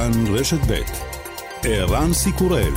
כאן 0.00 0.26
רשת 0.34 0.58
ב' 0.68 0.80
ערן 1.64 2.12
סיקורל 2.12 2.72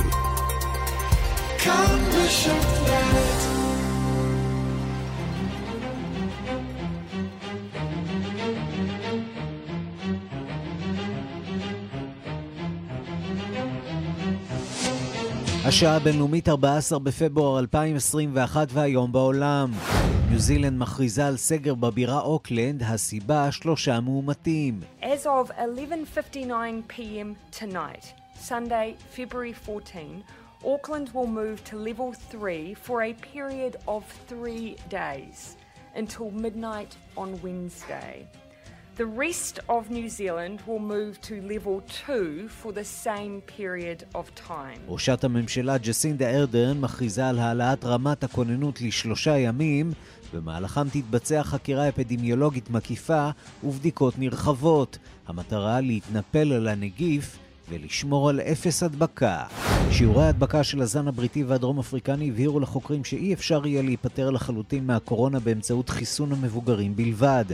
השעה 15.64 15.96
הבינלאומית 15.96 16.48
14 16.48 16.98
בפברואר 16.98 17.58
2021 17.58 18.68
והיום 18.72 19.12
בעולם. 19.12 19.70
ניו 20.34 20.42
זילנד 20.42 20.78
מכריזה 20.78 21.26
על 21.26 21.36
סגר 21.36 21.74
בבירה 21.74 22.20
אוקלנד, 22.20 22.82
הסיבה 22.82 23.52
שלושה 23.52 24.00
מאומתים. 24.00 24.80
As 25.02 25.26
of 25.26 25.50
11:59 25.50 26.48
p.m. 26.88 27.56
tonight, 27.60 28.04
Sunday, 28.48 28.96
February 29.16 29.52
14, 29.52 30.22
Auckland 30.64 31.08
will 31.14 31.28
move 31.28 31.62
to 31.70 31.76
level 31.76 32.12
3 32.30 32.74
for 32.74 33.02
a 33.02 33.12
period 33.34 33.76
of 33.86 34.02
3 34.28 34.76
days 34.90 35.56
until 35.94 36.30
midnight 36.32 36.96
on 37.16 37.28
Wednesday. 37.44 38.26
The 38.96 39.10
rest 39.24 39.54
of 39.68 39.82
New 39.90 40.08
Zealand 40.08 40.58
will 40.68 40.84
move 40.94 41.14
to 41.28 41.34
level 41.54 41.76
2 42.06 42.48
for 42.48 42.70
the 42.72 42.86
same 43.06 43.34
period 43.58 44.04
of 44.14 44.24
time. 44.48 44.80
ראשת 44.88 45.24
הממשלה 45.24 45.78
ג'סינדה 45.78 46.30
ארדרן 46.30 46.80
מכריזה 46.80 47.28
על 47.28 47.38
העלאת 47.38 47.84
רמת 47.84 48.24
הכוננות 48.24 48.80
לשלושה 48.80 49.38
ימים, 49.38 49.92
במהלכם 50.34 50.88
תתבצע 50.88 51.42
חקירה 51.42 51.88
אפידמיולוגית 51.88 52.70
מקיפה 52.70 53.30
ובדיקות 53.64 54.18
נרחבות. 54.18 54.98
המטרה 55.26 55.80
להתנפל 55.80 56.52
על 56.52 56.68
הנגיף 56.68 57.38
ולשמור 57.68 58.28
על 58.28 58.40
אפס 58.40 58.82
הדבקה. 58.82 59.44
שיעורי 59.90 60.24
ההדבקה 60.24 60.64
של 60.64 60.82
הזן 60.82 61.08
הבריטי 61.08 61.44
והדרום 61.44 61.78
אפריקני 61.78 62.28
הבהירו 62.28 62.60
לחוקרים 62.60 63.04
שאי 63.04 63.34
אפשר 63.34 63.66
יהיה 63.66 63.82
להיפטר 63.82 64.30
לחלוטין 64.30 64.86
מהקורונה 64.86 65.40
באמצעות 65.40 65.88
חיסון 65.88 66.32
המבוגרים 66.32 66.96
בלבד. 66.96 67.44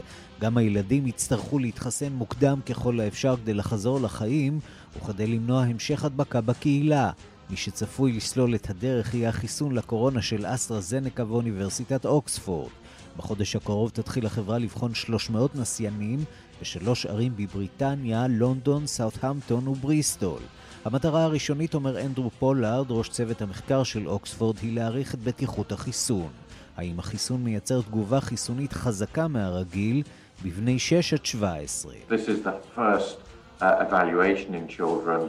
גם 0.41 0.57
הילדים 0.57 1.07
יצטרכו 1.07 1.59
להתחסן 1.59 2.13
מוקדם 2.13 2.59
ככל 2.65 2.99
האפשר 2.99 3.35
כדי 3.43 3.53
לחזור 3.53 4.01
לחיים 4.01 4.59
וכדי 4.97 5.27
למנוע 5.27 5.63
המשך 5.63 6.05
הדבקה 6.05 6.41
בקהילה. 6.41 7.11
מי 7.49 7.57
שצפוי 7.57 8.11
לסלול 8.11 8.55
את 8.55 8.69
הדרך 8.69 9.13
יהיה 9.13 9.29
החיסון 9.29 9.71
לקורונה 9.71 10.21
של 10.21 10.45
אסטרזנקה 10.45 11.25
ואוניברסיטת 11.27 12.05
אוקספורד. 12.05 12.80
בחודש 13.21 13.55
הקרוב 13.55 13.89
תתחיל 13.89 14.25
החברה 14.25 14.57
לבחון 14.57 14.93
300 14.93 15.55
נסיינים 15.55 16.19
בשלוש 16.61 17.05
ערים 17.05 17.31
בבריטניה, 17.35 18.27
לונדון, 18.29 18.87
סאות'המפטון 18.87 19.67
ובריסטול. 19.67 20.39
המטרה 20.85 21.23
הראשונית, 21.23 21.73
אומר 21.73 22.01
אנדרו 22.01 22.29
פולארד, 22.29 22.85
ראש 22.89 23.09
צוות 23.09 23.41
המחקר 23.41 23.83
של 23.83 24.07
אוקספורד, 24.07 24.57
היא 24.61 24.75
להעריך 24.75 25.13
את 25.13 25.19
בטיחות 25.19 25.71
החיסון. 25.71 26.29
האם 26.77 26.99
החיסון 26.99 27.43
מייצר 27.43 27.81
תגובה 27.81 28.21
חיסונית 28.21 28.73
חזקה 28.73 29.27
מהרגיל 29.27 30.03
בבני 30.43 30.79
6 30.79 31.13
עד 31.13 31.25
17? 31.25 31.93
This 32.09 32.13
is 32.13 32.45
the 32.45 32.77
first 32.77 33.17
uh, 33.61 33.85
evaluation 33.87 34.55
in 34.55 34.67
children 34.77 35.21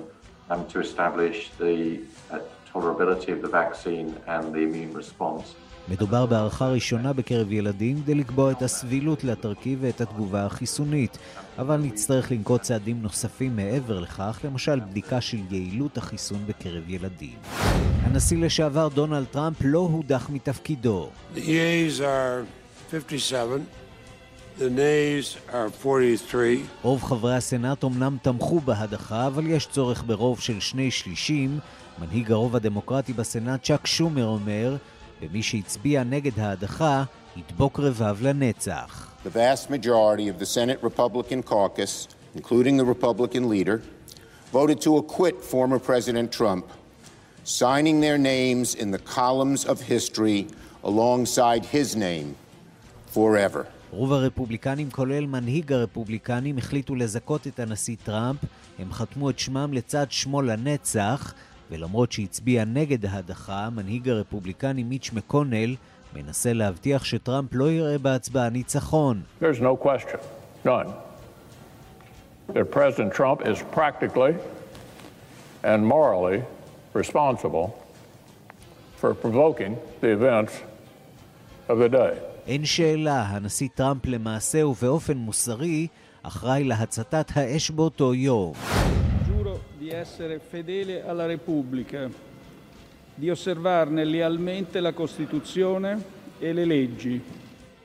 um, 0.51 0.61
to 0.73 0.81
establish 0.81 1.51
the 1.59 2.01
uh, 2.31 2.39
tolerability 2.73 3.31
of 3.37 3.43
the 3.43 3.53
vaccine 3.63 4.09
and 4.27 4.45
the 4.55 4.63
immune 4.69 4.95
response. 4.95 5.47
מדובר 5.89 6.27
בהערכה 6.27 6.69
ראשונה 6.69 7.13
בקרב 7.13 7.53
ילדים 7.53 8.03
כדי 8.03 8.15
לקבוע 8.15 8.53
את 8.53 8.63
הסבילות 8.63 9.25
לתרכיב 9.25 9.79
ואת 9.83 10.01
התגובה 10.01 10.47
החיסונית, 10.47 11.19
אבל 11.59 11.77
נצטרך 11.77 12.31
לנקוט 12.31 12.63
צעדים 12.63 13.03
נוספים 13.03 13.57
מעבר 13.57 14.01
לכך, 14.01 14.41
למשל 14.45 14.81
בדיקה 14.81 15.21
של 15.21 15.39
יעילות 15.51 15.99
החיסון 15.99 16.39
בקרב 16.47 16.91
ילדים. 16.91 17.35
הנשיא 18.03 18.39
לשעבר 18.39 18.89
דונלד 18.89 19.25
טראמפ 19.25 19.57
לא 19.65 19.79
הודח 19.79 20.31
מתפקידו. 20.31 21.09
The 21.35 21.39
yeas 21.39 22.01
are 22.01 22.45
57. 22.91 23.59
The 24.59 24.63
nays 24.63 25.53
are 25.53 25.87
43. 25.87 26.59
רוב 26.83 27.03
חברי 27.03 27.37
הסנאט 27.37 27.85
אמנם 27.85 28.17
תמכו 28.23 28.61
בהדחה, 28.61 29.27
אבל 29.27 29.47
יש 29.47 29.67
צורך 29.67 30.05
ברוב 30.07 30.41
של 30.41 30.61
שני 30.61 30.91
שלישים. 30.91 31.59
מנהיג 31.99 32.33
הרוב 32.33 32.57
הדמוקרטי 32.57 33.13
בסנאט, 33.13 33.63
צ'אק 33.63 33.87
שומר, 33.87 34.27
אומר 34.27 34.77
ומי 35.23 35.43
שהצביע 35.43 36.05
נגד 36.05 36.39
ההדחה 36.39 37.05
ידבוק 37.37 37.81
רבב 37.81 38.17
לנצח. 38.23 39.09
The 39.25 39.31
vast 39.31 39.71
majority 39.71 40.29
of 40.29 40.39
the 40.39 40.47
Senate 40.47 40.81
Republican 40.83 41.43
caucus, 41.43 42.09
including 42.35 42.77
the 42.77 42.85
Republican 42.85 43.49
leader, 43.49 43.81
voted 44.53 44.81
to 44.87 44.91
acquit 45.03 45.37
former 45.53 45.79
President 45.79 46.29
Trump, 46.39 46.65
signing 47.45 48.01
their 48.01 48.19
names 48.19 48.75
in 48.83 48.89
the 48.91 49.03
columns 49.19 49.65
of 49.73 49.77
history 49.95 50.41
alongside 50.91 51.63
his 51.77 51.89
name 51.97 52.35
forever. 53.15 53.67
רוב 53.91 54.13
הרפובליקנים, 54.13 54.91
כולל 54.91 55.27
מנהיג 55.27 55.73
הרפובליקנים, 55.73 56.59
החליטו 56.59 56.95
לזכות 56.95 57.47
את 57.47 57.61
הנשיא 57.61 57.97
טראמפ. 58.05 58.39
הם 58.79 58.93
חתמו 58.93 59.31
את 59.31 59.39
שמם 59.39 59.73
לצד 59.73 60.07
שמו 60.11 60.43
לנצח, 60.43 61.35
ולמרות 61.73 62.13
שהצביע 62.13 62.65
נגד 62.65 63.07
ההדחה, 63.07 63.69
מנהיג 63.71 64.09
הרפובליקני 64.09 64.83
מיץ' 64.83 65.11
מקונל 65.13 65.77
מנסה 66.17 66.53
להבטיח 66.53 67.05
שטראמפ 67.05 67.49
לא 67.53 67.71
יראה 67.71 67.99
בהצבעה 67.99 68.49
ניצחון. 68.51 69.23
There's 69.41 69.61
no 69.61 69.77
question, 69.87 70.19
none, 70.65 70.89
that 72.55 72.71
President 72.71 73.13
Trump 73.13 73.41
is 73.47 73.59
practically 73.75 74.35
and 75.65 75.87
morally 75.87 76.43
responsible 76.95 77.67
for 79.01 79.15
provoking 79.15 79.73
the 80.03 80.11
events 80.19 80.53
of 81.69 81.79
the 81.79 81.89
day. 81.89 82.15
אין 82.47 82.65
שאלה, 82.65 83.23
הנשיא 83.23 83.69
טראמפ 83.75 84.07
למעשה 84.07 84.67
ובאופן 84.67 85.17
מוסרי 85.17 85.87
אחראי 86.23 86.65
להצתת 86.65 87.37
האש 87.37 87.71
באותו 87.71 88.15
יום. 88.15 88.53
Essere 89.93 90.39
fedele 90.39 91.07
alla 91.07 91.27
Repubblica, 91.27 92.09
di 93.15 93.31
osservarne 93.31 94.05
lealmente 94.05 94.81
la 94.81 94.93
Costituzione 94.93 95.91
e 96.39 96.53
le 96.53 96.65
leggi. 96.65 97.21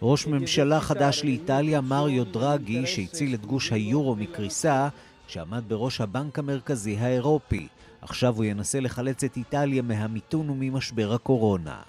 ראש 0.02 0.28
ממשלה 0.28 0.80
חדש 0.80 1.24
לאיטליה, 1.24 1.82
מריו 1.82 2.26
דרגי, 2.26 2.86
שהציל 2.86 3.34
את 3.34 3.46
גוש 3.46 3.72
היורו 3.72 4.16
מקריסה, 4.16 4.88
שעמד 5.28 5.64
בראש 5.68 6.02
הבנק 6.02 6.40
המרכזי 6.40 6.98
האירופי. 6.98 7.68
עכשיו 8.02 8.36
הוא 8.36 8.46
ינסה 8.46 8.80
לחלץ 8.80 9.24
את 9.24 9.38
איטליה 9.38 9.82
מהמיתון 9.82 10.50
וממשבר 10.50 11.14
הקורונה. 11.14 11.82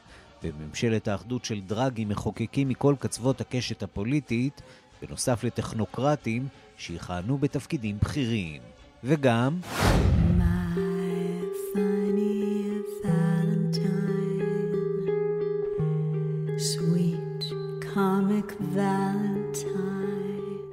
בממשלת 0.42 1.08
האחדות 1.08 1.44
של 1.44 1.60
דרגי 1.60 2.04
מחוקקים 2.04 2.68
מכל 2.68 2.94
קצוות 2.98 3.40
הקשת 3.40 3.82
הפוליטית, 3.82 4.62
בנוסף 5.02 5.44
לטכנוקרטים 5.44 6.48
שיכהנו 6.76 7.38
בתפקידים 7.38 7.98
בכירים. 7.98 8.77
וגם... 9.04 9.58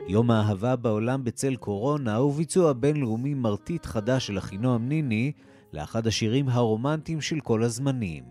יום 0.07 0.31
האהבה 0.31 0.75
בעולם 0.75 1.23
בצל 1.23 1.55
קורונה 1.55 2.15
הוא 2.15 2.33
ביצוע 2.33 2.73
בינלאומי 2.73 3.33
מרטיט 3.33 3.85
חדש 3.85 4.27
של 4.27 4.37
אחינועם 4.37 4.89
ניני 4.89 5.31
לאחד 5.73 6.07
השירים 6.07 6.49
הרומנטיים 6.49 7.21
של 7.21 7.39
כל 7.39 7.63
הזמנים. 7.63 8.23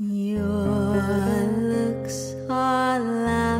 Your 0.00 0.96
looks 1.70 2.18
are 2.48 3.00
laughable, 3.26 3.53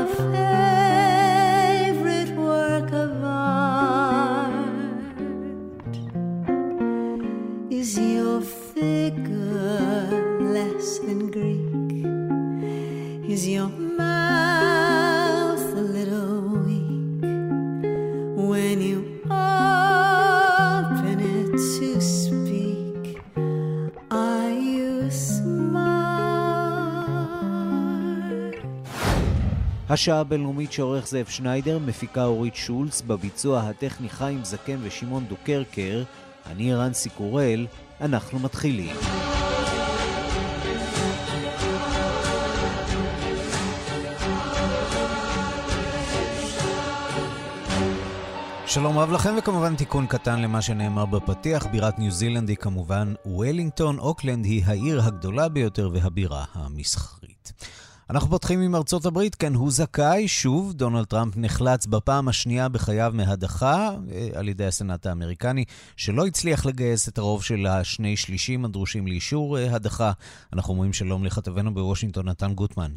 השעה 29.96 30.20
הבינלאומית 30.20 30.72
שעורך 30.72 31.08
זאב 31.08 31.26
שניידר, 31.26 31.80
מפיקה 31.80 32.26
אורית 32.26 32.56
שולץ, 32.56 33.02
בביצוע 33.02 33.60
הטכני 33.60 34.10
חיים 34.10 34.44
זקן 34.44 34.78
ושמעון 34.82 35.26
דוקרקר, 35.26 36.04
אני 36.46 36.74
ערן 36.74 37.10
סיקורל, 37.10 37.68
אנחנו 38.02 38.40
מתחילים. 38.40 38.96
שלום 48.66 48.98
רב 48.98 49.12
לכם, 49.12 49.36
וכמובן 49.38 49.76
תיקון 49.76 50.08
קטן 50.08 50.42
למה 50.42 50.62
שנאמר 50.62 51.06
בפתיח. 51.06 51.66
בירת 51.66 52.00
ניו 52.00 52.12
זילנד 52.12 52.50
היא 52.50 52.58
כמובן 52.58 53.14
וולינגטון. 53.26 54.00
אוקלנד 54.00 54.46
היא 54.46 54.64
העיר 54.66 55.02
הגדולה 55.02 55.50
ביותר 55.50 55.90
והבירה 55.94 56.46
המסחרית. 56.54 57.54
אנחנו 58.10 58.30
פותחים 58.30 58.62
עם 58.62 58.75
ארצות 58.75 59.06
הברית, 59.06 59.36
כן, 59.36 59.54
הוא 59.54 59.72
זכאי. 59.72 60.28
שוב, 60.28 60.74
דונלד 60.74 61.06
טראמפ 61.06 61.34
נחלץ 61.38 61.86
בפעם 61.86 62.28
השנייה 62.28 62.69
בחייו 62.69 63.12
מהדחה 63.16 63.90
אה, 64.12 64.28
על 64.34 64.50
ידי 64.50 64.66
הסנאט 64.66 65.06
האמריקני, 65.06 65.66
שלא 65.98 66.25
הצליח 66.25 66.66
לגייס 66.66 67.10
את 67.10 67.18
הרוב 67.18 67.44
של 67.44 67.66
השני 67.68 68.18
שלישים 68.18 68.66
הדרושים 68.66 69.07
לאישור 69.07 69.57
אה, 69.57 69.75
הדחה. 69.75 70.12
אנחנו 70.54 70.74
אומרים 70.74 70.94
שלום 70.94 71.24
לכתבנו 71.24 71.74
בוושינגטון, 71.74 72.30
נתן 72.30 72.54
גוטמן. 72.54 72.92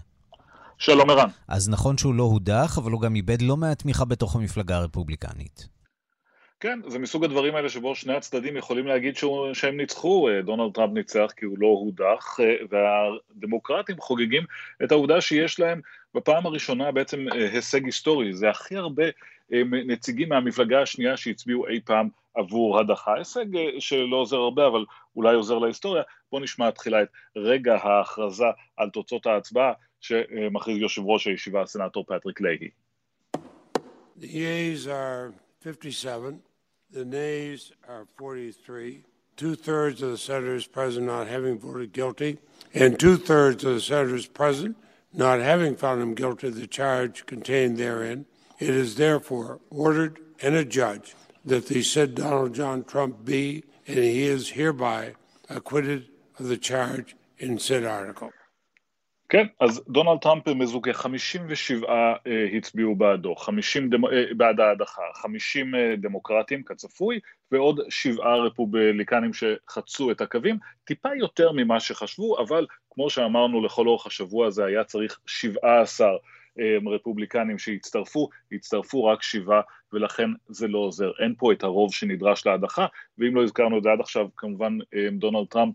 שלום 0.79 1.11
ערן. 1.11 1.29
אז 1.49 1.69
נכון 1.69 1.99
שהוא 1.99 2.15
לא 2.15 2.23
הודח, 2.23 2.79
אבל 2.79 2.93
הוא 2.93 3.01
גם 3.01 3.15
איבד 3.15 3.43
לא 3.43 3.57
מעט 3.57 3.79
תמיכה 3.79 4.05
בתוך 4.05 4.37
המפלגה 4.37 4.77
הרפובליקנית. 4.77 5.78
כן, 6.61 6.81
זה 6.87 6.99
מסוג 6.99 7.25
הדברים 7.25 7.55
האלה 7.55 7.69
שבו 7.69 7.95
שני 7.95 8.15
הצדדים 8.15 8.57
יכולים 8.57 8.87
להגיד 8.87 9.17
שהוא, 9.17 9.55
שהם 9.55 9.77
ניצחו, 9.77 10.29
אה, 10.29 10.43
דונלד 10.43 10.75
טראמפ 10.75 10.93
ניצח 10.93 11.33
כי 11.37 11.45
הוא 11.45 11.59
לא 11.59 11.67
הודח, 11.67 12.41
אה, 12.41 12.55
והדמוקרטים 12.71 13.97
חוגגים 13.99 14.43
את 14.85 14.93
העובדה 14.93 15.21
שיש 15.21 15.61
להם 15.61 15.81
בפעם 16.15 16.47
הראשונה 16.47 16.93
בעצם 16.93 17.27
אה, 17.33 17.51
הישג 17.53 17.85
היסטורי, 17.85 18.33
זה 18.33 18.51
הכי 18.51 18.77
הרבה 18.77 19.05
נציגים 19.71 20.29
מהמפלגה 20.29 20.83
השנייה 20.83 21.17
שהצביעו 21.17 21.69
אי 21.69 21.81
פעם 21.85 22.09
עבור 22.35 22.81
הדחה, 22.81 23.15
הישג 23.15 23.47
שלא 23.79 24.17
עוזר 24.17 24.37
הרבה 24.37 24.67
אבל 24.67 24.85
אולי 25.17 25.35
עוזר 25.35 25.59
להיסטוריה, 25.59 26.03
בואו 26.31 26.43
נשמע 26.43 26.71
תחילה 26.71 27.03
את 27.03 27.09
רגע 27.37 27.75
ההכרזה 27.75 28.45
על 28.77 28.91
תוצאות 28.91 29.27
ההצבעה 29.27 29.73
שמכריז 30.01 30.79
יושב 30.79 31.03
ראש 31.07 31.27
הישיבה 31.27 31.63
הסנאטור 31.63 32.05
פטריק 32.05 32.41
להי. 32.41 32.69
The 34.21 34.25
yeas 34.25 34.87
are 34.87 35.33
57. 35.65 36.48
The 36.91 37.05
nays 37.05 37.71
are 37.87 38.07
43. 38.17 39.05
Two 39.37 39.55
thirds 39.55 40.01
of 40.01 40.11
the 40.11 40.17
senators 40.17 40.67
present 40.67 41.05
not 41.05 41.27
having 41.27 41.59
voted 41.59 41.93
guilty, 41.93 42.39
and 42.73 42.99
two 42.99 43.19
thirds 43.19 43.63
of 43.63 43.75
the 43.75 43.81
senators 43.81 44.27
present 44.27 44.75
not 45.13 45.41
having 45.41 45.77
found 45.77 46.01
him 46.01 46.15
guilty 46.15 46.49
of 46.49 46.57
the 46.57 46.67
charge 46.67 47.27
contained 47.27 47.77
therein. 47.77 48.25
It 48.59 48.71
is 48.71 48.97
therefore 48.97 49.61
ordered 49.69 50.19
and 50.41 50.55
adjudged 50.55 51.15
that 51.45 51.67
the 51.67 51.83
said 51.83 52.15
Donald 52.15 52.55
John 52.55 52.85
Trump 52.85 53.23
be, 53.23 53.65
and 53.87 53.99
he 53.99 54.23
is 54.23 54.51
hereby 54.51 55.15
acquitted 55.51 56.07
of 56.39 56.49
the 56.49 56.57
charge 56.57 57.17
in 57.37 57.59
said 57.59 57.85
article. 57.85 58.33
כן, 59.29 59.47
אז 59.61 59.85
דונלד 59.89 60.19
טראמפ 60.19 60.49
מזוכה, 60.49 60.93
57 60.93 61.89
אה, 61.89 62.15
הצביעו 62.57 62.97
בעדו, 62.97 63.37
50 63.37 63.91
דמ... 63.91 64.05
אה, 64.05 64.25
בעד 64.37 64.61
ההדחה, 64.61 65.03
50 65.15 65.75
אה, 65.75 65.95
דמוקרטים 65.99 66.63
כצפוי, 66.63 67.21
ועוד 67.53 67.81
שבעה 67.89 68.37
רפובליקנים 68.37 69.31
שחצו 69.33 70.11
את 70.11 70.21
הקווים, 70.21 70.59
טיפה 70.85 71.09
יותר 71.19 71.53
ממה 71.53 71.81
שחשבו, 71.81 72.39
אבל 72.39 72.67
כמו 72.91 73.11
שאמרנו 73.11 73.65
לכל 73.65 73.87
אורך 73.87 74.07
השבוע 74.07 74.47
הזה 74.47 74.65
היה 74.65 74.85
צריך 74.85 75.19
17 75.27 76.09
רפובליקנים 76.87 77.59
שהצטרפו, 77.59 78.29
הצטרפו 78.53 79.05
רק 79.05 79.23
שבעה 79.23 79.61
ולכן 79.93 80.31
זה 80.49 80.69
לא 80.69 80.79
עוזר. 80.79 81.11
אין 81.19 81.35
פה 81.39 81.53
את 81.53 81.63
הרוב 81.63 81.95
שנדרש 81.95 82.47
להדחה, 82.47 82.87
ואם 83.19 83.37
לא 83.37 83.43
הזכרנו 83.43 83.79
את 83.79 83.83
זה 83.83 83.91
עד 83.93 84.01
עכשיו, 84.01 84.27
כמובן 84.37 84.79
דונלד 85.13 85.47
טראמפ 85.47 85.75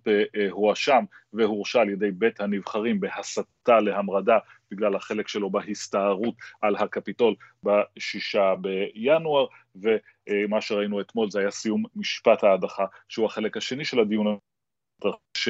הואשם 0.51 1.03
והורשע 1.33 1.81
על 1.81 1.89
ידי 1.89 2.11
בית 2.11 2.39
הנבחרים 2.41 2.99
בהסתה 2.99 3.79
להמרדה 3.79 4.37
בגלל 4.71 4.95
החלק 4.95 5.27
שלו 5.27 5.49
בהסתערות 5.49 6.35
על 6.61 6.75
הקפיטול 6.75 7.35
בשישה 7.63 8.53
בינואר, 8.61 9.45
ומה 9.75 10.61
שראינו 10.61 11.01
אתמול 11.01 11.31
זה 11.31 11.39
היה 11.39 11.51
סיום 11.51 11.83
משפט 11.95 12.43
ההדחה, 12.43 12.85
שהוא 13.09 13.25
החלק 13.25 13.57
השני 13.57 13.85
של 13.85 13.99
הדיון. 13.99 14.37
ש... 15.37 15.49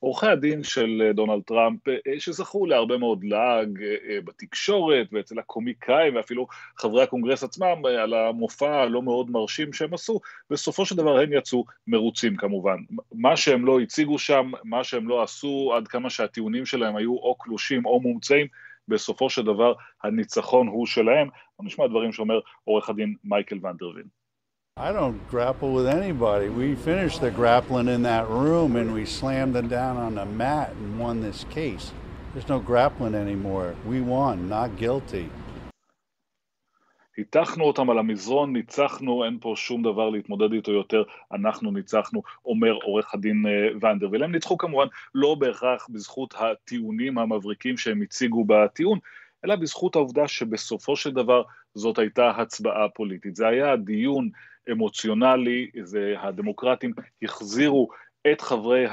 עורכי 0.00 0.26
הדין 0.26 0.62
של 0.62 1.02
אה, 1.06 1.12
דונלד 1.12 1.42
טראמפ, 1.42 1.88
אה, 1.88 1.94
שזכו 2.18 2.66
להרבה 2.66 2.98
מאוד 2.98 3.24
לעג 3.24 3.82
אה, 3.82 4.20
בתקשורת 4.24 5.06
ואצל 5.12 5.38
הקומיקאים 5.38 6.16
ואפילו 6.16 6.46
חברי 6.76 7.02
הקונגרס 7.02 7.44
עצמם 7.44 7.86
על 7.86 8.14
המופע 8.14 8.82
הלא 8.82 9.02
מאוד 9.02 9.30
מרשים 9.30 9.72
שהם 9.72 9.94
עשו, 9.94 10.20
בסופו 10.50 10.86
של 10.86 10.96
דבר 10.96 11.18
הם 11.18 11.32
יצאו 11.32 11.64
מרוצים 11.86 12.36
כמובן. 12.36 12.76
מה 13.12 13.36
שהם 13.36 13.66
לא 13.66 13.80
הציגו 13.80 14.18
שם, 14.18 14.50
מה 14.64 14.84
שהם 14.84 15.08
לא 15.08 15.22
עשו, 15.22 15.72
עד 15.76 15.88
כמה 15.88 16.10
שהטיעונים 16.10 16.66
שלהם 16.66 16.96
היו 16.96 17.12
או 17.12 17.34
קלושים 17.34 17.86
או 17.86 18.00
מומצאים, 18.00 18.46
בסופו 18.88 19.30
של 19.30 19.42
דבר 19.42 19.72
הניצחון 20.02 20.68
הוא 20.68 20.86
שלהם. 20.86 21.28
נשמע 21.60 21.86
דברים 21.86 22.12
שאומר 22.12 22.40
עורך 22.64 22.88
הדין 22.88 23.14
מייקל 23.24 23.58
ון 23.62 23.76
דר 23.76 23.90
וין. 23.90 24.17
I 24.80 24.92
don't 24.92 25.18
grapple 25.28 25.72
with 25.72 25.88
anybody. 25.88 26.48
We 26.48 26.76
finished 26.76 27.20
the 27.20 27.32
grappling 27.32 27.88
in 27.88 28.02
that 28.02 28.28
room 28.28 28.76
and 28.76 28.94
we 28.94 29.04
slammed 29.06 29.52
them 29.56 29.66
down 29.66 29.96
on 29.96 30.14
the 30.14 30.24
mat 30.24 30.70
and 30.70 31.00
won 31.00 31.20
this 31.20 31.44
case. 31.50 31.90
There's 32.32 32.48
no 32.48 32.60
grappling 32.60 33.16
anymore. 33.16 33.74
We 33.84 34.00
won, 34.00 34.48
not 34.48 34.76
guilty. 34.76 35.28
היתכנו 37.16 37.64
אותם 37.64 37.90
על 37.90 37.98
המזרון, 37.98 38.52
ניצחנו, 38.52 39.24
אין 39.24 39.38
פה 39.40 39.54
שום 39.56 39.82
דבר 39.82 40.10
להתמודד 40.10 40.52
איתו 40.52 40.72
יותר, 40.72 41.02
אנחנו 41.32 41.70
ניצחנו, 41.70 42.22
אומר 42.44 42.72
עורך 42.72 43.14
הדין 43.14 43.44
ונדר. 43.80 44.08
והם 44.12 44.32
ניצחו 44.32 44.58
כמובן 44.58 44.86
לא 45.14 45.34
בהכרח 45.34 45.86
בזכות 45.90 46.34
הטיעונים 46.38 47.18
המבריקים 47.18 47.76
שהם 47.76 48.02
הציגו 48.02 48.44
בטיעון, 48.44 48.98
אלא 49.44 49.56
בזכות 49.56 49.96
העובדה 49.96 50.28
שבסופו 50.28 50.96
של 50.96 51.10
דבר 51.10 51.42
זאת 51.74 51.98
הייתה 51.98 52.30
הצבעה 52.30 52.88
פוליטית. 52.88 53.36
זה 53.36 53.48
היה 53.48 53.76
דיון 53.76 54.30
אמוציונלי, 54.70 55.70
זה 55.82 56.14
הדמוקרטים 56.18 56.92
החזירו 57.22 57.88
את 58.32 58.40
חברי 58.40 58.84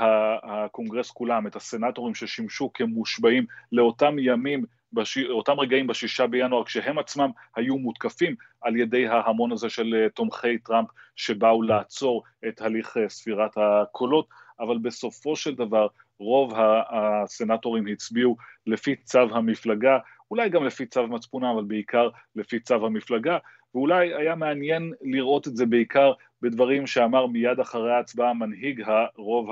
הקונגרס 0.43 1.11
כולם, 1.11 1.47
את 1.47 1.55
הסנטורים 1.55 2.15
ששימשו 2.15 2.73
כמושבעים 2.73 3.45
לאותם 3.71 4.15
ימים, 4.19 4.65
בש... 4.93 5.17
אותם 5.17 5.59
רגעים 5.59 5.87
בשישה 5.87 6.27
בינואר, 6.27 6.63
כשהם 6.63 6.99
עצמם 6.99 7.29
היו 7.55 7.77
מותקפים 7.77 8.35
על 8.61 8.77
ידי 8.77 9.07
ההמון 9.07 9.51
הזה 9.51 9.69
של 9.69 9.95
אה, 9.95 10.09
תומכי 10.09 10.57
טראמפ 10.57 10.87
שבאו 11.15 11.61
לעצור 11.61 12.23
את 12.47 12.61
הליך 12.61 12.97
אה, 12.97 13.09
ספירת 13.09 13.51
הקולות, 13.57 14.27
אבל 14.59 14.77
בסופו 14.77 15.35
של 15.35 15.55
דבר 15.55 15.87
רוב 16.19 16.53
הסנטורים 16.89 17.87
הצביעו 17.87 18.35
לפי 18.67 18.95
צו 18.95 19.19
המפלגה, 19.19 19.97
אולי 20.31 20.49
גם 20.49 20.65
לפי 20.65 20.85
צו 20.85 21.07
מצפונם, 21.07 21.45
אבל 21.45 21.63
בעיקר 21.63 22.09
לפי 22.35 22.59
צו 22.59 22.85
המפלגה, 22.85 23.37
ואולי 23.75 24.13
היה 24.13 24.35
מעניין 24.35 24.93
לראות 25.01 25.47
את 25.47 25.55
זה 25.55 25.65
בעיקר 25.65 26.13
בדברים 26.41 26.87
שאמר 26.87 27.27
מיד 27.27 27.59
אחרי 27.59 27.93
ההצבעה 27.93 28.33
מנהיג 28.33 28.83
הרוב, 28.85 29.49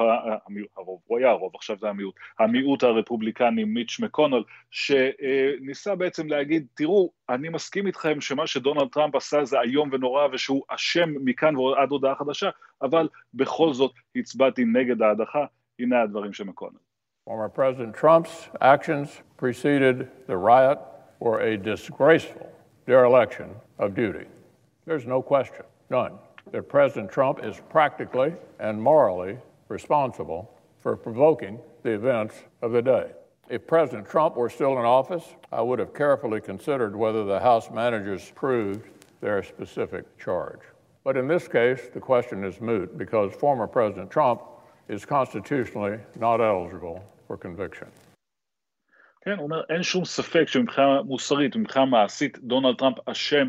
הרוב, 0.78 1.00
הוא 1.06 1.18
היה 1.18 1.30
הרוב, 1.30 1.52
עכשיו 1.56 1.78
זה 1.80 1.90
המיעוט, 1.90 2.16
המיעוט 2.40 2.84
הרפובליקני 2.84 3.64
מיץ' 3.64 4.00
מקונל, 4.00 4.44
שניסה 4.72 5.96
בעצם 5.96 6.28
להגיד, 6.28 6.68
תראו, 6.74 7.12
אני 7.30 7.50
מסכים 7.50 7.88
איתכם 7.88 8.22
שמה 8.22 8.48
שדונלד 8.48 8.88
טראמפ 8.92 9.16
עשה 9.16 9.46
זה 9.46 9.62
איום 9.62 9.90
ונורא 9.92 10.28
ושהוא 10.34 10.64
אשם 10.68 11.10
מכאן 11.26 11.56
ועד 11.56 11.90
הודעה 11.92 12.16
חדשה, 12.16 12.50
אבל 12.82 13.10
בכל 13.34 13.74
זאת 13.74 13.92
הצבעתי 14.16 14.66
נגד 14.66 15.02
ההדחה, 15.02 15.46
הנה 15.80 16.02
הדברים 16.02 16.34
של 16.34 16.44
מקונל. 16.44 16.78
Former 17.30 17.50
President 17.50 17.96
Trump's 17.96 18.50
actions 18.62 19.22
preceded 19.38 20.10
the 20.28 20.36
riot 20.36 20.80
were 21.22 21.40
a 21.40 21.56
disgraceful 21.58 22.53
dereliction 22.86 23.50
of 23.80 23.96
duty. 23.96 24.26
There's 24.86 25.06
no 25.06 25.22
question, 25.22 25.64
none, 25.90 26.14
that 26.52 26.70
President 26.70 27.12
Trump 27.12 27.44
is 27.44 27.62
practically 27.70 28.34
and 28.60 28.82
morally 28.82 29.38
responsible 29.70 30.54
for 30.80 30.96
provoking 30.96 31.60
the 31.84 31.92
events 31.92 32.36
of 32.62 32.72
the 32.72 32.82
day. 32.82 33.12
If 33.50 33.68
President 33.68 34.08
Trump 34.08 34.36
were 34.36 34.50
still 34.50 34.80
in 34.80 34.86
office, 34.86 35.24
I 35.52 35.62
would 35.62 35.80
have 35.80 35.94
carefully 35.94 36.42
considered 36.42 36.96
whether 36.96 37.24
the 37.24 37.40
House 37.40 37.70
managers 37.72 38.32
proved 38.36 38.88
their 39.22 39.44
specific 39.44 40.18
charge. 40.18 40.60
But 41.04 41.18
in 41.18 41.28
this 41.28 41.48
case, 41.48 41.90
the 41.94 42.00
question 42.00 42.44
is 42.44 42.62
moot 42.62 42.98
because 42.98 43.34
former 43.34 43.68
President 43.68 44.10
Trump 44.10 44.42
is 44.88 45.06
constitutionally 45.06 46.00
not 46.20 46.42
eligible 46.42 47.04
for 47.28 47.38
conviction. 47.38 47.88
כן, 49.26 49.38
הוא 49.38 49.44
אומר, 49.44 49.62
אין 49.70 49.84
שום 49.84 50.06
ספק 50.06 50.48
שמבחינה 50.48 51.02
מוסרית 51.02 51.56
ומבחינה 51.56 51.86
מעשית 51.86 52.38
דונלד 52.40 52.76
טראמפ 52.78 53.10
אשם, 53.10 53.48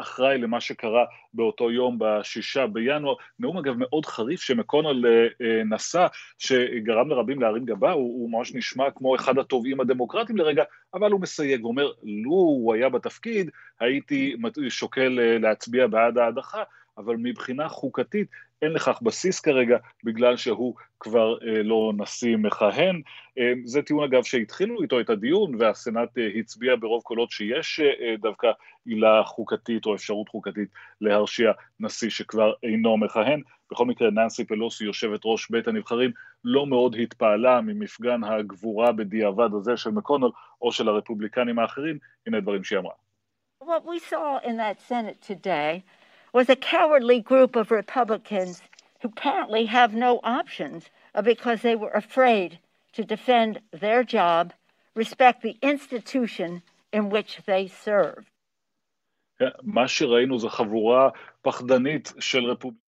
אחראי 0.00 0.38
למה 0.38 0.60
שקרה 0.60 1.04
באותו 1.34 1.70
יום 1.70 1.96
בשישה 2.00 2.66
בינואר. 2.66 3.14
נאום 3.38 3.58
אגב 3.58 3.74
מאוד 3.76 4.06
חריף 4.06 4.40
שמקונל 4.40 5.06
אה, 5.06 5.26
אה, 5.42 5.62
נשא, 5.64 6.06
שגרם 6.38 7.10
לרבים 7.10 7.40
להרים 7.40 7.64
גבה, 7.64 7.92
הוא, 7.92 8.02
הוא 8.02 8.30
ממש 8.30 8.54
נשמע 8.54 8.90
כמו 8.90 9.16
אחד 9.16 9.38
התובעים 9.38 9.80
הדמוקרטיים 9.80 10.38
לרגע, 10.38 10.64
אבל 10.94 11.12
הוא 11.12 11.20
מסייג 11.20 11.64
ואומר, 11.64 11.92
לו 12.02 12.30
הוא 12.30 12.74
היה 12.74 12.88
בתפקיד, 12.88 13.50
הייתי 13.80 14.36
שוקל 14.68 15.20
אה, 15.20 15.38
להצביע 15.38 15.86
בעד 15.86 16.18
ההדחה, 16.18 16.62
אבל 16.98 17.16
מבחינה 17.18 17.68
חוקתית 17.68 18.28
אין 18.62 18.72
לכך 18.72 19.02
בסיס 19.02 19.40
כרגע, 19.40 19.78
בגלל 20.04 20.36
שהוא 20.36 20.74
כבר 21.00 21.38
אה, 21.42 21.62
לא 21.62 21.92
נשיא 21.96 22.36
מכהן. 22.36 23.02
אה, 23.38 23.52
זה 23.64 23.82
טיעון 23.82 24.04
אגב 24.04 24.22
שהתחילו 24.22 24.82
איתו 24.82 25.00
את 25.00 25.10
הדיון, 25.10 25.54
והסנאט 25.58 26.18
אה, 26.18 26.28
הצביע 26.36 26.76
ברוב 26.76 27.02
קולות 27.02 27.30
שיש 27.30 27.80
אה, 27.80 27.86
אה, 27.86 28.14
דווקא 28.16 28.50
עילה 28.86 29.22
חוקתית 29.24 29.86
או 29.86 29.94
אפשרות 29.94 30.28
חוקתית 30.28 30.68
להרשיע 31.00 31.52
נשיא 31.80 32.10
שכבר 32.10 32.52
אינו 32.62 32.96
מכהן. 32.96 33.42
בכל 33.70 33.86
מקרה, 33.86 34.10
ננסי 34.10 34.44
פלוסי, 34.44 34.84
יושבת 34.84 35.20
ראש 35.24 35.50
בית 35.50 35.68
הנבחרים, 35.68 36.10
לא 36.44 36.66
מאוד 36.66 36.96
התפעלה 37.02 37.60
ממפגן 37.60 38.24
הגבורה 38.24 38.92
בדיעבד 38.92 39.48
הזה 39.54 39.76
של 39.76 39.90
מקונל 39.90 40.30
או 40.62 40.72
של 40.72 40.88
הרפובליקנים 40.88 41.58
האחרים. 41.58 41.98
הנה 42.26 42.36
הדברים 42.36 42.64
שהיא 42.64 42.78
אמרה. 42.78 42.92
What 43.62 43.84
we 43.84 43.98
saw 44.10 44.40
in 44.48 44.56
that 44.56 44.78
Senate 44.88 45.20
today 45.30 45.82
was 46.33 46.49
a 46.49 46.55
cowardly 46.55 47.19
group 47.21 47.55
of 47.55 47.71
Republicans 47.71 48.61
who 49.01 49.09
apparently 49.09 49.65
have 49.65 49.93
no 49.93 50.19
options 50.23 50.89
because 51.23 51.61
they 51.61 51.75
were 51.75 51.91
afraid 51.91 52.59
to 52.93 53.03
defend 53.03 53.59
their 53.71 54.03
job, 54.03 54.53
respect 54.95 55.41
the 55.41 55.57
institution 55.61 56.61
in 56.91 57.09
which 57.09 57.39
they 57.45 57.67
serve. 57.67 58.25
מה 59.63 59.87
שראינו 59.87 60.39
זה 60.39 60.49
חבורה 60.49 61.09
פחדנית 61.41 62.13
של 62.19 62.45
רפובליקנים 62.45 62.87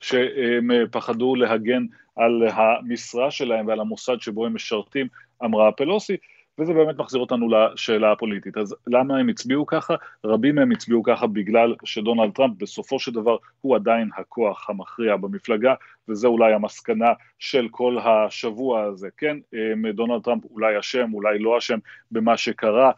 שהם 0.00 0.70
פחדו 0.90 1.34
להגן 1.34 1.86
על 2.16 2.42
המשרה 2.52 3.30
שלהם 3.30 3.66
ועל 3.66 3.80
המוסד 3.80 4.20
שבו 4.20 4.46
הם 4.46 4.54
משרתים, 4.54 5.06
אמרה 5.44 5.72
פלוסי, 5.72 6.16
וזה 6.59 6.73
באמת 6.73 6.97
מחזיר 6.97 7.21
אותנו 7.21 7.49
לשאלה 7.49 8.11
הפוליטית. 8.11 8.57
אז 8.57 8.75
למה 8.87 9.17
הם 9.17 9.29
הצביעו 9.29 9.65
ככה? 9.65 9.95
רבים 10.25 10.55
מהם 10.55 10.71
הצביעו 10.71 11.03
ככה 11.03 11.27
בגלל 11.27 11.75
שדונלד 11.85 12.31
טראמפ 12.31 12.57
בסופו 12.57 12.99
של 12.99 13.11
דבר 13.11 13.35
הוא 13.61 13.75
עדיין 13.75 14.09
הכוח 14.17 14.69
המכריע 14.69 15.15
במפלגה, 15.15 15.73
וזה 16.09 16.27
אולי 16.27 16.53
המסקנה 16.53 17.13
של 17.39 17.67
כל 17.71 17.97
השבוע 18.03 18.83
הזה, 18.83 19.09
כן? 19.17 19.37
דונלד 19.93 20.23
טראמפ 20.23 20.45
אולי 20.45 20.79
אשם, 20.79 21.13
אולי 21.13 21.39
לא 21.39 21.57
אשם 21.57 21.79
במה 22.11 22.37
שקרה, 22.37 22.91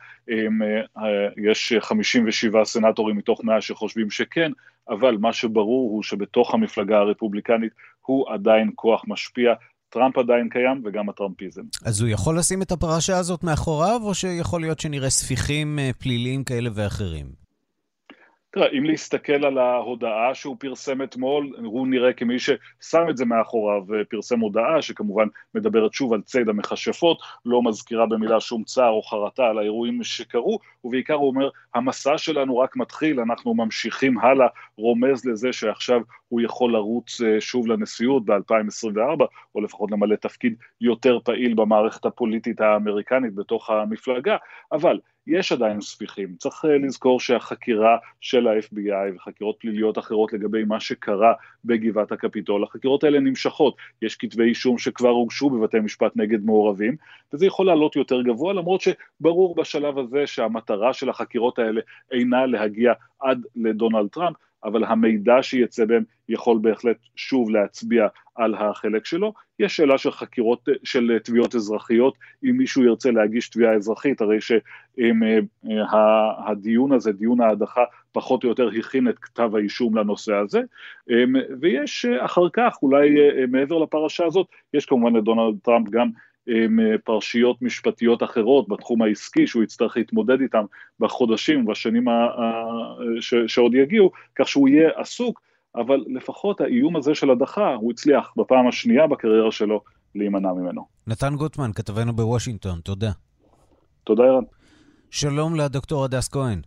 יש 1.37 1.73
57 1.79 2.65
סנטורים 2.65 3.17
מתוך 3.17 3.43
100 3.43 3.61
שחושבים 3.61 4.09
שכן, 4.09 4.51
אבל 4.89 5.17
מה 5.17 5.33
שברור 5.33 5.91
הוא 5.91 6.03
שבתוך 6.03 6.53
המפלגה 6.53 6.97
הרפובליקנית 6.97 7.73
הוא 8.01 8.29
עדיין 8.29 8.71
כוח 8.75 9.03
משפיע, 9.07 9.53
טראמפ 9.93 10.17
עדיין 10.17 10.49
קיים 10.49 10.81
וגם 10.85 11.09
הטראמפיזם. 11.09 11.61
אז 11.85 12.01
הוא 12.01 12.09
יכול 12.09 12.37
לשים 12.37 12.61
את 12.61 12.71
הפרשה 12.71 13.17
הזאת 13.17 13.43
מאחוריו, 13.43 13.99
או 14.03 14.13
שיכול 14.13 14.61
להיות 14.61 14.79
שנראה 14.79 15.09
ספיחים 15.09 15.79
פליליים 15.99 16.43
כאלה 16.43 16.69
ואחרים? 16.75 17.43
תראה, 18.53 18.67
אם 18.77 18.83
להסתכל 18.83 19.45
על 19.45 19.57
ההודעה 19.57 20.35
שהוא 20.35 20.55
פרסם 20.59 21.01
אתמול, 21.01 21.55
הוא 21.63 21.87
נראה 21.87 22.13
כמי 22.13 22.39
ששם 22.39 23.09
את 23.09 23.17
זה 23.17 23.25
מאחוריו 23.25 23.81
ופרסם 23.87 24.39
הודעה 24.39 24.81
שכמובן 24.81 25.27
מדברת 25.55 25.93
שוב 25.93 26.13
על 26.13 26.21
ציד 26.21 26.49
המכשפות, 26.49 27.17
לא 27.45 27.63
מזכירה 27.63 28.05
במילה 28.05 28.39
שום 28.39 28.63
צער 28.63 28.89
או 28.89 29.01
חרטה 29.01 29.43
על 29.43 29.57
האירועים 29.57 30.03
שקרו, 30.03 30.59
ובעיקר 30.83 31.13
הוא 31.13 31.27
אומר, 31.27 31.49
המסע 31.75 32.17
שלנו 32.17 32.57
רק 32.57 32.75
מתחיל, 32.75 33.19
אנחנו 33.19 33.53
ממשיכים 33.53 34.19
הלאה, 34.19 34.47
רומז 34.77 35.25
לזה 35.25 35.53
שעכשיו 35.53 36.01
הוא 36.33 36.41
יכול 36.41 36.73
לרוץ 36.73 37.21
שוב 37.39 37.67
לנשיאות 37.67 38.25
ב-2024, 38.25 39.25
או 39.55 39.61
לפחות 39.61 39.91
למלא 39.91 40.15
תפקיד 40.15 40.55
יותר 40.81 41.19
פעיל 41.23 41.53
במערכת 41.53 42.05
הפוליטית 42.05 42.61
האמריקנית 42.61 43.35
בתוך 43.35 43.69
המפלגה, 43.69 44.37
אבל 44.71 44.99
יש 45.27 45.51
עדיין 45.51 45.81
ספיחים. 45.81 46.35
צריך 46.37 46.65
לזכור 46.85 47.19
שהחקירה 47.19 47.97
של 48.21 48.47
ה-FBI 48.47 49.15
וחקירות 49.15 49.55
פליליות 49.59 49.97
אחרות 49.97 50.33
לגבי 50.33 50.63
מה 50.63 50.79
שקרה 50.79 51.33
בגבעת 51.65 52.11
הקפיטול, 52.11 52.63
החקירות 52.63 53.03
האלה 53.03 53.19
נמשכות. 53.19 53.75
יש 54.01 54.15
כתבי 54.15 54.43
אישום 54.43 54.77
שכבר 54.77 55.09
הוגשו 55.09 55.49
בבתי 55.49 55.79
משפט 55.79 56.11
נגד 56.15 56.45
מעורבים, 56.45 56.95
וזה 57.33 57.45
יכול 57.45 57.65
לעלות 57.65 57.95
יותר 57.95 58.21
גבוה, 58.21 58.53
למרות 58.53 58.81
שברור 58.81 59.55
בשלב 59.55 59.97
הזה 59.99 60.27
שהמטרה 60.27 60.93
של 60.93 61.09
החקירות 61.09 61.59
האלה 61.59 61.81
אינה 62.11 62.45
להגיע 62.45 62.93
עד 63.19 63.41
לדונלד 63.55 64.09
טראמפ, 64.09 64.35
אבל 64.65 64.83
המידע 64.83 65.37
שיצא 65.41 65.85
בהם 65.85 66.03
יכול 66.29 66.59
בהחלט 66.61 66.97
שוב 67.15 67.49
להצביע 67.49 68.07
על 68.35 68.55
החלק 68.55 69.05
שלו. 69.05 69.33
יש 69.59 69.75
שאלה 69.75 69.97
של 69.97 70.11
חקירות, 70.11 70.69
של 70.83 71.17
תביעות 71.23 71.55
אזרחיות, 71.55 72.17
אם 72.43 72.57
מישהו 72.57 72.83
ירצה 72.83 73.11
להגיש 73.11 73.49
תביעה 73.49 73.73
אזרחית, 73.73 74.21
הרי 74.21 74.37
שהדיון 75.67 76.91
הזה, 76.91 77.11
דיון 77.11 77.41
ההדחה, 77.41 77.83
פחות 78.11 78.43
או 78.43 78.49
יותר 78.49 78.69
הכין 78.79 79.09
את 79.09 79.19
כתב 79.19 79.55
האישום 79.55 79.97
לנושא 79.97 80.33
הזה, 80.33 80.61
ויש 81.59 82.05
אחר 82.05 82.49
כך, 82.53 82.77
אולי 82.81 83.09
מעבר 83.47 83.77
לפרשה 83.77 84.25
הזאת, 84.25 84.47
יש 84.73 84.85
כמובן 84.85 85.15
לדונלד 85.15 85.55
טראמפ 85.63 85.89
גם 85.89 86.09
פרשיות 87.03 87.61
משפטיות 87.61 88.23
אחרות 88.23 88.67
בתחום 88.67 89.01
העסקי 89.01 89.47
שהוא 89.47 89.63
יצטרך 89.63 89.97
להתמודד 89.97 90.41
איתם 90.41 90.65
בחודשים, 90.99 91.65
בשנים 91.65 92.05
שעוד 93.47 93.75
יגיעו, 93.75 94.11
כך 94.35 94.47
שהוא 94.47 94.69
יהיה 94.69 94.89
עסוק, 94.95 95.41
אבל 95.75 96.03
לפחות 96.07 96.61
האיום 96.61 96.95
הזה 96.95 97.15
של 97.15 97.29
הדחה, 97.29 97.73
הוא 97.73 97.91
הצליח 97.91 98.33
בפעם 98.37 98.67
השנייה 98.67 99.07
בקריירה 99.07 99.51
שלו 99.51 99.81
להימנע 100.15 100.53
ממנו. 100.53 100.85
נתן 101.07 101.35
גוטמן, 101.35 101.73
כתבנו 101.75 102.13
בוושינגטון, 102.13 102.79
תודה. 102.79 103.11
תודה, 104.03 104.23
ערן. 104.23 104.43
שלום 105.09 105.55
לדוקטור 105.55 106.05
הדס 106.05 106.29
כהן. 106.29 106.61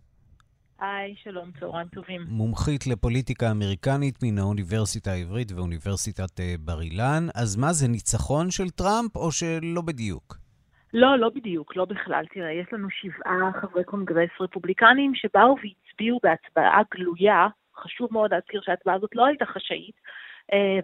היי, 0.79 1.15
שלום, 1.23 1.51
צהריים 1.59 1.87
טובים. 1.87 2.21
מומחית 2.27 2.87
לפוליטיקה 2.87 3.51
אמריקנית 3.51 4.15
מן 4.23 4.37
האוניברסיטה 4.37 5.11
העברית 5.11 5.51
ואוניברסיטת 5.51 6.39
בר 6.59 6.81
אילן. 6.81 7.23
אז 7.35 7.55
מה, 7.55 7.73
זה 7.73 7.87
ניצחון 7.87 8.51
של 8.51 8.69
טראמפ 8.69 9.15
או 9.15 9.31
שלא 9.31 9.81
בדיוק? 9.81 10.35
לא, 10.93 11.19
לא 11.19 11.29
בדיוק, 11.35 11.75
לא 11.75 11.85
בכלל. 11.85 12.25
תראה, 12.33 12.51
יש 12.51 12.67
לנו 12.73 12.87
שבעה 12.89 13.51
חברי 13.61 13.83
קונגרס 13.83 14.29
רפובליקנים 14.41 15.15
שבאו 15.15 15.55
והצביעו 15.63 16.19
בהצבעה 16.23 16.81
גלויה, 16.93 17.47
חשוב 17.77 18.09
מאוד 18.11 18.33
להזכיר 18.33 18.61
שההצבעה 18.63 18.95
הזאת 18.95 19.15
לא 19.15 19.25
הייתה 19.25 19.45
חשאית, 19.45 19.95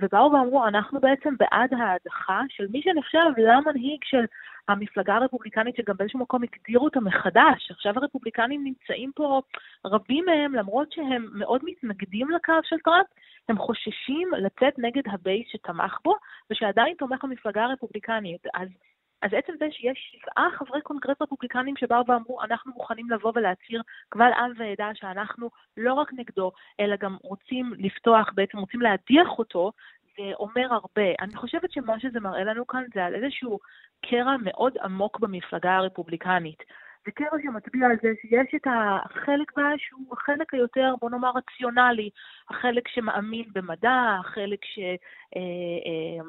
ובאו 0.02 0.32
ואמרו, 0.32 0.68
אנחנו 0.68 1.00
בעצם 1.00 1.38
בעד 1.38 1.74
ההדחה 1.74 2.42
של 2.50 2.68
מי 2.72 2.82
שנחשב 2.82 3.20
למנהיג 3.38 4.00
של 4.04 4.26
המפלגה 4.68 5.16
הרפובליקנית, 5.16 5.76
שגם 5.76 5.98
באיזשהו 5.98 6.20
מקום 6.20 6.44
הגדירו 6.44 6.86
אותה 6.86 7.00
מחדש. 7.00 7.72
עכשיו 7.72 7.94
הרפובליקנים 7.96 8.64
נמצאים 8.64 9.12
פה, 9.16 9.42
רבים 9.86 10.26
מהם, 10.26 10.56
למרות 10.56 10.92
שהם 10.92 11.30
מאוד 11.34 11.62
מתנגדים 11.64 12.30
לקו 12.30 12.54
של 12.64 12.76
טראמפ, 12.84 13.08
הם 13.50 13.58
חוששים 13.58 14.32
לצאת 14.38 14.80
נגד 14.80 15.04
ה 15.06 15.14
base 15.14 15.48
שתמך 15.52 15.98
בו, 16.04 16.16
ושעדיין 16.50 16.96
תומך 16.96 17.24
במפלגה 17.24 17.64
הרפובליקנית. 17.64 18.42
אז 18.54 18.68
אז 19.24 19.34
עצם 19.34 19.54
זה 19.60 19.66
שיש 19.72 20.12
שבעה 20.12 20.50
חברי 20.58 20.82
קונגרס 20.82 21.22
רפובליקנים 21.22 21.76
שבאו 21.78 22.08
ואמרו, 22.08 22.44
אנחנו 22.44 22.72
מוכנים 22.74 23.10
לבוא 23.10 23.32
ולהצהיר 23.36 23.82
קבל 24.10 24.32
עם 24.38 24.52
ועדה 24.58 24.90
שאנחנו 24.94 25.50
לא 25.78 25.94
רק 25.94 26.14
נגדו, 26.14 26.52
אלא 26.80 26.96
גם 26.96 27.18
רוצים 27.22 27.74
לפתוח, 27.78 28.30
בעצם 28.36 28.58
רוצים 28.58 28.82
להדיח 28.82 29.28
אותו, 29.40 29.72
זה 30.18 30.24
אומר 30.40 30.74
הרבה. 30.74 31.12
אני 31.20 31.36
חושבת 31.36 31.72
שמה 31.72 32.00
שזה 32.00 32.20
מראה 32.20 32.44
לנו 32.44 32.68
כאן 32.68 32.84
זה 32.94 33.06
על 33.06 33.16
איזשהו 33.16 33.60
קרע 34.06 34.36
מאוד 34.44 34.78
עמוק 34.84 35.20
במפלגה 35.20 35.76
הרפובליקנית. 35.76 36.64
זה 37.06 37.12
קרע 37.12 37.38
שמצביע 37.44 37.86
על 37.88 37.96
זה 38.02 38.10
שיש 38.22 38.56
את 38.56 38.68
החלק 38.68 39.58
בה 39.58 39.70
שהוא 39.78 40.14
החלק 40.14 40.54
היותר, 40.54 40.96
בוא 41.02 41.10
נאמר, 41.10 41.32
רציונלי, 41.36 42.10
החלק 42.50 42.88
שמאמין 42.88 43.46
במדע, 43.54 44.18
החלק 44.20 44.66
ש... 44.66 44.80
אה, 45.36 45.42
אה, 45.86 46.24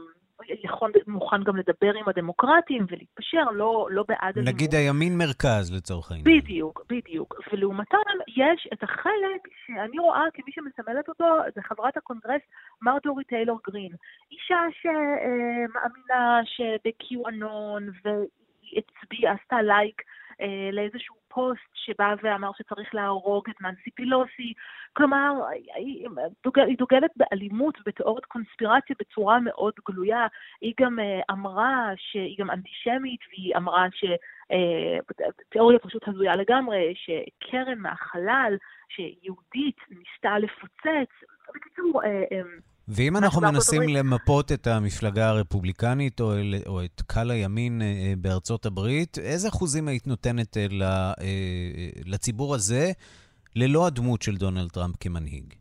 יכול, 0.64 0.92
מוכן 1.06 1.44
גם 1.44 1.56
לדבר 1.56 1.92
עם 1.94 2.08
הדמוקרטים 2.08 2.86
ולהתפשר, 2.90 3.44
לא, 3.52 3.88
לא 3.90 4.04
בעד... 4.08 4.38
נגיד. 4.38 4.74
הימין 4.74 5.18
מרכז 5.18 5.72
לצורך 5.76 6.10
העניין. 6.10 6.38
בדיוק, 6.38 6.86
בדיוק. 6.88 7.40
ולעומתם 7.52 7.96
יש 8.28 8.68
את 8.72 8.82
החלק 8.82 9.40
שאני 9.66 9.98
רואה 9.98 10.22
כמי 10.34 10.52
שמסמלת 10.52 11.08
אותו, 11.08 11.24
זה 11.54 11.62
חברת 11.62 11.96
הקונגרס 11.96 12.42
מרג'ורי 12.82 13.24
טיילור 13.24 13.58
גרין. 13.66 13.92
אישה 14.30 14.60
שמאמינה 14.80 16.40
בקיואנון 16.44 17.88
והיא 18.04 18.80
הצביעה, 18.80 19.34
עשתה 19.42 19.62
לייק 19.62 20.02
אה, 20.40 20.70
לאיזשהו 20.72 21.23
פוסט 21.34 21.70
שבא 21.74 22.14
ואמר 22.22 22.50
שצריך 22.58 22.94
להרוג 22.94 23.50
את 23.50 23.60
ננסי 23.60 23.90
פילוסי. 23.90 24.52
כלומר, 24.92 25.32
היא, 25.74 26.08
דוגלת 26.78 27.10
באלימות 27.16 27.78
ובתיאוריית 27.80 28.24
קונספירציה 28.24 28.96
בצורה 29.00 29.40
מאוד 29.40 29.72
גלויה. 29.88 30.26
היא 30.60 30.74
גם 30.80 30.98
אה, 30.98 31.20
אמרה 31.30 31.90
שהיא 31.96 32.36
גם 32.38 32.50
אנטישמית, 32.50 33.20
והיא 33.30 33.56
אמרה 33.56 33.86
ש... 33.92 34.04
אה, 34.52 34.98
תיאוריה 35.48 35.78
פשוט 35.78 36.08
הזויה 36.08 36.36
לגמרי, 36.36 36.94
שקרן 36.96 37.78
מהחלל, 37.78 38.56
שיהודית 38.88 39.76
ניסתה 39.90 40.38
לפוצץ. 40.38 41.12
בקיצור, 41.54 42.02
ואם 42.88 43.16
אנחנו 43.16 43.40
מנסים 43.40 43.82
למפות 43.88 44.52
את 44.52 44.66
המפלגה 44.66 45.28
הרפובליקנית 45.28 46.20
או, 46.20 46.32
או 46.66 46.84
את 46.84 47.02
קהל 47.06 47.30
הימין 47.30 47.82
אה, 47.82 48.12
בארצות 48.18 48.66
הברית, 48.66 49.18
איזה 49.18 49.48
אחוזים 49.48 49.88
היית 49.88 50.06
נותנת 50.06 50.56
אה, 50.56 50.66
לציבור 52.06 52.54
הזה 52.54 52.84
ללא 53.56 53.86
הדמות 53.86 54.22
של 54.22 54.36
דונלד 54.36 54.70
טראמפ 54.70 54.96
כמנהיג? 55.00 55.54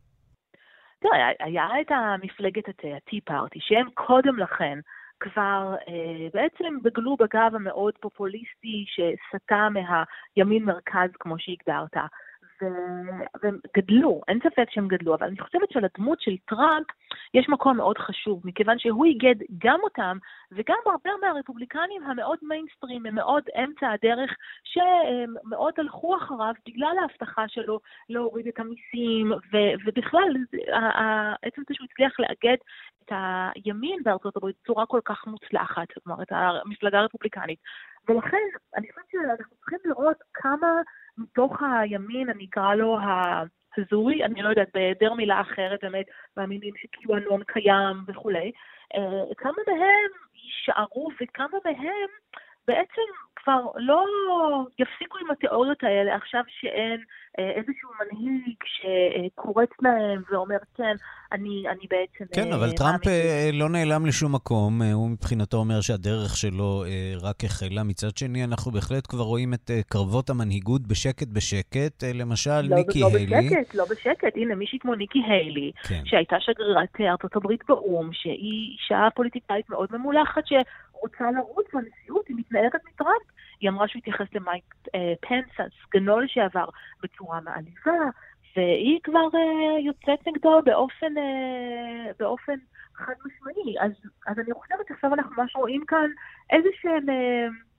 תראה, 1.00 1.28
היה 1.40 1.66
את 1.80 1.90
המפלגת 1.90 2.68
ה-Tea 2.68 3.30
Party, 3.30 3.58
שהם 3.60 3.86
קודם 3.94 4.38
לכן 4.38 4.78
כבר 5.20 5.74
אה, 5.88 6.28
בעצם 6.34 6.74
דגלו 6.82 7.16
בגב 7.16 7.54
המאוד 7.54 7.94
פופוליסטי 8.00 8.84
שסטה 8.86 9.68
מהימין 9.74 10.64
מרכז, 10.64 11.10
כמו 11.20 11.34
שהגדרת. 11.38 11.96
והם 13.42 13.58
גדלו, 13.76 14.20
אין 14.28 14.38
ספק 14.38 14.70
שהם 14.70 14.88
גדלו, 14.88 15.14
אבל 15.14 15.26
אני 15.26 15.38
חושבת 15.40 15.70
שלדמות 15.70 16.20
של 16.20 16.36
טראמפ 16.44 16.86
יש 17.34 17.48
מקום 17.48 17.76
מאוד 17.76 17.98
חשוב, 17.98 18.40
מכיוון 18.44 18.78
שהוא 18.78 19.04
איגד 19.04 19.34
גם 19.58 19.80
אותם 19.82 20.18
וגם 20.52 20.76
הרבה 20.86 21.10
מהרפובליקנים 21.20 22.02
המאוד 22.02 22.38
מיינסטרים, 22.42 23.06
הם 23.06 23.14
מאוד 23.14 23.44
אמצע 23.64 23.90
הדרך, 23.90 24.30
שמאוד 24.64 25.74
הלכו 25.78 26.16
אחריו 26.16 26.54
בגלל 26.68 26.96
ההבטחה 27.00 27.48
שלו 27.48 27.80
להוריד 28.08 28.46
את 28.46 28.58
המיסים, 28.58 29.32
ו- 29.32 29.74
ובכלל, 29.86 30.28
עצם 31.42 31.62
זה 31.68 31.74
שהוא 31.74 31.86
הצליח 31.90 32.20
לאגד 32.20 32.56
את 33.04 33.12
הימין 33.54 34.02
בארצות 34.02 34.36
הברית 34.36 34.56
בצורה 34.62 34.86
כל 34.86 35.00
כך 35.04 35.26
מוצלחת, 35.26 35.88
כלומר, 36.04 36.22
את 36.22 36.32
המפלגה 36.32 36.98
הרפובליקנית. 36.98 37.58
ולכן, 38.08 38.46
אני 38.76 38.88
חושבת 38.88 39.04
שאנחנו 39.10 39.56
צריכים 39.56 39.78
לראות 39.84 40.16
כמה 40.34 40.68
מתוך 41.18 41.62
הימין, 41.62 42.30
אני 42.30 42.46
אקרא 42.50 42.74
לו 42.74 42.98
ההזוי, 42.98 44.24
אני 44.24 44.42
לא 44.42 44.48
יודעת, 44.48 44.68
בהיעדר 44.74 45.14
מילה 45.14 45.40
אחרת, 45.40 45.78
באמת, 45.82 46.06
מאמינים 46.36 46.74
שקיואנון 46.76 47.42
קיים 47.46 47.96
וכולי, 48.06 48.52
אה, 48.94 49.34
כמה 49.36 49.52
מהם 49.66 50.10
יישארו 50.34 51.08
וכמה 51.20 51.58
מהם 51.64 52.08
בעצם 52.68 53.02
כבר 53.44 53.66
לא 53.76 54.04
יפסיקו 54.78 55.18
עם 55.18 55.30
התיאוריות 55.30 55.82
האלה 55.82 56.16
עכשיו 56.16 56.42
שאין 56.60 57.00
אה, 57.38 57.50
איזשהו 57.50 57.90
מנהיג 58.00 58.56
שקורץ 58.64 59.68
להם 59.82 60.22
ואומר, 60.30 60.56
כן, 60.76 60.96
אני, 61.32 61.64
אני 61.68 61.86
בעצם... 61.90 62.24
כן, 62.34 62.52
אבל 62.52 62.68
אה, 62.68 62.76
טראמפ 62.76 63.06
אה, 63.06 63.50
לא 63.52 63.68
נעלם 63.68 64.06
לשום 64.06 64.34
מקום. 64.34 64.82
הוא 64.82 65.10
מבחינתו 65.10 65.56
אומר 65.56 65.80
שהדרך 65.80 66.36
שלו 66.36 66.84
רק 67.22 67.44
החלה. 67.44 67.82
מצד 67.82 68.16
שני, 68.16 68.44
אנחנו 68.44 68.70
בהחלט 68.70 69.06
כבר 69.06 69.22
רואים 69.22 69.54
את 69.54 69.70
קרבות 69.88 70.30
המנהיגות 70.30 70.86
בשקט 70.86 71.28
בשקט. 71.28 72.04
למשל, 72.14 72.60
לא, 72.60 72.76
ניקי 72.76 73.00
לא 73.00 73.08
היילי. 73.14 73.26
לא 73.26 73.40
בשקט, 73.40 73.74
לא 73.74 73.84
בשקט. 73.90 74.36
הנה, 74.36 74.54
מישהי 74.54 74.78
כמו 74.78 74.94
ניקי 74.94 75.22
היילי, 75.28 75.72
כן. 75.88 76.02
שהייתה 76.04 76.36
שגרירת 76.40 77.00
ארצות 77.00 77.36
הברית 77.36 77.60
באו"ם, 77.68 78.10
שהיא 78.12 78.72
אישה 78.72 79.08
פוליטיקאית 79.14 79.70
מאוד 79.70 79.88
ממולחת, 79.92 80.46
שרוצה 81.04 81.30
לרוץ 81.30 81.66
בנשיאות, 81.74 82.28
היא 82.28 82.36
מתנערת 82.36 82.80
מטראמפ. 82.88 83.22
היא 83.60 83.70
אמרה 83.70 83.88
שהוא 83.88 84.00
התייחס 84.00 84.26
למייק 84.34 84.74
אה, 84.94 85.12
פנס, 85.20 85.70
סגנו 85.82 86.20
לשעבר, 86.20 86.68
בצורה 87.02 87.40
מעליבה, 87.40 87.92
והיא 88.56 89.00
כבר 89.02 89.28
אה, 89.34 89.80
יוצאת 89.80 90.26
נגדו 90.26 90.60
באופן, 90.64 91.18
אה, 91.18 92.12
באופן 92.18 92.54
חד 92.94 93.12
משמעי. 93.26 93.80
אז, 93.80 93.92
אז 94.26 94.38
אני 94.38 94.54
חושבת 94.54 94.86
שעכשיו 94.88 95.14
אנחנו 95.14 95.42
ממש 95.42 95.56
רואים 95.56 95.84
כאן 95.86 96.10
איזה 96.50 96.68
שהם 96.80 97.06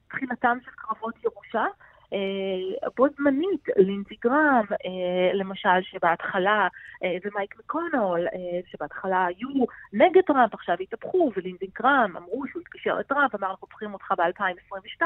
תחילתם 0.10 0.58
של 0.66 0.72
קרבות 0.72 1.24
ירושה. 1.24 1.66
Uh, 2.14 2.90
בו 2.98 3.06
זמנית, 3.18 3.68
לינזי 3.78 4.16
גרם, 4.24 4.66
uh, 4.72 5.34
למשל, 5.34 5.82
שבהתחלה, 5.82 6.68
uh, 6.68 7.28
ומייק 7.28 7.56
מקונול, 7.60 8.28
שבהתחלה 8.72 9.26
היו 9.26 9.66
נגד 9.94 10.22
טראמפ, 10.22 10.54
עכשיו 10.54 10.76
התהפכו, 10.80 11.32
ולינזי 11.36 11.68
גרם 11.80 12.18
אמרו 12.18 12.48
שהוא 12.48 12.62
התקשר 12.62 12.96
לטראמפ, 13.00 13.36
אמר 13.36 13.52
אנחנו 13.52 13.68
צריכים 13.68 13.94
אותך 13.94 14.14
ב-2022, 14.18 15.02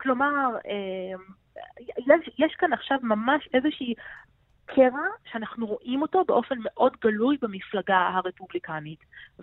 כלומר, 0.00 0.56
יש, 1.98 2.30
יש 2.38 2.54
כאן 2.58 2.72
עכשיו 2.72 2.98
ממש 3.02 3.48
איזושהי 3.54 3.94
קרע 4.74 5.06
שאנחנו 5.32 5.66
רואים 5.66 6.02
אותו 6.02 6.24
באופן 6.24 6.54
מאוד 6.64 6.92
גלוי 7.02 7.36
במפלגה 7.42 8.10
הרפובליקנית. 8.14 8.98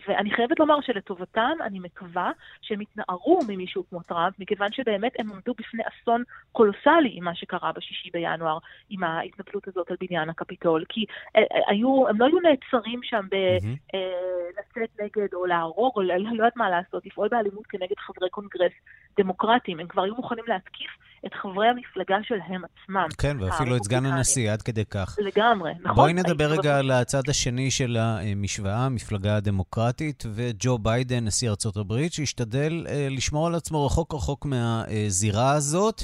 ואני 0.07 0.31
חייבת 0.31 0.59
לומר 0.59 0.81
שלטובתם, 0.81 1.57
אני 1.61 1.79
מקווה 1.79 2.31
שהם 2.61 2.81
יתנערו 2.81 3.39
ממישהו 3.47 3.83
כמו 3.89 4.01
טראמפ, 4.01 4.39
מכיוון 4.39 4.71
שבאמת 4.71 5.11
הם 5.19 5.31
עמדו 5.31 5.53
בפני 5.53 5.83
אסון 5.87 6.23
קולוסלי 6.51 7.11
עם 7.13 7.23
מה 7.23 7.35
שקרה 7.35 7.71
בשישי 7.71 8.09
בינואר, 8.13 8.57
עם 8.89 9.03
ההתנפלות 9.03 9.67
הזאת 9.67 9.91
על 9.91 9.97
בניין 9.99 10.29
הקפיטול. 10.29 10.85
כי 10.89 11.05
אה, 11.35 11.41
אה, 11.41 11.61
היו, 11.67 12.07
הם 12.07 12.19
לא 12.19 12.25
היו 12.25 12.39
נעצרים 12.39 12.99
שם 13.03 13.25
בלצאת 13.29 14.99
mm-hmm. 14.99 15.03
נגד 15.03 15.33
או 15.33 15.45
להרוג, 15.45 15.93
או 15.95 16.01
לא 16.01 16.13
יודעת 16.13 16.55
מה 16.55 16.69
לעשות, 16.69 17.05
לפעול 17.05 17.27
באלימות 17.27 17.67
כנגד 17.67 17.97
חברי 17.97 18.29
קונגרס 18.29 18.73
דמוקרטיים. 19.17 19.79
הם 19.79 19.87
כבר 19.87 20.01
היו 20.01 20.15
מוכנים 20.15 20.43
להתקיף 20.47 20.91
את 21.25 21.33
חברי 21.33 21.67
המפלגה 21.67 22.17
שלהם 22.23 22.61
עצמם. 22.65 23.07
כן, 23.17 23.37
ואפילו 23.39 23.75
את 23.75 23.83
סגן 23.83 24.05
הנשיא, 24.05 24.51
עד 24.51 24.61
כדי 24.61 24.85
כך. 24.85 25.17
לגמרי, 25.19 25.71
נכון. 25.81 25.95
בואי 25.95 26.13
נדבר 26.13 26.51
רגע 26.51 26.77
על 26.77 26.91
הצד 26.91 27.29
השני 27.29 27.71
של 27.71 27.97
המשוואה, 27.99 28.85
המפלגה 28.85 29.35
הדמוקרטית, 29.35 30.23
וג'ו 30.33 30.77
ביידן, 30.77 31.25
נשיא 31.25 31.49
ארצות 31.49 31.77
הברית, 31.77 32.13
שהשתדל 32.13 32.85
אה, 32.89 33.07
לשמור 33.11 33.47
על 33.47 33.55
עצמו 33.55 33.85
רחוק 33.85 34.13
רחוק 34.13 34.45
מהזירה 34.45 35.51
הזאת. 35.51 36.03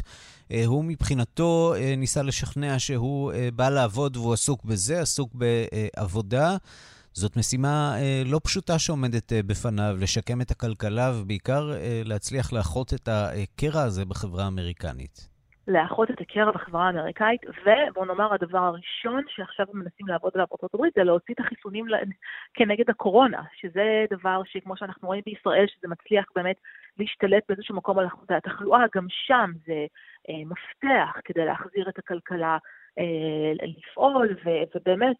אה, 0.51 0.63
הוא 0.65 0.83
מבחינתו 0.85 1.73
אה, 1.77 1.95
ניסה 1.97 2.23
לשכנע 2.23 2.79
שהוא 2.79 3.31
בא 3.55 3.69
לעבוד 3.69 4.17
והוא 4.17 4.33
עסוק 4.33 4.65
בזה, 4.65 5.01
עסוק 5.01 5.31
בעבודה. 5.33 6.57
זאת 7.13 7.37
משימה 7.37 7.93
אה, 7.97 8.21
לא 8.31 8.39
פשוטה 8.43 8.79
שעומדת 8.79 9.33
אה, 9.33 9.39
בפניו, 9.43 9.95
לשקם 10.01 10.41
את 10.41 10.51
הכלכלה 10.51 11.11
ובעיקר 11.21 11.71
אה, 11.73 12.01
להצליח 12.05 12.53
לאחות 12.53 12.93
את 12.93 13.07
הקרע 13.07 13.81
הזה 13.81 14.05
בחברה 14.05 14.43
האמריקנית. 14.43 15.31
לאחות 15.67 16.11
את 16.11 16.21
הקרע 16.21 16.51
בחברה 16.51 16.87
האמריקאית, 16.87 17.41
ובוא 17.43 18.05
נאמר, 18.05 18.33
הדבר 18.33 18.57
הראשון 18.57 19.23
שעכשיו 19.27 19.65
מנסים 19.73 20.07
לעבוד 20.07 20.31
עליו 20.35 20.47
בארצות 20.49 20.73
הברית 20.73 20.93
זה 20.95 21.03
להוציא 21.03 21.33
את 21.33 21.39
החיסונים 21.39 21.85
כנגד 22.53 22.89
הקורונה, 22.89 23.41
שזה 23.61 24.05
דבר 24.09 24.41
שכמו 24.45 24.77
שאנחנו 24.77 25.07
רואים 25.07 25.21
בישראל, 25.25 25.65
שזה 25.67 25.87
מצליח 25.87 26.25
באמת 26.35 26.55
להשתלט 26.97 27.43
באיזשהו 27.49 27.75
מקום 27.75 27.99
על 27.99 28.07
התחלואה, 28.29 28.83
גם 28.95 29.05
שם 29.09 29.51
זה 29.65 29.85
אה, 30.29 30.43
מפתח 30.45 31.19
כדי 31.25 31.45
להחזיר 31.45 31.89
את 31.89 31.99
הכלכלה 31.99 32.57
אה, 32.99 33.65
לפעול, 33.77 34.35
ו- 34.45 34.77
ובאמת 34.77 35.17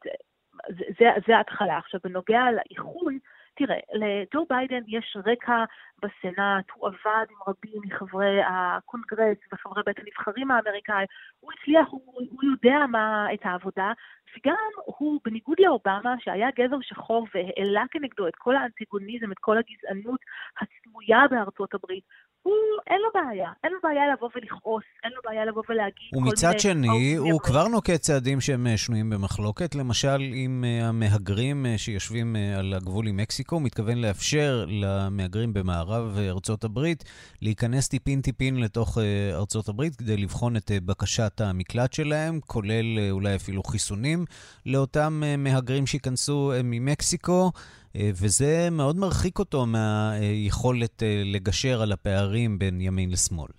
זה, 0.69 0.83
זה, 0.99 1.05
זה 1.27 1.37
ההתחלה. 1.37 1.77
עכשיו, 1.77 1.99
בנוגע 2.03 2.43
לאיחוי, 2.51 3.19
תראה, 3.55 3.77
לג'ו 3.93 4.45
ביידן 4.49 4.81
יש 4.87 5.17
רקע 5.25 5.63
בסנאט, 6.03 6.65
הוא 6.73 6.87
עבד 6.87 7.25
עם 7.29 7.37
רבים 7.47 7.81
מחברי 7.85 8.39
הקונגרס 8.47 9.37
וחברי 9.53 9.83
בית 9.85 9.99
הנבחרים 9.99 10.51
האמריקאי, 10.51 11.05
הוא 11.39 11.51
הצליח, 11.51 11.87
הוא, 11.89 12.21
הוא 12.31 12.43
יודע 12.43 12.77
מה, 12.91 13.33
את 13.33 13.39
העבודה, 13.43 13.91
וגם 14.37 14.69
הוא, 14.85 15.19
בניגוד 15.25 15.57
לאובמה, 15.59 16.15
שהיה 16.19 16.49
גבר 16.55 16.81
שחור 16.81 17.27
והעלה 17.35 17.83
כנגדו 17.91 18.27
את 18.27 18.35
כל 18.35 18.55
האנטיגוניזם, 18.55 19.31
את 19.31 19.39
כל 19.39 19.57
הגזענות 19.57 20.19
הסמויה 20.61 21.27
בארצות 21.31 21.73
הברית, 21.73 22.03
הוא, 22.43 22.53
אין 22.87 22.97
לו 23.01 23.09
בעיה. 23.13 23.49
אין 23.63 23.71
לו 23.71 23.79
בעיה 23.83 24.13
לבוא 24.13 24.29
ולכעוס, 24.35 24.83
אין 25.03 25.11
לו 25.15 25.21
בעיה 25.25 25.45
לבוא 25.45 25.63
ולהגיד 25.69 26.09
כל 26.13 26.17
מיני... 26.17 26.29
ומצד 26.29 26.59
שני, 26.59 27.15
הוא 27.15 27.39
כבר 27.39 27.67
נוקט 27.67 27.93
צעדים 27.93 28.41
שהם 28.41 28.67
אה, 28.67 28.77
שנויים 28.77 29.09
במחלוקת. 29.09 29.75
למשל, 29.75 30.21
עם 30.33 30.63
אה, 30.67 30.87
המהגרים 30.87 31.65
אה, 31.65 31.77
שיושבים 31.77 32.35
על 32.57 32.73
הגבול 32.73 33.07
עם 33.07 33.17
מקסיקו, 33.17 33.55
הוא 33.55 33.61
מתכוון 33.61 33.97
לאפשר 33.97 34.65
למהגרים 34.67 35.53
במערב 35.53 36.17
ארצות 36.17 36.63
הברית 36.63 37.03
להיכנס 37.41 37.87
טיפין-טיפין 37.87 38.59
לתוך 38.59 38.97
ארצות 39.33 39.69
הברית 39.69 39.95
כדי 39.95 40.17
לבחון 40.17 40.55
את 40.55 40.71
בקשת 40.85 41.41
המקלט 41.41 41.93
שלהם, 41.93 42.39
כולל 42.45 43.09
אולי 43.11 43.35
אפילו 43.35 43.63
חיסונים 43.63 44.25
לאותם 44.65 45.23
מהגרים 45.37 45.87
שייכנסו 45.87 46.51
ממקסיקו. 46.63 47.51
אה, 47.95 48.09
וזה 48.21 48.67
מאוד 48.71 48.95
מרחיק 48.95 49.39
אותו 49.39 49.65
מהיכולת 49.65 51.03
אה, 51.03 51.21
לגשר 51.25 51.81
על 51.83 51.91
הפערים 51.91 52.59
בין 52.59 52.81
ימין 52.81 53.09
לשמאל. 53.09 53.51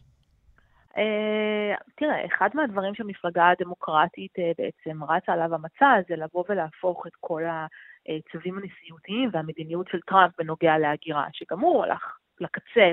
אה, 0.96 1.74
תראה, 1.96 2.26
אחד 2.26 2.48
מהדברים 2.54 2.94
שהמפלגה 2.94 3.48
הדמוקרטית 3.48 4.32
בעצם 4.58 5.04
רצה 5.04 5.32
עליו 5.32 5.54
המצע 5.54 6.00
זה 6.08 6.16
לבוא 6.16 6.44
ולהפוך 6.48 7.06
את 7.06 7.12
כל 7.20 7.42
הצווים 7.44 8.58
הנשיאותיים 8.58 9.30
והמדיניות 9.32 9.88
של 9.88 10.00
טראמפ 10.00 10.32
בנוגע 10.38 10.78
להגירה, 10.78 11.26
שגם 11.32 11.60
הוא 11.60 11.84
הלך 11.84 12.16
לקצה, 12.40 12.92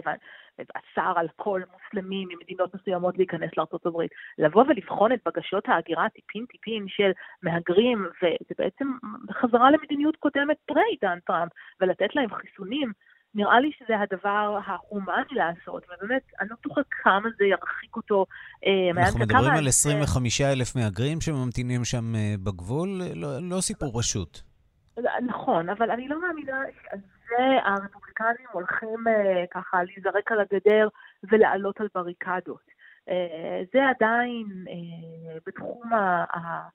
ואסר 0.59 1.13
על 1.19 1.27
כל 1.35 1.61
מוסלמי 1.73 2.25
ממדינות 2.25 2.75
מסוימות 2.75 3.17
להיכנס 3.17 3.51
לארה"ב, 3.57 3.97
לבוא 4.37 4.63
ולבחון 4.67 5.11
את 5.11 5.19
בקשות 5.25 5.69
ההגירה 5.69 6.09
טיפין-טיפין 6.09 6.85
של 6.87 7.11
מהגרים, 7.43 8.05
וזה 8.21 8.55
בעצם 8.57 8.87
חזרה 9.41 9.71
למדיניות 9.71 10.15
קודמת 10.15 10.57
פרה-עידן 10.65 11.19
טראמפ, 11.25 11.51
ולתת 11.81 12.15
להם 12.15 12.29
חיסונים, 12.33 12.91
נראה 13.35 13.59
לי 13.59 13.71
שזה 13.79 13.93
הדבר 13.99 14.59
ההומני 14.65 15.31
לעשות, 15.31 15.83
ובאמת, 15.85 16.21
אני 16.39 16.49
לא 16.49 16.55
בטוחה 16.59 16.81
כמה 17.03 17.29
זה 17.37 17.45
ירחיק 17.45 17.95
אותו. 17.95 18.25
אה, 18.65 19.03
אנחנו 19.03 19.19
מדברים 19.19 19.51
על 19.51 19.67
25 19.67 20.41
אלף 20.41 20.75
מהגרים 20.75 21.21
שממתינים 21.21 21.85
שם 21.85 22.15
אה, 22.15 22.35
בגבול, 22.43 22.89
לא, 23.15 23.27
לא 23.41 23.61
סיפור 23.61 24.01
פשוט. 24.01 24.39
נכון, 25.27 25.69
אבל 25.69 25.91
אני 25.91 26.07
לא 26.07 26.21
מאמינה 26.21 26.57
והרפובליקנים 27.31 28.47
הולכים 28.51 29.07
uh, 29.07 29.47
ככה 29.51 29.83
להיזרק 29.83 30.31
על 30.31 30.39
הגדר 30.39 30.87
ולעלות 31.23 31.81
על 31.81 31.87
בריקדות. 31.95 32.71
Uh, 33.09 33.11
זה 33.73 33.79
עדיין 33.89 34.45
uh, 34.65 35.39
בתחום 35.45 35.93
ה... 35.93 36.23
ה... 36.37 36.67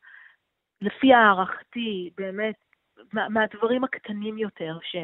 לפי 0.80 1.14
הערכתי, 1.14 2.10
באמת 2.16 2.54
מה, 3.12 3.28
מהדברים 3.28 3.84
הקטנים 3.84 4.38
יותר 4.38 4.78
ש... 4.82 4.96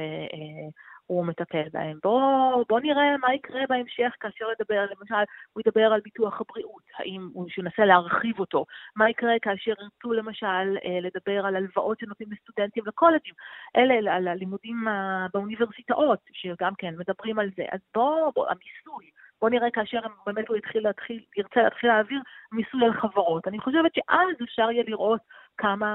הוא 1.10 1.26
מטפל 1.26 1.68
בהם. 1.72 1.98
בואו 2.02 2.64
בוא 2.68 2.80
נראה 2.80 3.16
מה 3.16 3.34
יקרה 3.34 3.60
בהמשך 3.68 4.14
כאשר 4.20 4.44
ידבר, 4.52 4.86
למשל, 4.90 5.24
הוא 5.52 5.62
ידבר 5.66 5.92
על 5.92 6.00
ביטוח 6.00 6.40
הבריאות, 6.40 6.82
האם 6.98 7.28
הוא 7.32 7.48
ינסה 7.58 7.84
להרחיב 7.84 8.38
אותו, 8.40 8.66
מה 8.96 9.10
יקרה 9.10 9.32
כאשר 9.42 9.70
ירצו 9.70 10.12
למשל 10.12 10.76
אה, 10.84 10.98
לדבר 11.02 11.46
על 11.46 11.56
הלוואות 11.56 11.98
שנותנים 11.98 12.28
לסטודנטים 12.32 12.82
לקולג'ים, 12.86 13.34
אלה 13.76 14.14
על 14.14 14.28
הלימודים 14.28 14.86
באוניברסיטאות, 15.34 16.18
שגם 16.32 16.72
כן 16.78 16.94
מדברים 16.98 17.38
על 17.38 17.50
זה. 17.56 17.64
אז 17.72 17.80
בואו, 17.94 18.32
בוא, 18.32 18.46
המיסוי, 18.48 19.10
בואו 19.40 19.50
נראה 19.50 19.70
כאשר 19.70 20.00
באמת 20.26 20.48
הוא 20.48 20.56
יתחיל 20.56 20.84
להתחיל, 20.84 21.24
ירצה 21.36 21.62
להתחיל 21.62 21.90
להעביר 21.90 22.20
מיסוי 22.52 22.84
על 22.84 22.92
חברות. 22.92 23.48
אני 23.48 23.58
חושבת 23.58 23.94
שאז 23.94 24.36
אפשר 24.42 24.70
יהיה 24.70 24.84
לראות 24.86 25.20
כמה, 25.56 25.90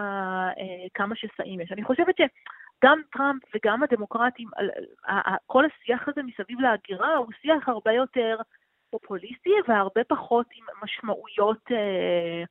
אה, 0.58 0.88
כמה 0.94 1.16
שסעים 1.16 1.62
יש. 1.62 1.72
אני 1.72 1.84
חושבת 1.84 2.16
ש... 2.18 2.22
גם 2.84 3.02
טראמפ 3.14 3.42
וגם 3.56 3.84
הדמוקרטים, 3.84 4.50
כל 5.46 5.64
השיח 5.66 6.08
הזה 6.08 6.22
מסביב 6.24 6.60
להגירה 6.60 7.16
הוא 7.16 7.28
שיח 7.42 7.70
הרבה 7.70 7.92
יותר 7.92 8.38
פופוליסטי 8.90 9.50
והרבה 9.68 10.02
פחות 10.08 10.46
עם 10.56 10.66
משמעויות, 10.84 11.72
אה, 11.72 12.44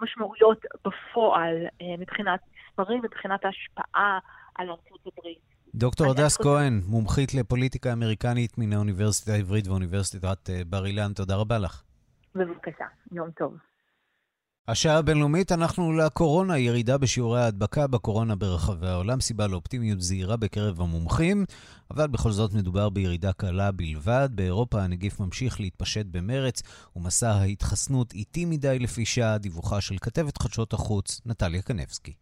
משמעויות 0.00 0.64
בפועל 0.84 1.56
אה, 1.80 1.96
מבחינת 1.98 2.40
מספרים, 2.68 3.02
מבחינת 3.02 3.44
ההשפעה 3.44 4.18
על 4.54 4.70
ארצות 4.70 5.06
הברית. 5.06 5.38
דוקטור 5.74 6.06
הדס 6.10 6.36
כהן, 6.36 6.80
מומחית 6.86 7.34
לפוליטיקה 7.34 7.92
אמריקנית 7.92 8.58
מן 8.58 8.72
האוניברסיטה 8.72 9.32
העברית 9.32 9.68
ואוניברסיטת 9.68 10.50
אה, 10.50 10.62
בר 10.66 10.86
אילן, 10.86 11.12
תודה 11.12 11.36
רבה 11.36 11.58
לך. 11.58 11.82
בבקשה, 12.34 12.84
יום 13.12 13.30
טוב. 13.30 13.71
השעה 14.68 14.98
הבינלאומית, 14.98 15.52
אנחנו 15.52 15.92
לקורונה, 15.92 16.58
ירידה 16.58 16.98
בשיעורי 16.98 17.40
ההדבקה 17.40 17.86
בקורונה 17.86 18.36
ברחבי 18.36 18.88
העולם, 18.88 19.20
סיבה 19.20 19.46
לאופטימיות 19.46 20.00
זהירה 20.00 20.36
בקרב 20.36 20.80
המומחים, 20.80 21.44
אבל 21.90 22.06
בכל 22.06 22.32
זאת 22.32 22.52
מדובר 22.52 22.88
בירידה 22.88 23.32
קלה 23.32 23.72
בלבד. 23.72 24.28
באירופה 24.32 24.82
הנגיף 24.82 25.20
ממשיך 25.20 25.60
להתפשט 25.60 26.06
במרץ, 26.10 26.62
ומסע 26.96 27.30
ההתחסנות 27.30 28.12
איטי 28.12 28.44
מדי 28.44 28.78
לפי 28.78 29.04
שעה, 29.04 29.38
דיווחה 29.38 29.80
של 29.80 29.96
כתבת 30.00 30.42
חדשות 30.42 30.72
החוץ, 30.72 31.20
נטליה 31.26 31.62
קנבסקי. 31.62 32.12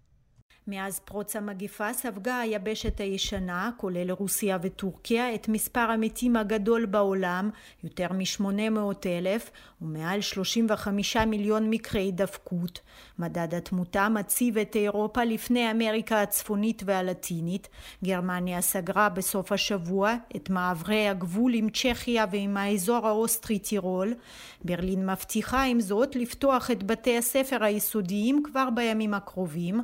מאז 0.66 0.98
פרוץ 0.98 1.36
המגיפה 1.36 1.92
ספגה 1.92 2.38
היבשת 2.38 3.00
הישנה, 3.00 3.70
כולל 3.76 4.10
רוסיה 4.10 4.58
וטורקיה, 4.62 5.34
את 5.34 5.48
מספר 5.48 5.80
המתים 5.80 6.36
הגדול 6.36 6.86
בעולם, 6.86 7.50
יותר 7.84 8.06
מ-800 8.12 9.06
אלף, 9.06 9.50
ומעל 9.82 10.20
35 10.20 11.16
מיליון 11.16 11.70
מקרי 11.70 12.00
הידבקות. 12.00 12.80
מדד 13.18 13.54
התמותה 13.54 14.08
מציב 14.08 14.58
את 14.58 14.76
אירופה 14.76 15.24
לפני 15.24 15.70
אמריקה 15.70 16.22
הצפונית 16.22 16.82
והלטינית. 16.86 17.68
גרמניה 18.04 18.60
סגרה 18.60 19.08
בסוף 19.08 19.52
השבוע 19.52 20.14
את 20.36 20.50
מעברי 20.50 21.08
הגבול 21.08 21.54
עם 21.54 21.68
צ'כיה 21.70 22.24
ועם 22.30 22.56
האזור 22.56 23.06
האוסטרי-טירול. 23.06 24.14
ברלין 24.64 25.10
מבטיחה 25.10 25.62
עם 25.62 25.80
זאת 25.80 26.16
לפתוח 26.16 26.70
את 26.70 26.82
בתי 26.82 27.18
הספר 27.18 27.64
היסודיים 27.64 28.42
כבר 28.44 28.68
בימים 28.74 29.14
הקרובים. 29.14 29.80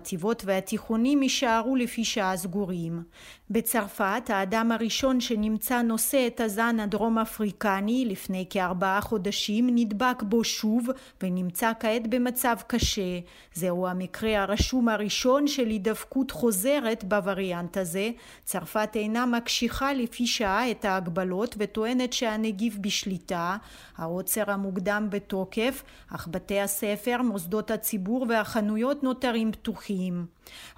החטיבות 0.00 0.42
והתיכונים 0.46 1.22
יישארו 1.22 1.76
לפי 1.76 2.04
שעה 2.04 2.36
סגורים. 2.36 3.02
בצרפת 3.50 4.22
האדם 4.28 4.72
הראשון 4.72 5.20
שנמצא 5.20 5.82
נושא 5.82 6.26
את 6.26 6.40
הזן 6.40 6.80
הדרום 6.80 7.18
אפריקני 7.18 8.04
לפני 8.08 8.46
כארבעה 8.50 9.00
חודשים 9.00 9.68
נדבק 9.74 10.22
בו 10.22 10.44
שוב 10.44 10.86
ונמצא 11.22 11.72
כעת 11.80 12.06
במצב 12.06 12.56
קשה. 12.66 13.18
זהו 13.54 13.86
המקרה 13.86 14.42
הרשום 14.42 14.88
הראשון 14.88 15.46
של 15.46 15.66
הידבקות 15.66 16.30
חוזרת 16.30 17.04
בווריאנט 17.04 17.76
הזה. 17.76 18.10
צרפת 18.44 18.90
אינה 18.94 19.26
מקשיחה 19.26 19.92
לפי 19.92 20.26
שעה 20.26 20.70
את 20.70 20.84
ההגבלות 20.84 21.54
וטוענת 21.58 22.12
שהנגיף 22.12 22.76
בשליטה. 22.80 23.56
העוצר 23.96 24.50
המוקדם 24.50 25.06
בתוקף, 25.10 25.82
אך 26.08 26.28
בתי 26.30 26.60
הספר, 26.60 27.22
מוסדות 27.22 27.70
הציבור 27.70 28.26
והחנויות 28.28 29.02
נותרים 29.02 29.52
פתוחים. 29.52 29.89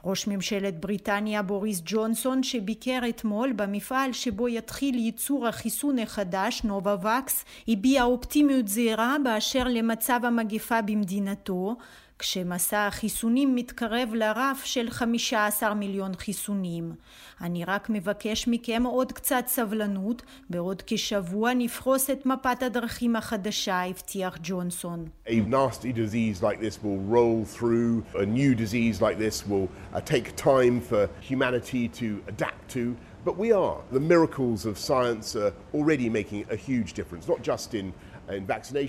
ראש 0.05 0.27
ממשלת 0.27 0.81
בריטניה 0.81 1.43
בוריס 1.43 1.83
ג'ונסון 1.85 2.43
שביקר 2.43 2.99
אתמול 3.09 3.53
במפעל 3.53 4.13
שבו 4.13 4.49
יתחיל 4.49 4.95
ייצור 4.95 5.49
החיסון 5.49 5.99
החדש 5.99 6.63
נובווקס 6.65 7.45
הביע 7.69 8.03
אופטימיות 8.03 8.69
זהירה 8.69 9.17
באשר 9.25 9.65
למצב 9.65 10.21
המגפה 10.25 10.83
במדינתו 10.83 11.77
כשמסע 12.23 12.87
החיסונים 12.87 13.55
מתקרב 13.55 14.09
לרף 14.15 14.65
של 14.65 14.91
15 14.91 15.75
מיליון 15.75 16.15
חיסונים. 16.15 16.93
אני 17.41 17.65
רק 17.65 17.91
מבקש 17.91 18.49
מכם 18.49 18.83
עוד 18.87 19.13
קצת 19.13 19.45
סבלנות, 19.47 20.23
בעוד 20.51 20.83
כשבוע 20.87 21.55
נפרוס 21.55 22.11
את 22.11 22.27
מפת 22.27 22.63
הדרכים 22.63 23.17
החדשה, 23.17 23.83
הבטיח 23.83 24.39
ג'ונסון. 24.43 25.05
A 25.27 25.31
nasty 25.31 25.93
disease 25.93 26.43
like 26.43 26.61
this 26.61 26.79
will 26.85 27.01
roll 27.15 27.45
through, 27.59 28.05
a 28.15 28.27
new 28.27 28.55
disease 28.55 29.03
like 29.03 29.19
this 29.19 29.47
will 29.51 29.69
uh, 29.93 30.01
take 30.01 30.37
time 30.37 30.81
for 30.91 31.09
humanity 31.31 31.89
to 32.01 32.07
adapt 32.29 32.63
to. 32.75 32.95
But 33.25 33.37
we 33.39 33.53
are. 33.53 33.79
The 33.93 34.05
miracles 34.15 34.67
of 34.67 34.75
science 34.79 35.37
are 35.37 35.53
already 35.75 36.09
making 36.09 36.45
a 36.51 36.57
huge 36.57 36.93
difference, 36.99 37.25
not 37.29 37.41
just 37.51 37.69
in 37.81 37.87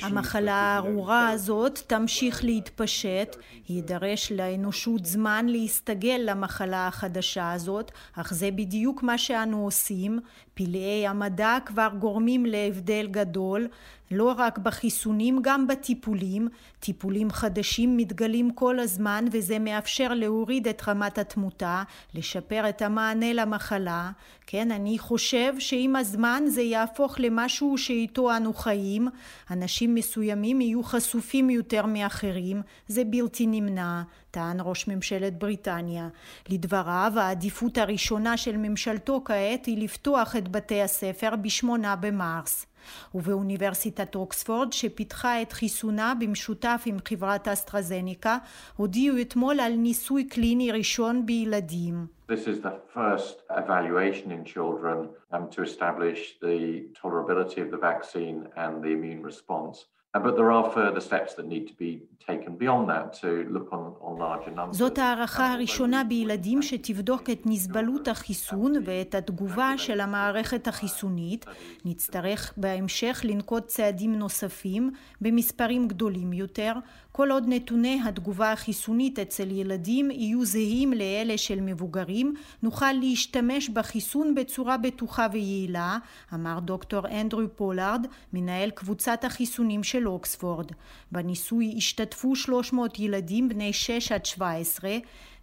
המחלה 0.01 0.53
הארורה 0.53 1.29
הזאת 1.29 1.79
תמשיך 1.87 2.43
להתפשט, 2.43 3.35
יידרש 3.69 4.31
לאנושות 4.31 5.05
זמן 5.05 5.45
להסתגל 5.49 6.21
למחלה 6.23 6.87
החדשה 6.87 7.51
הזאת, 7.51 7.91
אך 8.15 8.33
זה 8.33 8.51
בדיוק 8.51 9.03
מה 9.03 9.17
שאנו 9.17 9.63
עושים. 9.63 10.19
פלאי 10.53 11.07
המדע 11.07 11.57
כבר 11.65 11.89
גורמים 11.99 12.45
להבדל 12.45 13.07
גדול, 13.11 13.67
לא 14.13 14.33
רק 14.37 14.57
בחיסונים, 14.57 15.39
גם 15.41 15.67
בטיפולים. 15.67 16.47
טיפולים 16.79 17.31
חדשים 17.31 17.97
מתגלים 17.97 18.51
כל 18.51 18.79
הזמן 18.79 19.25
וזה 19.31 19.59
מאפשר 19.59 20.13
להוריד 20.13 20.67
את 20.67 20.81
רמת 20.87 21.17
התמותה, 21.17 21.83
לשפר 22.13 22.69
את 22.69 22.81
המענה 22.81 23.33
למחלה. 23.33 24.11
כן, 24.47 24.71
אני 24.71 24.99
חושב 24.99 25.53
שעם 25.59 25.95
הזמן 25.95 26.43
זה 26.47 26.61
יהפוך 26.61 27.15
למשהו 27.19 27.77
שאיתו 27.77 28.37
אנו 28.37 28.53
חיים. 28.53 29.07
אנשים 29.51 29.95
מסוימים 29.95 30.61
יהיו 30.61 30.83
חשופים 30.83 31.49
יותר 31.49 31.85
מאחרים, 31.85 32.61
זה 32.87 33.03
בלתי 33.03 33.47
נמנע. 33.47 34.01
טען 34.31 34.57
ראש 34.59 34.87
ממשלת 34.87 35.39
בריטניה. 35.39 36.07
לדבריו, 36.49 37.13
העדיפות 37.15 37.77
הראשונה 37.77 38.37
של 38.37 38.57
ממשלתו 38.57 39.21
כעת 39.25 39.65
היא 39.65 39.83
לפתוח 39.83 40.35
את 40.35 40.49
בתי 40.49 40.81
הספר 40.81 41.35
בשמונה 41.41 41.95
במרס. 41.95 42.65
ובאוניברסיטת 43.15 44.15
אוקספורד 44.15 44.73
שפיתחה 44.73 45.41
את 45.41 45.53
חיסונה 45.53 46.13
במשותף 46.19 46.83
עם 46.85 46.97
חברת 47.07 47.47
אסטרזניקה 47.47 48.37
הודיעו 48.75 49.21
אתמול 49.21 49.59
על 49.59 49.73
ניסוי 49.73 50.27
קליני 50.27 50.71
ראשון 50.71 51.25
בילדים. 51.25 52.05
This 52.29 52.47
is 52.47 52.61
the 52.61 52.75
first 52.95 53.35
evaluation 53.51 54.31
in 54.31 54.43
children 54.45 54.97
um, 55.33 55.49
to 55.55 55.61
establish 55.61 56.19
the 56.41 56.85
tolerability 57.01 57.59
of 57.65 57.69
the 57.69 57.81
vaccine 57.91 58.47
and 58.55 58.81
the 58.83 58.91
immune 58.97 59.23
response. 59.31 59.85
But 60.15 60.35
there 60.37 60.51
are 60.51 60.69
further 60.69 61.01
steps 61.01 61.33
that 61.37 61.47
need 61.47 61.65
to 61.71 61.75
be 61.83 61.91
taken 62.29 62.51
beyond 62.63 62.87
that 62.93 63.13
to 63.21 63.29
look 63.55 63.69
on, 63.73 63.83
on 64.01 64.17
larger 64.19 64.51
numbers. 64.51 64.77
זאת 64.77 64.97
הערכה 64.97 65.53
הראשונה 65.53 66.03
בילדים 66.03 66.61
שתבדוק 66.61 67.29
את 67.29 67.41
נסבלות 67.45 68.07
החיסון 68.07 68.73
ואת 68.85 69.15
התגובה 69.15 69.73
של 69.77 69.99
המערכת 70.01 70.67
החיסונית. 70.67 71.45
נצטרך 71.85 72.53
בהמשך 72.57 73.21
לנקוט 73.23 73.65
צעדים 73.65 74.15
נוספים 74.15 74.91
במספרים 75.21 75.87
גדולים 75.87 76.33
יותר, 76.33 76.73
כל 77.15 77.31
עוד 77.31 77.43
נתוני 77.47 78.01
התגובה 78.05 78.51
החיסונית 78.51 79.19
אצל 79.19 79.51
ילדים 79.51 80.11
יהיו 80.11 80.45
זהים 80.45 80.93
לאלה 80.93 81.37
של 81.37 81.61
מבוגרים, 81.61 82.33
נוכל 82.63 82.91
להשתמש 82.91 83.69
בחיסון 83.69 84.35
בצורה 84.35 84.77
בטוחה 84.77 85.27
ויעילה, 85.31 85.97
אמר 86.33 86.59
דוקטור 86.59 87.07
אנדרו 87.07 87.41
פולארד, 87.55 88.07
מנהל 88.33 88.69
קבוצת 88.69 89.23
החיסונים 89.23 89.83
של 89.83 90.07
אוקספורד. 90.07 90.71
בניסוי 91.11 91.73
השתתפו 91.77 92.35
300 92.35 92.99
ילדים 92.99 93.49
בני 93.49 93.73
6 93.73 94.11
עד 94.11 94.25
17. 94.25 94.91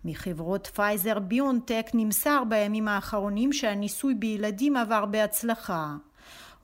מחברות 0.05 0.67
פייזר 0.67 1.19
ביונטק 1.19 1.87
נמסר 1.95 2.43
בימים 2.49 2.89
האחרונים 2.89 3.53
שהניסוי 3.53 4.15
בילדים 4.15 4.77
עבר 4.77 5.07
בהצלחה. 5.07 5.97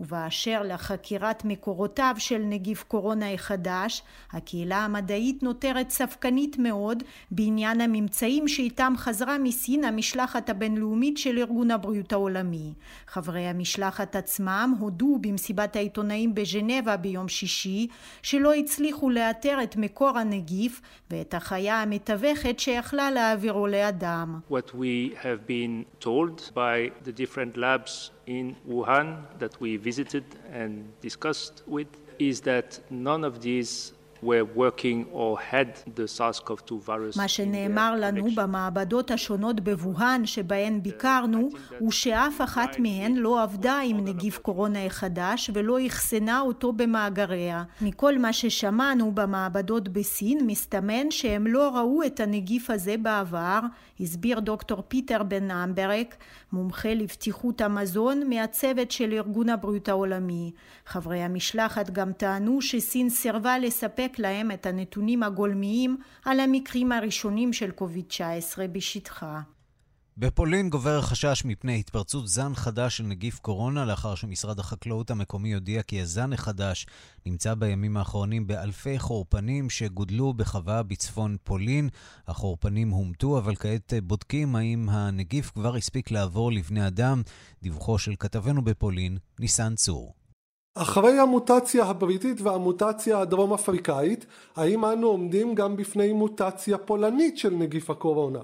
ובאשר 0.00 0.62
לחקירת 0.64 1.44
מקורותיו 1.44 2.14
של 2.18 2.38
נגיף 2.38 2.82
קורונה 2.82 3.32
החדש, 3.32 4.02
הקהילה 4.32 4.84
המדעית 4.84 5.42
נותרת 5.42 5.90
ספקנית 5.90 6.58
מאוד 6.58 7.02
בעניין 7.30 7.80
הממצאים 7.80 8.48
שאיתם 8.48 8.92
חזרה 8.96 9.38
מסין 9.38 9.84
המשלחת 9.84 10.50
הבינלאומית 10.50 11.18
של 11.18 11.38
ארגון 11.38 11.70
הבריאות 11.70 12.12
העולמי. 12.12 12.72
חברי 13.06 13.46
המשלחת 13.46 14.16
עצמם 14.16 14.74
הודו 14.78 15.18
במסיבת 15.20 15.76
העיתונאים 15.76 16.34
בז'נבה 16.34 16.96
ביום 16.96 17.28
שישי 17.28 17.86
שלא 18.22 18.54
הצליחו 18.54 19.10
לאתר 19.10 19.58
את 19.62 19.76
מקור 19.76 20.18
הנגיף 20.18 20.80
ואת 21.10 21.34
החיה 21.34 21.82
המתווכת 21.82 22.58
שיכלה 22.58 23.10
להעבירו 23.10 23.66
לאדם. 23.66 24.40
What 24.50 24.70
we 24.74 25.14
have 25.14 25.46
been 25.48 26.04
told 26.04 26.40
by 26.54 27.06
the 27.06 27.12
different 27.12 27.56
labs 27.56 28.15
in 28.26 28.56
Wuhan 28.68 29.24
that 29.38 29.60
we 29.60 29.76
visited 29.76 30.24
and 30.52 30.92
discussed 31.00 31.62
with 31.66 31.88
is 32.18 32.40
that 32.42 32.80
none 32.90 33.24
of 33.24 33.40
these 33.40 33.92
מה 37.16 37.28
שנאמר 37.28 37.96
לנו 37.98 38.26
במעבדות 38.34 39.10
השונות 39.10 39.60
בווהאן 39.60 40.26
שבהן 40.26 40.82
ביקרנו 40.82 41.48
הוא 41.78 41.92
שאף 41.92 42.40
אחת 42.40 42.78
מהן 42.78 43.14
לא 43.14 43.42
עבדה 43.42 43.80
עם 43.84 44.04
נגיף 44.04 44.38
קורונה 44.38 44.86
החדש 44.86 45.50
ולא 45.54 45.86
אחסנה 45.86 46.40
אותו 46.40 46.72
במאגריה. 46.72 47.64
מכל 47.80 48.18
מה 48.18 48.32
ששמענו 48.32 49.12
במעבדות 49.14 49.88
בסין 49.88 50.46
מסתמן 50.46 51.10
שהם 51.10 51.46
לא 51.46 51.76
ראו 51.76 52.02
את 52.06 52.20
הנגיף 52.20 52.70
הזה 52.70 52.94
בעבר, 53.02 53.60
הסביר 54.00 54.40
דוקטור 54.40 54.82
פיטר 54.88 55.22
בן 55.22 55.50
אמברק, 55.50 56.16
מומחה 56.52 56.94
לבטיחות 56.94 57.60
המזון 57.60 58.28
מהצוות 58.28 58.90
של 58.90 59.12
ארגון 59.12 59.48
הבריאות 59.48 59.88
העולמי. 59.88 60.52
חברי 60.86 61.22
המשלחת 61.22 61.90
גם 61.90 62.12
טענו 62.12 62.62
שסין 62.62 63.10
סירבה 63.10 63.58
לספק 63.58 64.12
להם 64.18 64.50
את 64.50 64.66
הנתונים 64.66 65.22
הגולמיים 65.22 65.96
על 66.24 66.40
המקרים 66.40 66.92
הראשונים 66.92 67.52
של 67.52 67.70
קוביד-19 67.70 68.66
בשטחה. 68.72 69.40
בפולין 70.18 70.70
גובר 70.70 70.98
החשש 70.98 71.44
מפני 71.44 71.78
התפרצות 71.78 72.28
זן 72.28 72.54
חדש 72.54 72.96
של 72.96 73.04
נגיף 73.04 73.38
קורונה, 73.38 73.84
לאחר 73.84 74.14
שמשרד 74.14 74.58
החקלאות 74.58 75.10
המקומי 75.10 75.54
הודיע 75.54 75.82
כי 75.82 76.00
הזן 76.00 76.32
החדש 76.32 76.86
נמצא 77.26 77.54
בימים 77.54 77.96
האחרונים 77.96 78.46
באלפי 78.46 78.98
חורפנים 78.98 79.70
שגודלו 79.70 80.32
בחווה 80.32 80.82
בצפון 80.82 81.36
פולין. 81.44 81.88
החורפנים 82.28 82.90
הומתו, 82.90 83.38
אבל 83.38 83.54
כעת 83.54 83.92
בודקים 84.02 84.56
האם 84.56 84.88
הנגיף 84.90 85.50
כבר 85.50 85.76
הספיק 85.76 86.10
לעבור 86.10 86.52
לבני 86.52 86.86
אדם. 86.86 87.22
דיווחו 87.62 87.98
של 87.98 88.14
כתבנו 88.18 88.64
בפולין, 88.64 89.18
ניסן 89.40 89.74
צור. 89.74 90.14
אחרי 90.74 91.18
המוטציה 91.18 91.84
הבריטית 91.84 92.40
והמוטציה 92.40 93.20
הדרום 93.20 93.52
אפריקאית, 93.52 94.26
האם 94.56 94.84
אנו 94.84 95.06
עומדים 95.06 95.54
גם 95.54 95.76
בפני 95.76 96.12
מוטציה 96.12 96.78
פולנית 96.78 97.38
של 97.38 97.50
נגיף 97.50 97.90
הקורונה? 97.90 98.40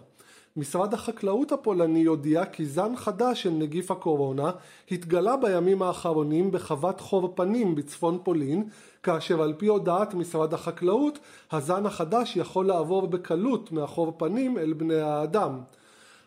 משרד 0.57 0.95
החקלאות 0.95 1.53
הפולני 1.53 2.05
הודיע 2.05 2.45
כי 2.45 2.67
זן 2.67 2.97
חדש 2.97 3.43
של 3.43 3.51
נגיף 3.51 3.91
הקורונה 3.91 4.51
התגלה 4.91 5.37
בימים 5.37 5.83
האחרונים 5.83 6.51
בחוות 6.51 7.01
חור 7.01 7.33
פנים 7.35 7.75
בצפון 7.75 8.19
פולין, 8.23 8.69
כאשר 9.03 9.43
על 9.43 9.55
פי 9.59 9.67
הודעת 9.67 10.15
משרד 10.15 10.55
החקלאות, 10.55 11.19
הזן 11.53 11.87
החדש 11.87 12.37
יכול 12.37 12.67
לעבור 12.67 13.07
בקלות 13.07 13.73
מהחור 13.73 14.15
פנים 14.19 14.59
אל 14.59 14.73
בני 14.73 15.01
האדם. 15.01 15.61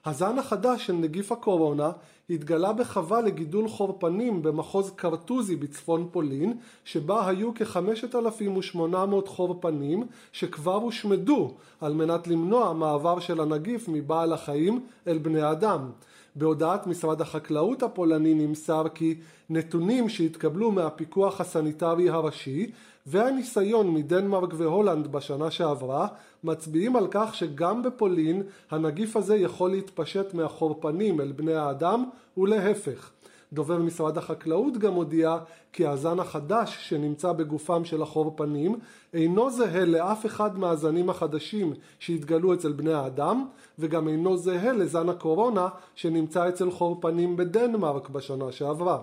הזן 0.05 0.39
החדש 0.39 0.85
של 0.85 0.93
נגיף 0.93 1.31
הקורונה 1.31 1.91
התגלה 2.29 2.73
בחווה 2.73 3.21
לגידול 3.21 3.67
חורפנים 3.67 4.41
במחוז 4.41 4.91
קרטוזי 4.95 5.55
בצפון 5.55 6.07
פולין, 6.11 6.57
שבה 6.85 7.27
היו 7.27 7.51
כ-5,800 7.55 9.27
חורפנים 9.27 10.07
שכבר 10.31 10.75
הושמדו 10.75 11.53
על 11.81 11.93
מנת 11.93 12.27
למנוע 12.27 12.73
מעבר 12.73 13.19
של 13.19 13.41
הנגיף 13.41 13.87
מבעל 13.87 14.33
החיים 14.33 14.79
אל 15.07 15.17
בני 15.17 15.51
אדם. 15.51 15.89
בהודעת 16.35 16.87
משרד 16.87 17.21
החקלאות 17.21 17.83
הפולני 17.83 18.33
נמסר 18.33 18.83
כי 18.93 19.15
נתונים 19.49 20.09
שהתקבלו 20.09 20.71
מהפיקוח 20.71 21.41
הסניטרי 21.41 22.09
הראשי 22.09 22.71
והניסיון 23.05 23.93
מדנמרק 23.93 24.49
והולנד 24.57 25.07
בשנה 25.07 25.51
שעברה 25.51 26.07
מצביעים 26.43 26.95
על 26.95 27.07
כך 27.11 27.35
שגם 27.35 27.83
בפולין 27.83 28.43
הנגיף 28.71 29.17
הזה 29.17 29.35
יכול 29.35 29.71
להתפשט 29.71 30.33
מהחורפנים 30.33 31.21
אל 31.21 31.31
בני 31.31 31.53
האדם 31.53 32.03
ולהפך. 32.37 33.11
דובר 33.53 33.77
משרד 33.77 34.17
החקלאות 34.17 34.77
גם 34.77 34.93
הודיע 34.93 35.37
כי 35.73 35.87
הזן 35.87 36.19
החדש 36.19 36.89
שנמצא 36.89 37.31
בגופם 37.31 37.85
של 37.85 38.01
החורפנים 38.01 38.79
אינו 39.13 39.49
זהה 39.49 39.85
לאף 39.85 40.25
אחד 40.25 40.59
מהזנים 40.59 41.09
החדשים 41.09 41.73
שהתגלו 41.99 42.53
אצל 42.53 42.71
בני 42.71 42.93
האדם 42.93 43.45
וגם 43.79 44.07
אינו 44.07 44.37
זהה 44.37 44.73
לזן 44.73 45.09
הקורונה 45.09 45.67
שנמצא 45.95 46.49
אצל 46.49 46.71
חורפנים 46.71 47.37
בדנמרק 47.37 48.09
בשנה 48.09 48.51
שעברה. 48.51 49.01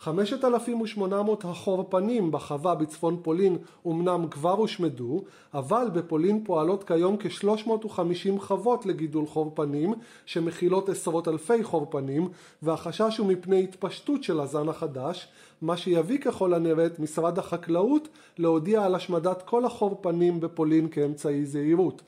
5,800 0.00 1.44
החורפנים 1.44 2.30
בחווה 2.30 2.74
בצפון 2.74 3.16
פולין 3.22 3.58
אמנם 3.86 4.26
כבר 4.30 4.52
הושמדו, 4.52 5.22
אבל 5.54 5.88
בפולין 5.92 6.44
פועלות 6.44 6.84
כיום 6.84 7.16
כ-350 7.20 8.38
חוות 8.38 8.86
לגידול 8.86 9.26
חורפנים, 9.26 9.94
שמכילות 10.26 10.88
עשרות 10.88 11.28
אלפי 11.28 11.64
חורפנים, 11.64 12.28
והחשש 12.62 13.18
הוא 13.18 13.26
מפני 13.26 13.62
התפשטות 13.62 14.22
של 14.22 14.40
הזן 14.40 14.68
החדש, 14.68 15.28
מה 15.62 15.76
שיביא 15.76 16.18
ככל 16.18 16.54
הנראה 16.54 16.86
את 16.86 16.98
משרד 16.98 17.38
החקלאות 17.38 18.08
להודיע 18.38 18.84
על 18.84 18.94
השמדת 18.94 19.42
כל 19.42 19.64
החורפנים 19.64 20.40
בפולין 20.40 20.88
כאמצעי 20.88 21.44
זהירות. 21.44 22.02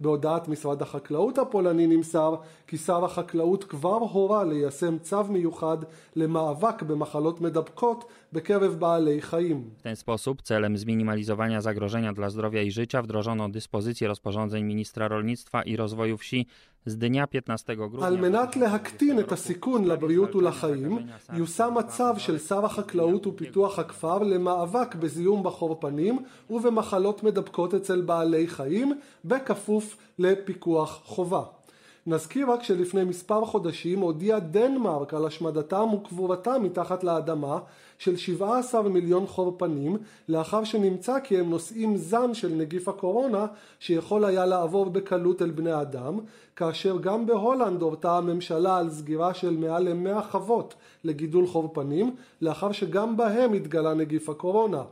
בהודעת 0.00 0.48
משרד 0.48 0.82
החקלאות 0.82 1.38
הפולני 1.38 1.86
נמסר 1.86 2.34
כי 2.66 2.78
שר 2.78 3.04
החקלאות 3.04 3.64
כבר 3.64 3.98
הורה 4.10 4.44
ליישם 4.44 4.98
צו 4.98 5.24
מיוחד 5.24 5.78
למאבק 6.16 6.82
במחלות 6.82 7.40
מדבקות 7.40 8.04
בקרב 8.32 8.76
בעלי 8.78 9.22
חיים. 9.22 9.70
W 9.78 9.82
ten 9.82 9.96
sposób, 9.96 10.42
celem 10.42 10.76
zminimalizowania 10.76 11.60
zagrożenia 11.60 12.12
dla 12.12 12.30
zdrowia 12.30 12.62
i 12.62 12.70
życia, 12.70 13.02
wdrożono 13.02 13.48
dyspozycje 13.48 14.08
rozporządzeń 14.08 14.64
ministra 14.64 15.08
rolnictwa 15.08 15.62
i 15.62 15.76
rozwoju 15.76 16.16
wsi 16.18 16.46
z 16.86 16.96
dnia 16.96 17.26
15 17.26 17.74
grudnia. 17.74 18.04
על 18.04 18.16
מנת 18.16 18.56
להקטין 18.56 19.18
את 19.18 19.32
הסיכון 19.32 19.84
לבריאות 19.84 20.34
ולחיים, 20.36 20.98
יושם 21.32 21.78
הצו 21.78 22.18
של 22.18 22.38
שר 22.38 22.64
החקלאות 22.64 23.26
ופיתוח 23.26 23.78
הכפר 23.78 24.18
למאבק 24.18 24.94
בזיהום 24.94 25.42
בחורפנים 25.42 26.18
ובמחלות 26.50 27.22
מדבקות 27.22 27.74
אצל 27.74 28.00
בעלי 28.00 28.48
חיים, 28.48 28.92
בכפוף 29.24 29.96
לפיקוח 30.18 31.00
חובה. 31.04 31.42
נזכיר 32.08 32.50
רק 32.50 32.62
שלפני 32.62 33.04
מספר 33.04 33.44
חודשים 33.44 34.00
הודיעה 34.00 34.40
דנמרק 34.40 35.14
על 35.14 35.26
השמדתם 35.26 35.94
וקבורתם 35.94 36.62
מתחת 36.62 37.04
לאדמה 37.04 37.58
של 37.98 38.16
17 38.16 38.82
מיליון 38.82 39.26
חורפנים 39.26 39.96
לאחר 40.28 40.64
שנמצא 40.64 41.20
כי 41.20 41.38
הם 41.38 41.50
נושאים 41.50 41.96
זן 41.96 42.34
של 42.34 42.48
נגיף 42.48 42.88
הקורונה 42.88 43.46
שיכול 43.80 44.24
היה 44.24 44.46
לעבור 44.46 44.90
בקלות 44.90 45.42
אל 45.42 45.50
בני 45.50 45.80
אדם 45.80 46.18
כאשר 46.56 46.96
גם 46.96 47.26
בהולנד 47.26 47.82
הורתה 47.82 48.16
הממשלה 48.16 48.78
על 48.78 48.90
סגירה 48.90 49.34
של 49.34 49.56
מעל 49.56 49.88
ל-100 49.88 50.22
חוות 50.22 50.74
לגידול 51.04 51.46
חורפנים 51.46 52.14
לאחר 52.40 52.72
שגם 52.72 53.16
בהם 53.16 53.52
התגלה 53.52 53.94
נגיף 53.94 54.28
הקורונה 54.28 54.82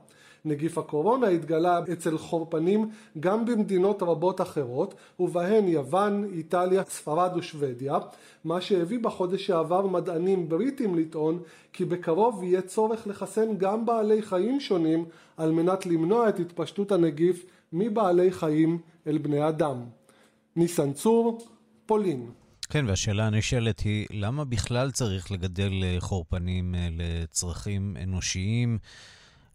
נגיף 0.45 0.79
הקורונה 0.79 1.29
התגלה 1.29 1.81
אצל 1.93 2.19
חורפנים 2.19 2.91
גם 3.21 3.45
במדינות 3.45 4.03
רבות 4.03 4.41
אחרות, 4.41 4.95
ובהן 5.21 5.69
יוון, 5.69 6.25
איטליה, 6.33 6.83
ספרד 6.85 7.31
ושוודיה, 7.37 7.99
מה 8.45 8.61
שהביא 8.61 8.99
בחודש 8.99 9.47
שעבר 9.47 9.87
מדענים 9.87 10.49
בריטים 10.49 10.95
לטעון 10.95 11.43
כי 11.73 11.85
בקרוב 11.85 12.43
יהיה 12.43 12.63
צורך 12.63 13.07
לחסן 13.07 13.57
גם 13.57 13.87
בעלי 13.87 14.23
חיים 14.23 14.61
שונים 14.61 15.05
על 15.37 15.53
מנת 15.53 15.87
למנוע 15.87 16.29
את 16.29 16.41
התפשטות 16.41 16.93
הנגיף 16.93 17.45
מבעלי 17.73 18.33
חיים 18.33 18.79
אל 19.07 19.19
בני 19.19 19.49
אדם. 19.49 19.85
ניסן 20.57 20.93
צור, 20.93 21.39
פולין. 21.87 22.31
כן, 22.71 22.85
והשאלה 22.89 23.27
הנשאלת 23.27 23.81
היא, 23.81 24.07
למה 24.11 24.45
בכלל 24.45 24.91
צריך 24.91 25.33
לגדל 25.33 25.73
חורפנים 25.99 26.75
אה, 26.75 26.89
לצרכים 26.91 27.97
אנושיים? 28.03 28.79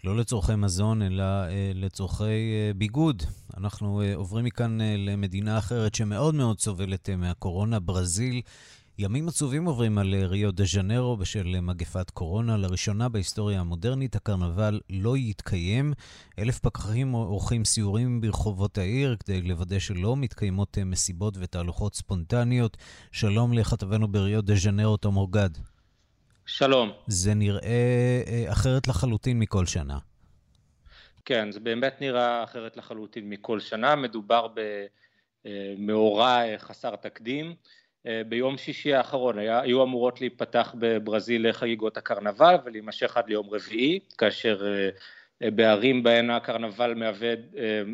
לא 0.04 0.18
לצורכי 0.18 0.56
מזון, 0.56 1.02
אלא 1.02 1.24
אה, 1.24 1.72
לצורכי 1.76 2.24
אה, 2.24 2.72
ביגוד. 2.76 3.24
אנחנו 3.58 4.02
אה, 4.02 4.16
עוברים 4.16 4.46
מכאן 4.46 4.82
אה, 4.82 4.96
למדינה 4.98 5.58
אחרת 5.58 5.96
שמאוד 5.96 6.36
מאוד 6.36 6.60
סובלת 6.60 7.10
אה, 7.10 7.16
מהקורונה, 7.16 7.80
ברזיל. 7.80 8.42
ימים 9.00 9.28
עצובים 9.28 9.66
עוברים 9.66 9.98
על 9.98 10.14
אה, 10.14 10.28
ריו 10.28 10.52
דה 10.52 10.64
ז'נרו 10.66 11.18
בשל 11.18 11.56
אה, 11.56 11.62
מגפת 11.62 12.10
קורונה. 12.10 12.58
לראשונה 12.58 13.10
בהיסטוריה 13.10 13.60
המודרנית 13.60 14.16
הקרנבל 14.16 14.80
לא 14.90 15.18
יתקיים. 15.18 15.94
אלף 16.40 16.60
פקחים 16.60 17.12
עורכים 17.12 17.66
סיורים 17.66 18.22
ברחובות 18.22 18.78
העיר 18.78 19.16
כדי 19.20 19.42
לוודא 19.42 19.80
שלא 19.80 20.18
מתקיימות 20.18 20.78
אה, 20.78 20.84
מסיבות 20.84 21.38
ותהלוכות 21.40 21.96
ספונטניות. 21.96 22.78
שלום 23.12 23.54
לכתבנו 23.54 24.08
בריו 24.08 24.42
דה 24.42 24.56
ז'נרו, 24.56 24.98
תום 24.98 25.18
אורגד. 25.18 25.50
שלום. 26.50 26.92
זה 27.08 27.34
נראה 27.34 28.44
אחרת 28.52 28.88
לחלוטין 28.88 29.40
מכל 29.40 29.66
שנה. 29.66 29.98
כן, 31.26 31.52
זה 31.52 31.60
באמת 31.60 32.02
נראה 32.02 32.44
אחרת 32.44 32.78
לחלוטין 32.78 33.30
מכל 33.30 33.60
שנה. 33.60 33.96
מדובר 33.96 34.48
במאורע 35.46 36.42
חסר 36.58 36.96
תקדים. 36.96 37.56
ביום 38.06 38.58
שישי 38.58 38.94
האחרון 38.94 39.40
היה, 39.40 39.62
היו 39.62 39.84
אמורות 39.84 40.22
להיפתח 40.22 40.76
בברזיל 40.80 41.52
חגיגות 41.52 41.98
הקרנבל 41.98 42.56
ולהימשך 42.66 43.18
עד 43.18 43.30
ליום 43.30 43.50
רביעי, 43.50 44.00
כאשר 44.18 44.62
בערים 45.42 46.04
בהן 46.04 46.30
הקרנבל 46.30 46.94
מהווה 46.94 47.34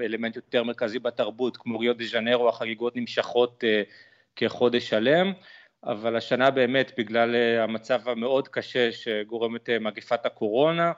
אלמנט 0.06 0.36
יותר 0.36 0.64
מרכזי 0.64 1.00
בתרבות, 1.00 1.58
כמו 1.58 1.80
ריו 1.80 1.94
דה 1.94 2.06
ז'נרו, 2.06 2.50
החגיגות 2.50 2.96
נמשכות 2.96 3.64
כחודש 4.36 4.90
שלם, 4.90 5.34
אבל 5.86 6.16
השנה 6.16 6.52
באמת 6.52 6.92
בגלל 6.98 7.36
המצב 7.60 8.10
המאוד 8.10 8.48
קשה 8.48 8.92
שגורמת 8.92 9.70
מגפת 9.70 10.26
הקורונה, 10.26 10.92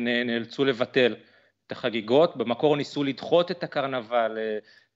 נאלצו 0.00 0.64
לבטל 0.64 1.16
את 1.66 1.72
החגיגות, 1.72 2.36
במקור 2.36 2.76
ניסו 2.76 3.04
לדחות 3.04 3.50
את 3.50 3.62
הקרנבל, 3.62 4.38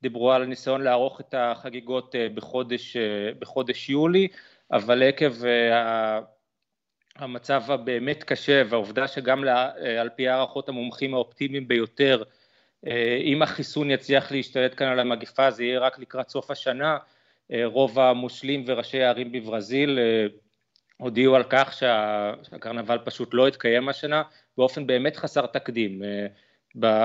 דיברו 0.03 0.33
על 0.33 0.47
ניסיון 0.47 0.81
לערוך 0.81 1.21
את 1.21 1.35
החגיגות 1.39 2.15
בחודש, 2.35 2.97
בחודש 3.39 3.89
יולי, 3.89 4.29
אבל 4.73 5.03
עקב 5.03 5.33
המצב 7.17 7.63
הבאמת 7.69 8.25
קשה 8.25 8.63
והעובדה 8.69 9.09
שגם 9.09 9.45
על 10.01 10.09
פי 10.17 10.29
הערכות 10.29 10.69
המומחים 10.69 11.15
האופטימיים 11.15 11.69
ביותר, 11.69 12.23
אם 13.25 13.43
החיסון 13.43 13.91
יצליח 13.91 14.33
להשתלט 14.33 14.75
כאן 14.77 14.87
על 14.87 15.01
המגפה 15.01 15.51
זה 15.51 15.65
יהיה 15.65 15.81
רק 15.81 15.99
לקראת 15.99 16.29
סוף 16.29 16.51
השנה, 16.51 16.99
רוב 17.65 17.99
המושלים 17.99 18.65
וראשי 18.67 19.03
הערים 19.03 19.33
בברזיל 19.33 19.99
הודיעו 20.97 21.37
על 21.37 21.43
כך 21.51 21.73
שהקרנבל 21.73 22.99
פשוט 23.05 23.29
לא 23.33 23.49
יתקיים 23.49 23.89
השנה 23.89 24.23
באופן 24.59 24.87
באמת 24.87 25.17
חסר 25.17 25.47
תקדים. 25.47 26.03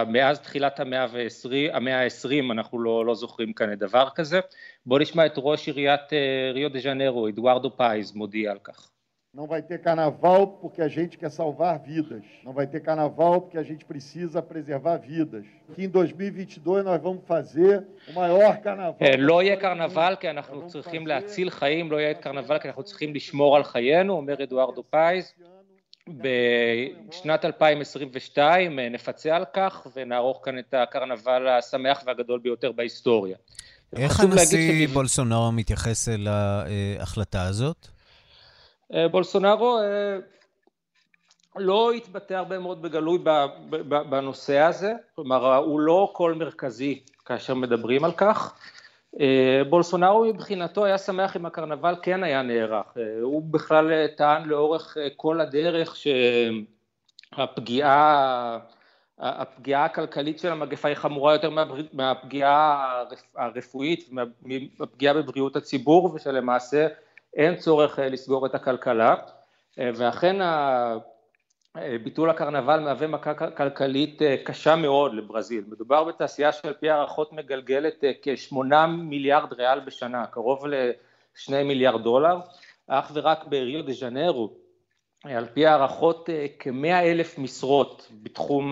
מאז 0.08 0.40
תחילת 0.40 0.80
המאה 0.80 1.04
ה-20, 1.04 1.76
המאה 1.76 2.04
ה-20 2.04 2.52
אנחנו 2.52 2.80
לא, 2.80 3.06
לא 3.06 3.16
זוכרים 3.16 3.54
כאן 3.54 3.76
דבר 3.76 4.10
כזה. 4.16 4.40
בואו 4.86 5.00
נשמע 5.00 5.26
את 5.26 5.34
ראש 5.38 5.68
עיריית 5.68 6.14
ריו 6.54 6.70
דה 6.70 6.80
ז'נרו, 6.80 7.28
אדוארדו 7.28 7.78
פייז, 7.78 8.16
מודיע 8.16 8.52
על 8.52 8.60
כך. 8.64 8.92
Não 9.40 9.48
vai 9.54 9.62
ter 9.62 9.80
carnaval 9.88 10.42
porque 10.62 10.82
a 10.82 10.88
gente 10.88 11.14
quer 11.18 11.30
salvar 11.30 11.76
vidas. 11.80 12.24
Não 12.46 12.54
vai 12.54 12.68
ter 12.68 12.80
carnaval 12.80 13.42
porque 13.42 13.58
a 13.58 13.64
gente 13.64 13.84
precisa 13.86 14.42
preservar 14.42 14.98
vidas. 14.98 15.46
Que 15.74 15.84
em 15.84 15.90
2022 15.90 16.86
nós 16.86 17.02
vamos 17.02 17.24
fazer 17.28 17.84
o 18.10 18.14
maior 18.14 18.54
carnaval. 18.64 19.18
לא 19.18 19.44
יהיה 19.44 19.56
קרנבל 19.56 20.16
כי 20.20 20.30
אנחנו 20.30 20.68
צריכים 20.68 21.08
להציל 21.08 21.50
חיים, 21.50 21.92
לא 21.92 21.98
יהיה 21.98 22.14
קרנבל 22.14 22.60
כי 22.60 22.68
אנחנו 22.68 22.84
צריכים 22.84 23.16
לשמור 23.16 23.56
על 23.56 23.64
חיינו, 23.64 24.14
אומר 24.14 24.44
אדוארדו 24.44 24.84
פייז. 24.90 25.34
בשנת 26.10 27.46
2022 27.46 28.80
נפצה 28.80 29.36
על 29.36 29.46
כך 29.54 29.88
ונערוך 29.96 30.42
כאן 30.44 30.60
את 30.60 30.74
הקרנבל 30.74 31.48
השמח 31.48 32.04
והגדול 32.06 32.40
ביותר 32.40 32.72
בהיסטוריה. 32.72 33.38
איך 33.96 34.20
הנשיא 34.20 34.88
בולסונארו 34.88 35.52
מתייחס 35.52 36.10
אל 36.10 36.28
ההחלטה 36.28 37.44
הזאת? 37.44 37.95
בולסונארו 39.12 39.80
לא 41.56 41.92
התבטא 41.92 42.34
הרבה 42.34 42.60
מאוד 42.60 42.82
בגלוי 42.82 43.20
בנושא 44.10 44.60
הזה, 44.60 44.94
כלומר 45.16 45.56
הוא 45.56 45.80
לא 45.80 46.12
קול 46.14 46.34
מרכזי 46.34 47.04
כאשר 47.26 47.54
מדברים 47.54 48.04
על 48.04 48.12
כך. 48.12 48.60
בולסונארו 49.70 50.26
מבחינתו 50.26 50.86
היה 50.86 50.98
שמח 50.98 51.36
אם 51.36 51.46
הקרנבל 51.46 51.96
כן 52.02 52.24
היה 52.24 52.42
נערך, 52.42 52.86
הוא 53.22 53.44
בכלל 53.52 54.08
טען 54.08 54.44
לאורך 54.46 54.98
כל 55.16 55.42
הדרך 55.42 55.96
שהפגיעה 57.36 58.60
הפגיעה 59.20 59.86
הכלכלית 59.86 60.40
של 60.40 60.52
המגפה 60.52 60.88
היא 60.88 60.96
חמורה 60.96 61.34
יותר 61.34 61.50
מהפגיעה 61.94 63.04
הרפואית, 63.36 64.10
מהפגיעה 64.80 65.14
בבריאות 65.14 65.56
הציבור 65.56 66.14
ושלמעשה 66.14 66.88
אין 67.36 67.56
צורך 67.56 68.00
לסגור 68.00 68.46
את 68.46 68.56
הכלכלה 68.56 69.16
ואכן 69.78 70.36
ביטול 72.04 72.30
הקרנבל 72.30 72.80
מהווה 72.80 73.08
מכה 73.08 73.34
כלכלית 73.34 74.22
קשה 74.44 74.76
מאוד 74.76 75.14
לברזיל, 75.14 75.64
מדובר 75.68 76.04
בתעשייה 76.04 76.52
שעל 76.52 76.74
פי 76.74 76.90
הערכות 76.90 77.34
מגלגלת 77.34 78.04
כשמונה 78.22 78.88
מיליארד 78.88 79.54
ריאל 79.54 79.80
בשנה, 79.80 80.26
קרוב 80.26 80.66
לשני 80.66 81.64
מיליארד 81.64 82.04
דולר, 82.04 82.40
אך 82.88 83.12
ורק 83.14 83.46
בריו 83.46 83.86
דה 83.86 83.94
ז'נרו, 83.94 84.54
על 85.24 85.46
פי 85.46 85.66
הערכות 85.66 86.30
כמאה 86.60 87.12
אלף 87.12 87.40
משרות 87.40 88.12
בתחום 88.24 88.72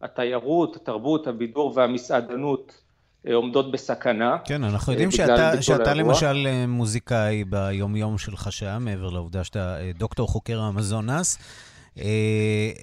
התיירות, 0.00 0.76
התרבות, 0.76 1.26
הבידור 1.26 1.72
והמסעדנות 1.74 2.85
עומדות 3.34 3.70
בסכנה. 3.70 4.36
כן, 4.44 4.64
אנחנו 4.64 4.92
יודעים 4.92 5.10
שאתה, 5.10 5.62
שאתה 5.62 5.94
למשל 5.94 6.46
מוזיקאי 6.68 7.44
ביום 7.44 7.96
יום 7.96 8.18
שלך 8.18 8.52
שם, 8.52 8.78
מעבר 8.80 9.10
לעובדה 9.10 9.44
שאתה 9.44 9.76
דוקטור 9.98 10.28
חוקר 10.28 10.60
האמזונס. 10.60 11.38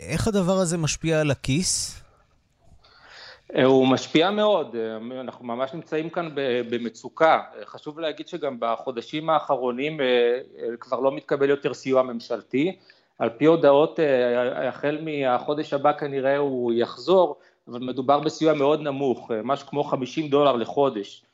איך 0.09 0.27
הדבר 0.27 0.53
הזה 0.53 0.77
משפיע 0.77 1.21
על 1.21 1.31
הכיס? 1.31 1.99
הוא 3.63 3.87
משפיע 3.87 4.31
מאוד, 4.31 4.75
אנחנו 5.21 5.45
ממש 5.45 5.73
נמצאים 5.73 6.09
כאן 6.09 6.29
במצוקה. 6.69 7.39
חשוב 7.65 7.99
להגיד 7.99 8.27
שגם 8.27 8.57
בחודשים 8.59 9.29
האחרונים 9.29 9.97
כבר 10.79 10.99
לא 10.99 11.15
מתקבל 11.15 11.49
יותר 11.49 11.73
סיוע 11.73 12.03
ממשלתי. 12.03 12.75
על 13.19 13.29
פי 13.29 13.45
הודעות, 13.45 13.99
החל 14.67 14.97
מהחודש 15.01 15.73
הבא 15.73 15.91
כנראה 15.91 16.37
הוא 16.37 16.73
יחזור, 16.73 17.37
אבל 17.67 17.79
מדובר 17.79 18.19
בסיוע 18.19 18.53
מאוד 18.53 18.81
נמוך, 18.81 19.31
משהו 19.43 19.67
כמו 19.67 19.83
50 19.83 20.27
דולר 20.27 20.55
לחודש, 20.55 21.25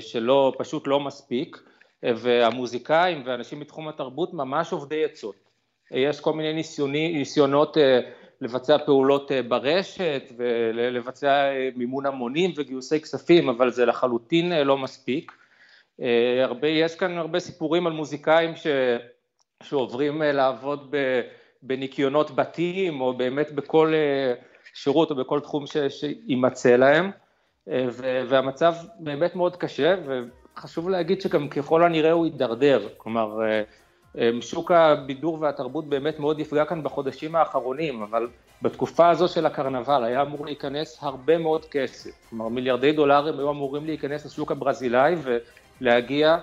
שלא, 0.00 0.52
פשוט 0.58 0.86
לא 0.86 1.00
מספיק, 1.00 1.62
והמוזיקאים 2.02 3.22
ואנשים 3.24 3.60
בתחום 3.60 3.88
התרבות 3.88 4.34
ממש 4.34 4.72
עובדי 4.72 5.04
עצות. 5.04 5.34
יש 5.90 6.20
כל 6.20 6.32
מיני 6.32 6.52
ניסיוני, 6.52 7.12
ניסיונות 7.12 7.76
לבצע 8.40 8.78
פעולות 8.78 9.30
ברשת 9.48 10.32
ולבצע 10.36 11.50
מימון 11.76 12.06
המונים 12.06 12.52
וגיוסי 12.56 13.00
כספים, 13.00 13.48
אבל 13.48 13.70
זה 13.70 13.86
לחלוטין 13.86 14.52
לא 14.52 14.78
מספיק. 14.78 15.32
הרבה, 16.42 16.68
יש 16.68 16.94
כאן 16.96 17.18
הרבה 17.18 17.40
סיפורים 17.40 17.86
על 17.86 17.92
מוזיקאים 17.92 18.56
ש, 18.56 18.66
שעוברים 19.62 20.22
לעבוד 20.22 20.94
בניקיונות 21.62 22.30
בתים 22.30 23.00
או 23.00 23.14
באמת 23.14 23.52
בכל 23.52 23.94
שירות 24.76 25.10
או 25.10 25.16
בכל 25.16 25.40
תחום 25.40 25.64
שימצא 25.88 26.76
להם, 26.76 27.10
והמצב 28.28 28.74
באמת 28.98 29.36
מאוד 29.36 29.56
קשה 29.56 29.94
וחשוב 30.06 30.88
להגיד 30.88 31.20
שגם 31.20 31.48
ככל 31.48 31.84
הנראה 31.84 32.12
הוא 32.12 32.26
יידרדר, 32.26 32.88
כלומר 32.96 33.40
שוק 34.40 34.70
הבידור 34.70 35.38
והתרבות 35.40 35.88
באמת 35.88 36.18
מאוד 36.18 36.40
יפגע 36.40 36.64
כאן 36.64 36.82
בחודשים 36.82 37.36
האחרונים, 37.36 38.02
אבל 38.02 38.28
בתקופה 38.62 39.10
הזו 39.10 39.28
של 39.28 39.46
הקרנבל 39.46 40.04
היה 40.04 40.22
אמור 40.22 40.44
להיכנס 40.44 40.98
הרבה 41.02 41.38
מאוד 41.38 41.64
כסף, 41.64 42.10
כלומר 42.30 42.48
מיליארדי 42.48 42.92
דולרים 42.92 43.38
היו 43.38 43.50
אמורים 43.50 43.84
להיכנס 43.86 44.26
לשוק 44.26 44.52
הברזילאי 44.52 45.14
ולהגיע 45.80 46.38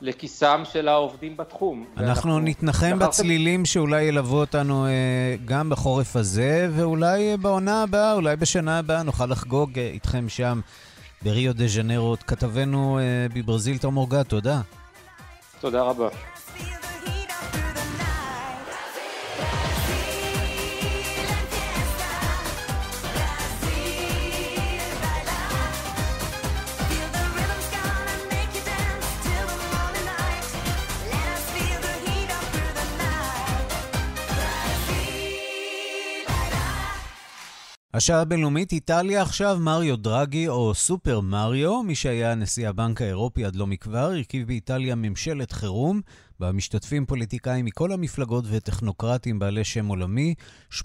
לכיסם 0.00 0.62
של 0.72 0.88
העובדים 0.88 1.36
בתחום. 1.36 1.84
אנחנו 1.96 2.40
נתנחם 2.40 2.98
בצלילים 2.98 3.64
שאולי 3.64 4.02
ילוו 4.02 4.36
אותנו 4.36 4.86
גם 5.44 5.70
בחורף 5.70 6.16
הזה, 6.16 6.68
ואולי 6.72 7.36
בעונה 7.36 7.82
הבאה, 7.82 8.12
אולי 8.12 8.36
בשנה 8.36 8.78
הבאה 8.78 9.02
נוכל 9.02 9.26
לחגוג 9.26 9.78
איתכם 9.78 10.28
שם 10.28 10.60
בריו 11.22 11.54
דה 11.54 11.66
ז'נרו. 11.66 12.16
כתבנו 12.26 12.98
בברזיל, 13.34 13.78
תום 13.78 13.96
אורגה, 13.96 14.24
תודה. 14.24 14.60
תודה 15.60 15.82
רבה. 15.82 16.08
השעה 37.94 38.20
הבינלאומית, 38.20 38.72
איטליה 38.72 39.22
עכשיו, 39.22 39.58
מריו 39.60 39.96
דרגי 39.96 40.48
או 40.48 40.74
סופר 40.74 41.20
מריו, 41.20 41.82
מי 41.82 41.94
שהיה 41.94 42.34
נשיא 42.34 42.68
הבנק 42.68 43.02
האירופי 43.02 43.44
עד 43.44 43.56
לא 43.56 43.66
מכבר, 43.66 43.98
הרכיב 43.98 44.46
באיטליה 44.46 44.94
ממשלת 44.94 45.52
חירום, 45.52 46.00
בה 46.40 46.52
משתתפים 46.52 47.06
פוליטיקאים 47.06 47.64
מכל 47.64 47.92
המפלגות 47.92 48.44
וטכנוקרטים 48.48 49.38
בעלי 49.38 49.64
שם 49.64 49.86
עולמי. 49.86 50.34
80% 50.72 50.84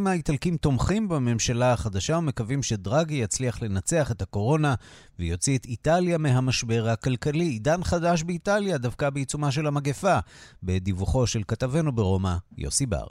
מהאיטלקים 0.00 0.56
תומכים 0.56 1.08
בממשלה 1.08 1.72
החדשה 1.72 2.16
ומקווים 2.16 2.62
שדרגי 2.62 3.14
יצליח 3.14 3.62
לנצח 3.62 4.10
את 4.10 4.22
הקורונה 4.22 4.74
ויוציא 5.18 5.58
את 5.58 5.64
איטליה 5.64 6.18
מהמשבר 6.18 6.88
הכלכלי. 6.88 7.44
עידן 7.44 7.84
חדש 7.84 8.22
באיטליה, 8.22 8.78
דווקא 8.78 9.10
בעיצומה 9.10 9.52
של 9.52 9.66
המגפה, 9.66 10.18
בדיווחו 10.62 11.26
של 11.26 11.42
כתבנו 11.48 11.92
ברומא, 11.92 12.36
יוסי 12.58 12.86
בר. 12.86 13.06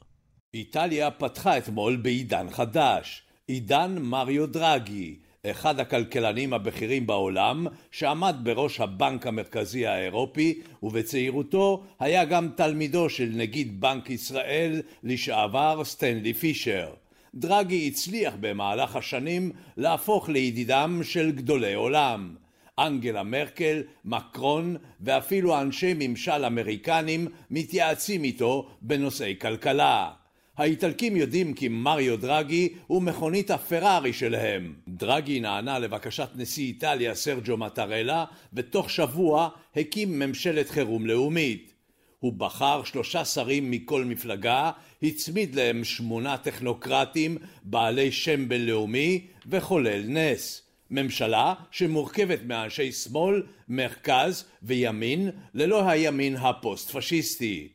איטליה 0.53 1.11
פתחה 1.11 1.57
אתמול 1.57 1.95
בעידן 1.95 2.47
חדש. 2.49 3.24
עידן 3.47 3.97
מריו 4.01 4.47
דרגי, 4.47 5.15
אחד 5.45 5.79
הכלכלנים 5.79 6.53
הבכירים 6.53 7.07
בעולם, 7.07 7.67
שעמד 7.91 8.35
בראש 8.43 8.79
הבנק 8.79 9.27
המרכזי 9.27 9.85
האירופי, 9.85 10.61
ובצעירותו 10.83 11.83
היה 11.99 12.25
גם 12.25 12.49
תלמידו 12.55 13.09
של 13.09 13.29
נגיד 13.33 13.81
בנק 13.81 14.09
ישראל 14.09 14.81
לשעבר 15.03 15.81
סטנלי 15.83 16.33
פישר. 16.33 16.93
דרגי 17.35 17.87
הצליח 17.87 18.33
במהלך 18.39 18.95
השנים 18.95 19.51
להפוך 19.77 20.29
לידידם 20.29 21.01
של 21.03 21.31
גדולי 21.31 21.73
עולם. 21.73 22.35
אנגלה 22.79 23.23
מרקל, 23.23 23.83
מקרון 24.05 24.75
ואפילו 25.01 25.61
אנשי 25.61 25.93
ממשל 25.99 26.45
אמריקנים 26.45 27.27
מתייעצים 27.51 28.23
איתו 28.23 28.69
בנושאי 28.81 29.35
כלכלה. 29.41 30.24
האיטלקים 30.57 31.15
יודעים 31.15 31.53
כי 31.53 31.67
מריו 31.67 32.17
דרגי 32.17 32.69
הוא 32.87 33.01
מכונית 33.01 33.51
הפרארי 33.51 34.13
שלהם. 34.13 34.73
דרגי 34.87 35.39
נענה 35.39 35.79
לבקשת 35.79 36.29
נשיא 36.35 36.63
איטליה 36.63 37.15
סרג'ו 37.15 37.57
מטרלה, 37.57 38.25
ותוך 38.53 38.89
שבוע 38.89 39.49
הקים 39.75 40.19
ממשלת 40.19 40.69
חירום 40.69 41.05
לאומית. 41.05 41.73
הוא 42.19 42.33
בחר 42.33 42.83
שלושה 42.83 43.25
שרים 43.25 43.71
מכל 43.71 44.05
מפלגה, 44.05 44.71
הצמיד 45.03 45.55
להם 45.55 45.83
שמונה 45.83 46.37
טכנוקרטים 46.37 47.37
בעלי 47.63 48.11
שם 48.11 48.49
בינלאומי 48.49 49.21
וחולל 49.47 50.03
נס. 50.07 50.61
ממשלה 50.91 51.53
שמורכבת 51.71 52.39
מאנשי 52.45 52.91
שמאל, 52.91 53.43
מרכז 53.69 54.45
וימין, 54.63 55.29
ללא 55.53 55.89
הימין 55.89 56.35
הפוסט-פשיסטי. 56.35 57.67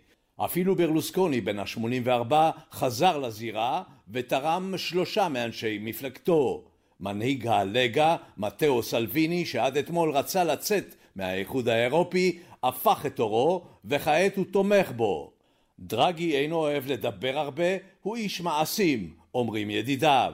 אפילו 0.45 0.76
ברלוסקוני 0.76 1.41
בן 1.41 1.59
ה-84 1.59 2.34
חזר 2.72 3.18
לזירה 3.18 3.82
ותרם 4.12 4.74
שלושה 4.76 5.28
מאנשי 5.28 5.78
מפלגתו. 5.82 6.64
מנהיג 7.01 7.47
הלגה, 7.47 8.16
מתאו 8.36 8.82
סלוויני, 8.82 9.45
שעד 9.45 9.76
אתמול 9.76 10.11
רצה 10.11 10.45
לצאת 10.45 10.95
מהאיחוד 11.16 11.68
האירופי, 11.68 12.38
הפך 12.62 13.07
את 13.07 13.18
עורו 13.18 13.64
וכעת 13.84 14.36
הוא 14.36 14.45
תומך 14.51 14.93
בו. 14.97 15.32
דרגי 15.78 16.36
אינו 16.36 16.57
אוהב 16.57 16.86
לדבר 16.86 17.38
הרבה, 17.38 17.76
הוא 18.03 18.16
איש 18.16 18.41
מעשים, 18.41 19.20
אומרים 19.35 19.70
ידידיו. 19.70 20.33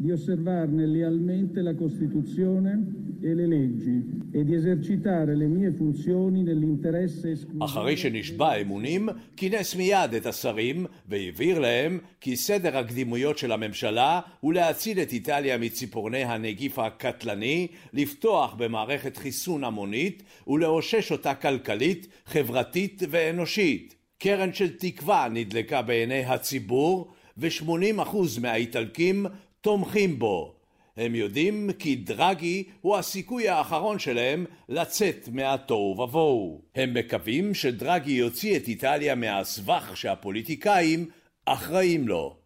Di 0.00 0.12
osservarne 0.12 0.86
lealmente 0.86 1.60
la 1.60 1.74
Costituzione 1.74 2.72
e 3.20 3.34
le 3.34 3.46
leggi 3.48 3.96
e 4.30 4.44
di 4.44 4.54
esercitare 4.54 5.34
le 5.34 5.46
mie 5.46 5.72
funzioni 5.72 6.42
nell'interesse 6.44 7.30
esclusivo. 7.30 7.64
אחרי 7.64 7.96
שנשבע 7.96 8.54
אמונים, 8.54 9.08
כינס 9.36 9.74
מיד 9.76 10.14
את 10.16 10.26
השרים 10.26 10.86
והבהיר 11.08 11.58
להם 11.58 11.98
כי 12.20 12.36
סדר 12.36 12.78
הקדימויות 12.78 13.38
של 13.38 13.52
הממשלה 13.52 14.20
הוא 14.40 14.52
להציל 14.54 15.00
את 15.00 15.12
איטליה 15.12 15.58
מציפורני 15.58 16.24
הנגיף 16.24 16.78
הקטלני, 16.78 17.66
לפתוח 17.92 18.54
במערכת 18.54 19.16
חיסון 19.16 19.64
המונית 19.64 20.22
ולאושש 20.46 21.12
אותה 21.12 21.34
כלכלית, 21.34 22.06
חברתית 22.26 23.02
ואנושית. 23.10 23.97
קרן 24.18 24.52
של 24.52 24.76
תקווה 24.76 25.28
נדלקה 25.28 25.82
בעיני 25.82 26.24
הציבור 26.24 27.12
ו-80% 27.36 28.16
מהאיטלקים 28.40 29.26
תומכים 29.60 30.18
בו. 30.18 30.54
הם 30.96 31.14
יודעים 31.14 31.70
כי 31.78 31.96
דרגי 31.96 32.64
הוא 32.80 32.96
הסיכוי 32.96 33.48
האחרון 33.48 33.98
שלהם 33.98 34.46
לצאת 34.68 35.28
מהתוהו 35.32 36.00
ובוהו. 36.00 36.62
הם 36.74 36.94
מקווים 36.94 37.54
שדרגי 37.54 38.12
יוציא 38.12 38.56
את 38.56 38.68
איטליה 38.68 39.14
מהסבך 39.14 39.92
שהפוליטיקאים 39.94 41.08
אחראים 41.44 42.08
לו. 42.08 42.36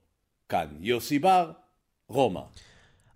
כאן 0.48 0.66
יוסי 0.80 1.18
בר, 1.18 1.50
רומא. 2.08 2.40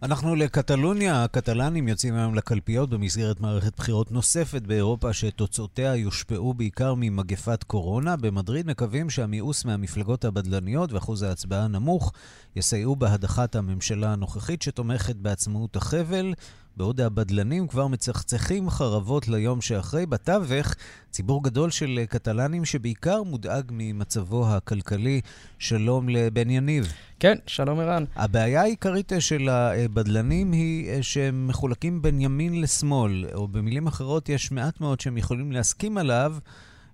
אנחנו 0.02 0.34
לקטלוניה, 0.34 1.24
הקטלנים 1.24 1.88
יוצאים 1.88 2.14
היום 2.14 2.34
לקלפיות 2.34 2.90
במסגרת 2.90 3.40
מערכת 3.40 3.76
בחירות 3.76 4.12
נוספת 4.12 4.62
באירופה 4.62 5.12
שתוצאותיה 5.12 5.96
יושפעו 5.96 6.54
בעיקר 6.54 6.94
ממגפת 6.96 7.64
קורונה. 7.64 8.16
במדריד 8.16 8.66
מקווים 8.66 9.10
שהמיאוס 9.10 9.64
מהמפלגות 9.64 10.24
הבדלניות 10.24 10.92
ואחוז 10.92 11.22
ההצבעה 11.22 11.64
הנמוך 11.64 12.12
יסייעו 12.56 12.96
בהדחת 12.96 13.56
הממשלה 13.56 14.12
הנוכחית 14.12 14.62
שתומכת 14.62 15.16
בעצמאות 15.16 15.76
החבל. 15.76 16.34
בעוד 16.76 17.00
הבדלנים 17.00 17.66
כבר 17.66 17.86
מצחצחים 17.86 18.70
חרבות 18.70 19.28
ליום 19.28 19.60
שאחרי. 19.60 20.06
בתווך, 20.06 20.74
ציבור 21.10 21.44
גדול 21.44 21.70
של 21.70 22.00
קטלנים 22.08 22.64
שבעיקר 22.64 23.22
מודאג 23.22 23.64
ממצבו 23.70 24.48
הכלכלי. 24.48 25.20
שלום 25.58 26.08
לבן 26.08 26.50
יניב. 26.50 26.92
כן, 27.20 27.34
שלום 27.46 27.80
ערן. 27.80 28.04
הבעיה 28.16 28.62
העיקרית 28.62 29.12
של 29.18 29.48
הבדלנים 29.48 30.52
היא 30.52 31.02
שהם 31.02 31.46
מחולקים 31.46 32.02
בין 32.02 32.20
ימין 32.20 32.60
לשמאל, 32.60 33.24
או 33.34 33.48
במילים 33.48 33.86
אחרות, 33.86 34.28
יש 34.28 34.52
מעט 34.52 34.80
מאוד 34.80 35.00
שהם 35.00 35.16
יכולים 35.18 35.52
להסכים 35.52 35.98
עליו. 35.98 36.34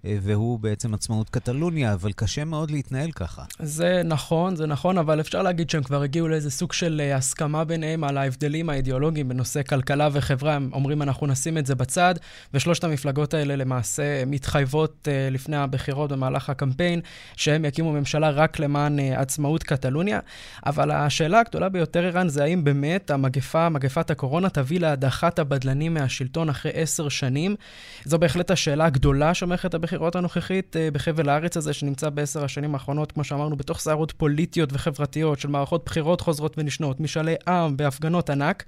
והוא 0.04 0.58
בעצם 0.58 0.94
עצמאות 0.94 1.30
קטלוניה, 1.30 1.92
אבל 1.92 2.12
קשה 2.12 2.44
מאוד 2.44 2.70
להתנהל 2.70 3.10
ככה. 3.10 3.42
זה 3.58 4.02
נכון, 4.04 4.56
זה 4.56 4.66
נכון, 4.66 4.98
אבל 4.98 5.20
אפשר 5.20 5.42
להגיד 5.42 5.70
שהם 5.70 5.82
כבר 5.82 6.02
הגיעו 6.02 6.28
לאיזה 6.28 6.50
סוג 6.50 6.72
של 6.72 7.00
אה, 7.04 7.16
הסכמה 7.16 7.64
ביניהם 7.64 8.04
על 8.04 8.18
ההבדלים 8.18 8.70
האידיאולוגיים 8.70 9.28
בנושא 9.28 9.62
כלכלה 9.62 10.08
וחברה. 10.12 10.54
הם 10.54 10.70
אומרים, 10.72 11.02
אנחנו 11.02 11.26
נשים 11.26 11.58
את 11.58 11.66
זה 11.66 11.74
בצד, 11.74 12.14
ושלושת 12.54 12.84
המפלגות 12.84 13.34
האלה 13.34 13.56
למעשה 13.56 14.24
מתחייבות 14.26 15.08
אה, 15.10 15.28
לפני 15.30 15.56
הבחירות 15.56 16.12
במהלך 16.12 16.50
הקמפיין, 16.50 17.00
שהם 17.36 17.64
יקימו 17.64 17.92
ממשלה 17.92 18.30
רק 18.30 18.58
למען 18.58 18.98
אה, 18.98 19.20
עצמאות 19.20 19.62
קטלוניה. 19.62 20.20
אבל 20.66 20.90
השאלה 20.90 21.40
הגדולה 21.40 21.68
ביותר, 21.68 22.04
ערן, 22.06 22.28
זה 22.28 22.44
האם 22.44 22.64
באמת 22.64 23.10
המגפה, 23.10 23.68
מגפת 23.68 24.10
הקורונה, 24.10 24.48
תביא 24.48 24.80
להדחת 24.80 25.38
הבדלנים 25.38 25.94
מהשלטון 25.94 26.48
אחרי 26.48 26.72
עשר 26.74 27.08
שנים. 27.08 27.56
זו 28.04 28.18
בהחלט 28.18 28.50
השאלה 28.50 28.84
הגדולה 28.84 29.32
מערכת 29.46 29.74
הבחירות. 29.74 29.91
הבחירות 29.92 30.16
הנוכחית 30.16 30.76
אה, 30.76 30.90
בחבל 30.90 31.28
הארץ 31.28 31.56
הזה, 31.56 31.72
שנמצא 31.72 32.10
בעשר 32.10 32.44
השנים 32.44 32.74
האחרונות, 32.74 33.12
כמו 33.12 33.24
שאמרנו, 33.24 33.56
בתוך 33.56 33.78
סערות 33.78 34.12
פוליטיות 34.12 34.72
וחברתיות 34.72 35.40
של 35.40 35.48
מערכות 35.48 35.84
בחירות 35.84 36.20
חוזרות 36.20 36.54
ונשנות, 36.58 37.00
משאלי 37.00 37.34
עם 37.48 37.74
והפגנות 37.78 38.30
ענק. 38.30 38.64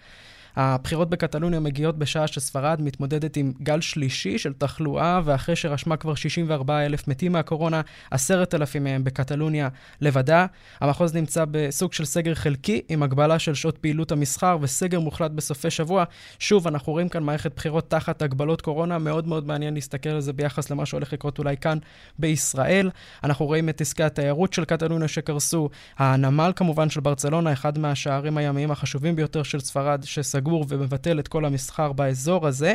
הבחירות 0.56 1.10
בקטלוניה 1.10 1.60
מגיעות 1.60 1.98
בשעה 1.98 2.26
שספרד 2.26 2.80
מתמודדת 2.82 3.36
עם 3.36 3.52
גל 3.62 3.80
שלישי 3.80 4.38
של 4.38 4.52
תחלואה, 4.52 5.20
ואחרי 5.24 5.56
שרשמה 5.56 5.96
כבר 5.96 6.14
64 6.14 6.86
אלף 6.86 7.08
מתים 7.08 7.32
מהקורונה, 7.32 7.80
10,000 8.10 8.84
מהם 8.84 9.04
בקטלוניה 9.04 9.68
לבדה. 10.00 10.46
המחוז 10.80 11.14
נמצא 11.14 11.44
בסוג 11.50 11.92
של 11.92 12.04
סגר 12.04 12.34
חלקי, 12.34 12.82
עם 12.88 13.02
הגבלה 13.02 13.38
של 13.38 13.54
שעות 13.54 13.78
פעילות 13.78 14.12
המסחר 14.12 14.58
וסגר 14.60 15.00
מוחלט 15.00 15.30
בסופי 15.30 15.70
שבוע. 15.70 16.04
שוב, 16.38 16.66
אנחנו 16.66 16.92
רואים 16.92 17.08
כאן 17.08 17.22
מערכת 17.22 17.56
בחירות 17.56 17.90
תחת 17.90 18.22
הגבלות 18.22 18.60
קורונה, 18.60 18.98
מאוד 18.98 19.26
מאוד 19.26 19.46
מעניין 19.46 19.74
להסתכל 19.74 20.08
על 20.08 20.20
זה 20.20 20.32
ביחס 20.32 20.70
למה 20.70 20.86
שהולך 20.86 21.12
לקרות 21.12 21.38
אולי 21.38 21.56
כאן 21.56 21.78
בישראל. 22.18 22.90
אנחנו 23.24 23.46
רואים 23.46 23.68
את 23.68 23.80
עסקי 23.80 24.02
התיירות 24.02 24.52
של 24.52 24.64
קטלוניה 24.64 25.08
שקרסו, 25.08 25.68
הנמל 25.98 26.52
כמובן 26.56 26.90
של 26.90 27.00
ברצלונה, 27.00 27.52
אחד 27.52 27.78
מהשערים 27.78 28.38
הימיים 28.38 28.70
החשובים 28.70 29.16
ביותר 29.16 29.42
של 29.42 29.60
ספרד, 29.60 30.02
שסגרו. 30.04 30.43
סגור 30.44 30.66
ומבטל 30.68 31.18
את 31.18 31.28
כל 31.28 31.44
המסחר 31.44 31.92
באזור 31.92 32.46
הזה. 32.46 32.74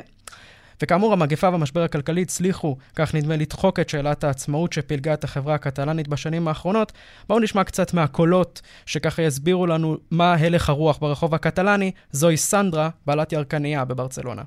וכאמור, 0.81 1.13
המגפה 1.13 1.49
והמשבר 1.49 1.83
הכלכלי 1.83 2.21
הצליחו, 2.21 2.77
כך 2.95 3.15
נדמה, 3.15 3.35
לדחוק 3.35 3.79
את 3.79 3.89
שאלת 3.89 4.23
העצמאות 4.23 4.73
שפילגה 4.73 5.13
את 5.13 5.23
החברה 5.23 5.55
הקטלנית 5.55 6.07
בשנים 6.07 6.47
האחרונות. 6.47 6.91
בואו 7.27 7.39
נשמע 7.39 7.63
קצת 7.63 7.93
מהקולות 7.93 8.61
שככה 8.85 9.21
יסבירו 9.21 9.67
לנו 9.67 9.97
מה 10.11 10.33
הלך 10.33 10.69
הרוח 10.69 10.97
ברחוב 10.97 11.35
הקטלני. 11.35 11.91
זוהי 12.11 12.37
סנדרה, 12.37 12.89
בעלת 13.05 13.33
ירקניה 13.33 13.85
בברצלונה. 13.85 14.41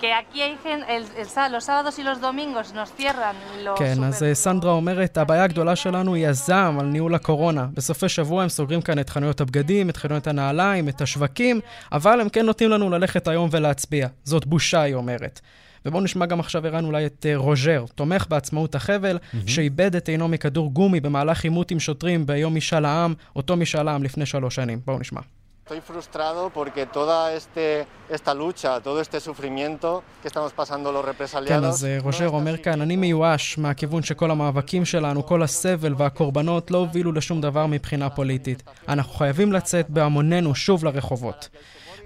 Que 0.00 0.12
aquí 0.12 0.38
hay 0.42 0.56
el, 0.64 1.04
el, 1.20 1.52
los 1.52 1.64
sábados 1.64 1.98
y 1.98 2.02
los 2.02 2.20
domingos 2.20 2.72
nos 2.72 2.88
cierran 2.98 3.36
los... 3.64 3.78
כן, 3.78 4.04
אז 4.04 4.24
סנדרה 4.32 4.72
אומרת, 4.72 5.18
הבעיה 5.18 5.44
הגדולה 5.44 5.76
שלנו 5.76 6.14
היא 6.14 6.28
הזעם 6.28 6.78
על 6.80 6.86
ניהול 6.86 7.14
הקורונה. 7.14 7.66
בסופי 7.74 8.08
שבוע 8.08 8.42
הם 8.42 8.48
סוגרים 8.48 8.82
כאן 8.82 8.98
את 8.98 9.10
חנויות 9.10 9.40
הבגדים, 9.40 9.90
את 9.90 9.96
חנויות 9.96 10.26
הנעליים, 10.26 10.88
את 10.88 11.00
השווקים, 11.00 11.60
אבל 11.92 12.20
הם 12.20 12.28
כן 12.28 12.46
נותנים 12.46 12.70
לנו 12.70 12.90
ללכת 12.90 13.28
היום 13.28 13.48
ולהצביע. 13.52 14.08
זאת 14.24 14.46
בושה, 14.46 14.80
היא 14.80 14.94
אומרת. 14.94 15.40
ובואו 15.86 16.02
נשמע 16.02 16.26
גם 16.26 16.40
עכשיו, 16.40 16.66
ערן, 16.66 16.84
אולי 16.84 17.06
את 17.06 17.26
רוז'ר, 17.34 17.84
תומך 17.94 18.26
בעצמאות 18.28 18.74
החבל, 18.74 19.18
mm-hmm. 19.18 19.36
שאיבד 19.46 19.96
את 19.96 20.08
עינו 20.08 20.28
מכדור 20.28 20.72
גומי 20.72 21.00
במהלך 21.00 21.44
עימות 21.44 21.70
עם 21.70 21.80
שוטרים 21.80 22.26
ביום 22.26 22.54
משאל 22.54 22.84
העם, 22.84 23.14
אותו 23.36 23.56
משאל 23.56 23.88
העם 23.88 24.02
לפני 24.02 24.26
שלוש 24.26 24.54
שנים. 24.54 24.80
בואו 24.84 24.98
נשמע. 24.98 25.20
Estoy 25.68 25.82
frustrado 25.92 26.42
porque 26.58 26.86
toda 26.86 27.34
este, 27.34 27.86
esta 28.08 28.32
lucha, 28.32 28.80
todo 28.80 29.02
este 29.02 29.20
sufrimiento 29.20 30.02
que 30.22 30.28
estamos 30.28 30.52
pasando 30.54 30.90
los 30.92 31.04
represaliados... 31.04 31.60
כן, 31.60 31.64
אז 31.64 31.86
רוז'ר 32.00 32.28
אומר 32.28 32.56
כאן, 32.56 32.80
אני 32.80 32.96
מיואש 32.96 33.58
מהכיוון 33.58 34.02
שכל 34.02 34.30
המאבקים 34.30 34.84
שלנו, 34.84 35.26
כל 35.26 35.42
הסבל 35.42 35.94
והקורבנות 35.96 36.70
לא 36.70 36.78
הובילו 36.78 37.12
לשום 37.12 37.40
דבר 37.40 37.66
מבחינה 37.66 38.10
פוליטית. 38.10 38.62
אנחנו 38.88 39.12
חייבים 39.12 39.52
לצאת 39.52 39.90
בהמוננו 39.90 40.54
שוב 40.54 40.84
לרחובות. 40.84 41.48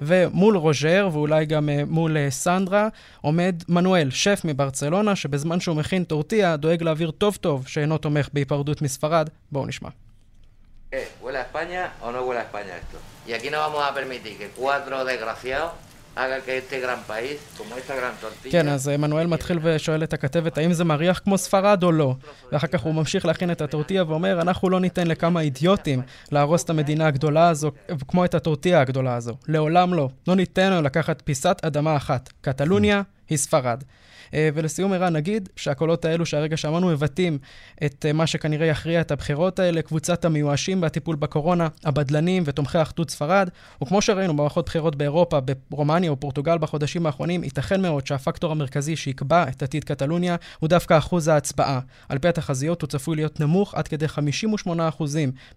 ומול 0.00 0.56
רוז'ר, 0.56 1.08
ואולי 1.12 1.46
גם 1.46 1.68
מול 1.86 2.16
סנדרה, 2.30 2.88
עומד 3.20 3.54
מנואל, 3.68 4.10
שף 4.10 4.40
מברצלונה, 4.44 5.16
שבזמן 5.16 5.60
שהוא 5.60 5.76
מכין 5.76 6.04
טורטיה, 6.04 6.56
דואג 6.56 6.82
להעביר 6.82 7.10
טוב 7.10 7.36
טוב 7.36 7.68
שאינו 7.68 7.98
תומך 7.98 8.28
בהיפרדות 8.32 8.82
מספרד. 8.82 9.28
בואו 9.52 9.66
נשמע. 9.66 9.88
¿Huele 11.22 11.38
a 11.38 11.44
España 11.48 11.82
o 12.04 12.12
no 12.12 12.20
huele 12.26 12.40
a 12.40 12.42
España 12.48 12.74
esto? 12.82 13.11
Y 13.26 13.32
aquí 13.32 13.50
no 13.50 13.58
vamos 13.58 13.82
a 13.88 13.94
permitir 13.94 14.36
que 14.36 14.48
cuatro 14.48 15.04
desgraciados. 15.04 15.72
כן, 18.50 18.68
אז 18.68 18.88
מנואל 18.88 19.26
מתחיל 19.26 19.58
ושואל 19.62 20.02
את 20.02 20.12
הכתבת 20.12 20.58
האם 20.58 20.72
זה 20.72 20.84
מריח 20.84 21.20
כמו 21.24 21.38
ספרד 21.38 21.82
או 21.82 21.92
לא. 21.92 22.14
ואחר 22.52 22.66
כך 22.66 22.80
הוא 22.80 22.94
ממשיך 22.94 23.26
להכין 23.26 23.50
את 23.50 23.60
הטורטיה 23.60 24.04
ואומר, 24.08 24.40
אנחנו 24.40 24.70
לא 24.70 24.80
ניתן 24.80 25.06
לכמה 25.06 25.40
אידיוטים 25.40 26.02
להרוס 26.32 26.64
את 26.64 26.70
המדינה 26.70 27.06
הגדולה 27.06 27.48
הזו, 27.48 27.70
כמו 28.08 28.24
את 28.24 28.34
הטורטיה 28.34 28.80
הגדולה 28.80 29.14
הזו. 29.14 29.36
לעולם 29.48 29.94
לא. 29.94 30.08
לא 30.28 30.36
ניתן 30.36 30.72
לו 30.72 30.82
לקחת 30.82 31.22
פיסת 31.24 31.56
אדמה 31.62 31.96
אחת. 31.96 32.32
קטלוניה 32.40 33.02
היא 33.28 33.38
ספרד. 33.38 33.84
ולסיום 34.34 34.92
ערן 34.92 35.12
נגיד 35.12 35.48
שהקולות 35.56 36.04
האלו 36.04 36.26
שהרגע 36.26 36.56
שמענו 36.56 36.88
מבטאים 36.88 37.38
את 37.84 38.06
מה 38.14 38.26
שכנראה 38.26 38.66
יכריע 38.66 39.00
את 39.00 39.10
הבחירות 39.10 39.58
האלה, 39.58 39.82
קבוצת 39.82 40.24
המיואשים 40.24 40.80
בטיפול 40.80 41.16
בקורונה, 41.16 41.68
הבדלנים 41.84 42.42
ותומכי 42.46 42.82
אחדות 42.82 43.10
ספרד, 43.10 43.48
וכמו 43.82 44.02
שראינו 44.02 44.32
במערכות 44.32 44.66
בחירות 44.66 44.96
באירופה, 44.96 45.38
ברומניה 45.70 46.12
ופורטוגל 46.12 46.58
בחודשים 46.58 47.06
האחרונים, 47.06 47.44
ייתכן 47.44 47.82
מאוד 47.82 48.06
שהפקטור 48.06 48.52
המרכזי 48.52 48.96
שיקבע 48.96 49.48
את 49.48 49.62
עתיד 49.62 49.84
קטלוניה 49.84 50.36
הוא 50.58 50.68
דווקא 50.68 50.98
אחוז 50.98 51.28
ההצבעה. 51.28 51.80
על 52.08 52.18
פי 52.18 52.28
התחזיות 52.28 52.82
הוא 52.82 52.88
צפוי 52.88 53.16
להיות 53.16 53.40
נמוך 53.40 53.74
עד 53.74 53.88
כדי 53.88 54.06
58% 54.06 54.68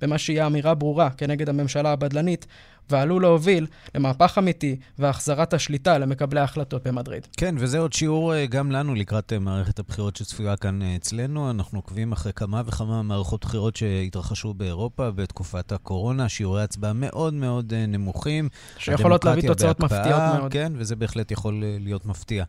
במה 0.02 0.18
שיהיה 0.18 0.46
אמירה 0.46 0.74
ברורה 0.74 1.10
כנגד 1.10 1.50
הממשלה 1.50 1.92
הבדלנית. 1.92 2.46
ועלול 2.90 3.22
להוביל 3.22 3.68
למהפך 3.96 4.38
אמיתי 4.38 4.76
והחזרת 5.00 5.54
השליטה 5.54 5.98
למקבלי 5.98 6.40
ההחלטות 6.40 6.88
במדריד. 6.88 7.28
כן, 7.38 7.56
וזה 7.60 7.80
עוד 7.80 7.94
שיעור 7.94 8.46
גם 8.46 8.72
לנו 8.72 8.96
לקראת 8.96 9.34
מערכת 9.34 9.80
הבחירות 9.80 10.16
שצפויה 10.16 10.58
כאן 10.58 10.82
אצלנו. 10.82 11.52
אנחנו 11.52 11.80
עוקבים 11.80 12.12
אחרי 12.12 12.34
כמה 12.34 12.62
וכמה 12.66 13.02
מערכות 13.04 13.46
בחירות 13.46 13.76
שהתרחשו 13.76 14.54
באירופה 14.54 15.12
בתקופת 15.12 15.72
הקורונה, 15.72 16.30
שיעורי 16.30 16.64
הצבעה 16.64 16.94
מאוד 16.94 17.34
מאוד 17.34 17.74
נמוכים. 17.74 18.50
שיכולות 18.78 19.26
להביא 19.26 19.48
תוצאות 19.48 19.80
בהקפאה, 19.80 20.00
מפתיעות 20.00 20.22
מאוד. 20.40 20.52
כן, 20.52 20.74
וזה 20.76 20.96
בהחלט 20.96 21.32
יכול 21.32 21.64
להיות 21.80 22.06
מפתיע. 22.06 22.44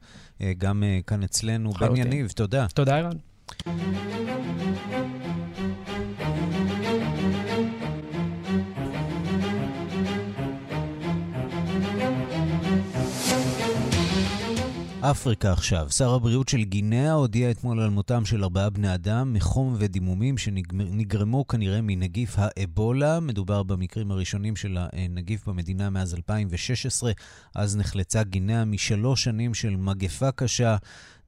גם 0.59 0.83
כאן 1.07 1.23
אצלנו. 1.23 1.73
בן 1.73 1.97
יניב, 1.97 2.29
תודה. 2.29 2.67
תודה, 2.75 2.97
ערן. 2.99 3.13
אפריקה 15.11 15.53
עכשיו. 15.53 15.91
שר 15.91 16.15
הבריאות 16.15 16.49
של 16.49 16.63
גינאה 16.63 17.13
הודיע 17.13 17.51
אתמול 17.51 17.81
על 17.81 17.91
מותם 17.91 18.25
של 18.25 18.43
ארבעה 18.43 18.71
בני 18.71 18.95
אדם 18.95 19.33
מחום 19.33 19.75
ודימומים 19.79 20.39
שנגרמו 20.39 21.47
כנראה 21.47 21.81
מנגיף 21.83 22.35
האבולה. 22.39 23.21
מדובר 23.21 23.63
במקרים 23.63 24.11
הראשונים 24.11 24.57
של 24.57 24.79
הנגיף 24.93 25.49
במדינה 25.49 25.91
מאז 25.91 26.15
2016. 26.15 27.13
אז 27.55 27.77
נחלצה 27.77 28.23
גינאה 28.23 28.65
משלוש 28.65 29.25
שנים 29.25 29.55
של 29.55 29.77
מגפה 29.77 30.33
קשה. 30.33 30.77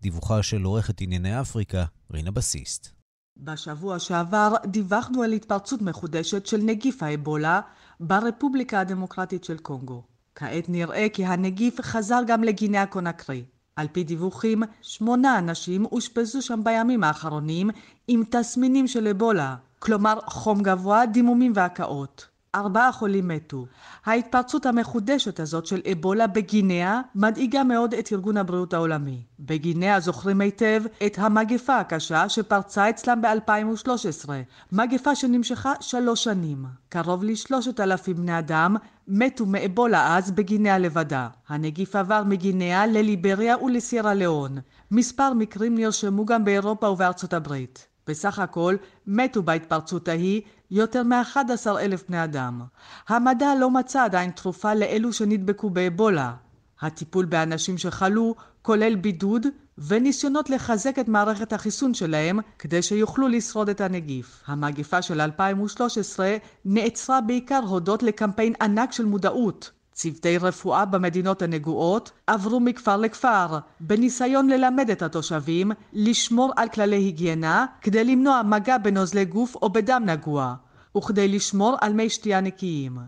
דיווחה 0.03 0.43
של 0.43 0.63
עורכת 0.63 1.01
ענייני 1.01 1.41
אפריקה, 1.41 1.85
רינה 2.13 2.31
בסיסט. 2.31 2.89
בשבוע 3.37 3.99
שעבר 3.99 4.55
דיווחנו 4.67 5.23
על 5.23 5.33
התפרצות 5.33 5.83
מחודשת 5.83 6.47
של 6.47 6.59
נגיף 6.59 7.03
האבולה 7.03 7.61
ברפובליקה 8.01 8.81
הדמוקרטית 8.81 9.45
של 9.45 9.59
קונגו. 9.59 10.03
כעת 10.35 10.69
נראה 10.69 11.07
כי 11.13 11.25
הנגיף 11.25 11.81
חזר 11.81 12.21
גם 12.27 12.45
לגינאה 12.45 12.87
קונקרי. 12.87 13.45
על 13.79 13.87
פי 13.93 14.05
דיווחים, 14.05 14.63
שמונה 14.83 15.39
אנשים 15.39 15.85
אושפזו 15.85 16.43
שם 16.43 16.61
בימים 16.65 17.05
האחרונים 17.05 17.71
עם 18.09 18.23
תסמינים 18.31 18.87
של 18.87 19.09
אבולה, 19.09 19.57
כלומר 19.79 20.19
חום 20.27 20.63
גבוה, 20.63 21.07
דימומים 21.07 21.53
והקאות. 21.55 22.27
ארבעה 22.59 22.93
חולים 22.93 23.29
מתו. 23.29 23.67
ההתפרצות 24.07 24.67
המחודשת 24.67 25.41
הזאת 25.41 25.67
של 25.67 25.81
אבולה 25.93 26.27
בגינאה 26.27 27.01
מדאיגה 27.15 27.65
מאוד 27.65 27.95
את 27.95 28.13
ארגון 28.13 28.37
הבריאות 28.37 28.75
העולמי. 28.75 29.23
בגינאה 29.41 30.01
זוכרים 30.01 30.41
היטב 30.41 30.83
את 31.07 31.19
המגפה 31.19 31.79
הקשה 31.79 32.29
שפרצה 32.29 32.91
אצלם 32.91 33.21
ב-2013, 33.23 34.29
מגפה 34.73 35.15
שנמשכה 35.15 35.73
שלוש 35.81 36.25
שנים. 36.25 36.65
קרוב 36.89 37.25
לשלושת 37.25 37.81
אלפים 37.81 38.17
בני 38.17 38.39
אדם 38.39 38.77
מתו 39.09 39.47
מאבולה 39.47 40.17
אז 40.17 40.31
בגינאה 40.31 40.79
לבדה. 40.79 41.29
הנגיף 41.49 41.97
עבר 41.97 42.23
מגינאה 42.27 42.87
לליבריה 42.87 43.59
ולסירה 43.59 44.15
ליאון. 44.15 44.59
מספר 44.91 45.33
מקרים 45.33 45.75
נרשמו 45.75 46.25
גם 46.25 46.45
באירופה 46.45 46.89
ובארצות 46.89 47.33
הברית. 47.33 47.87
בסך 48.07 48.39
הכל 48.39 48.77
מתו 49.07 49.43
בהתפרצות 49.43 50.09
ההיא 50.09 50.43
יותר 50.71 51.03
מ-11 51.03 51.79
אלף 51.81 52.05
בני 52.09 52.25
אדם. 52.25 52.61
המדע 53.09 53.55
לא 53.61 53.71
מצא 53.71 54.05
עדיין 54.05 54.31
תרופה 54.31 54.75
לאלו 54.75 55.13
שנדבקו 55.13 55.71
באבולה. 55.71 56.35
הטיפול 56.81 57.25
באנשים 57.25 57.79
שחלו 57.79 58.35
כולל 58.63 58.95
בידוד 58.95 59.47
וניסיונות 59.79 60.51
לחזק 60.51 60.99
את 60.99 61.09
מערכת 61.09 61.53
החיסון 61.53 61.95
שלהם 61.95 62.39
כדי 62.59 62.83
שיוכלו 62.83 63.29
לשרוד 63.29 63.69
את 63.69 63.81
הנגיף. 63.81 64.43
המגפה 64.47 65.03
של 65.03 65.21
2013 65.21 66.37
נעצרה 66.65 67.21
בעיקר 67.21 67.61
הודות 67.69 68.03
לקמפיין 68.03 68.53
ענק 68.61 68.93
של 68.93 69.05
מודעות. 69.05 69.71
צוותי 69.99 70.39
רפואה 70.39 70.85
במדינות 70.85 71.43
הנגועות 71.43 72.11
עברו 72.27 72.61
מכפר 72.61 72.97
לכפר 72.97 73.59
בניסיון 73.81 74.49
ללמד 74.51 74.91
את 74.91 75.03
התושבים 75.03 75.71
לשמור 75.93 76.53
על 76.57 76.69
כללי 76.69 76.97
היגיינה 76.97 77.67
כדי 77.81 78.05
למנוע 78.05 78.43
מגע 78.43 78.79
בנוזלי 78.79 79.25
גוף 79.25 79.55
או 79.55 79.69
בדם 79.69 80.03
נגוע 80.07 80.55
וכדי 80.97 81.29
לשמור 81.29 81.77
על 81.81 81.93
מי 81.93 82.11
שתייה 82.11 82.41
נקיים. 82.41 82.99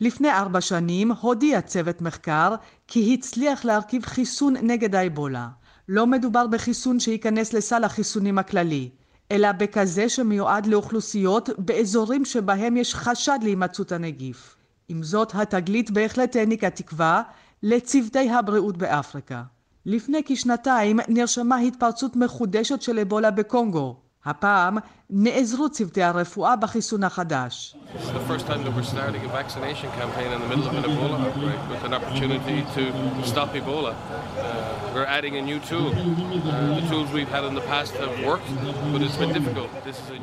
לפני 0.00 0.30
ארבע 0.30 0.60
שנים 0.60 1.12
הודיע 1.12 1.60
צוות 1.60 2.02
מחקר 2.02 2.54
כי 2.86 3.14
הצליח 3.14 3.64
להרכיב 3.64 4.04
חיסון 4.04 4.54
נגד 4.62 4.94
האבולה. 4.94 5.48
לא 5.88 6.06
מדובר 6.06 6.46
בחיסון 6.46 7.00
שייכנס 7.00 7.52
לסל 7.52 7.84
החיסונים 7.84 8.38
הכללי, 8.38 8.90
אלא 9.32 9.52
בכזה 9.52 10.08
שמיועד 10.08 10.66
לאוכלוסיות 10.66 11.50
באזורים 11.58 12.24
שבהם 12.24 12.76
יש 12.76 12.94
חשד 12.94 13.38
להימצאות 13.42 13.92
הנגיף. 13.92 14.59
עם 14.90 15.02
זאת, 15.02 15.34
התגלית 15.34 15.90
בהחלט 15.90 16.36
העניקה 16.36 16.70
תקווה 16.70 17.22
לצוותי 17.62 18.30
הבריאות 18.30 18.76
באפריקה. 18.76 19.42
לפני 19.86 20.22
כשנתיים 20.24 21.00
נרשמה 21.08 21.56
התפרצות 21.56 22.16
מחודשת 22.16 22.82
של 22.82 22.98
אבולה 22.98 23.30
בקונגו. 23.30 23.96
הפעם 24.24 24.78
נעזרו 25.10 25.70
צוותי 25.70 26.02
הרפואה 26.02 26.56
בחיסון 26.56 27.04
החדש. 27.04 27.76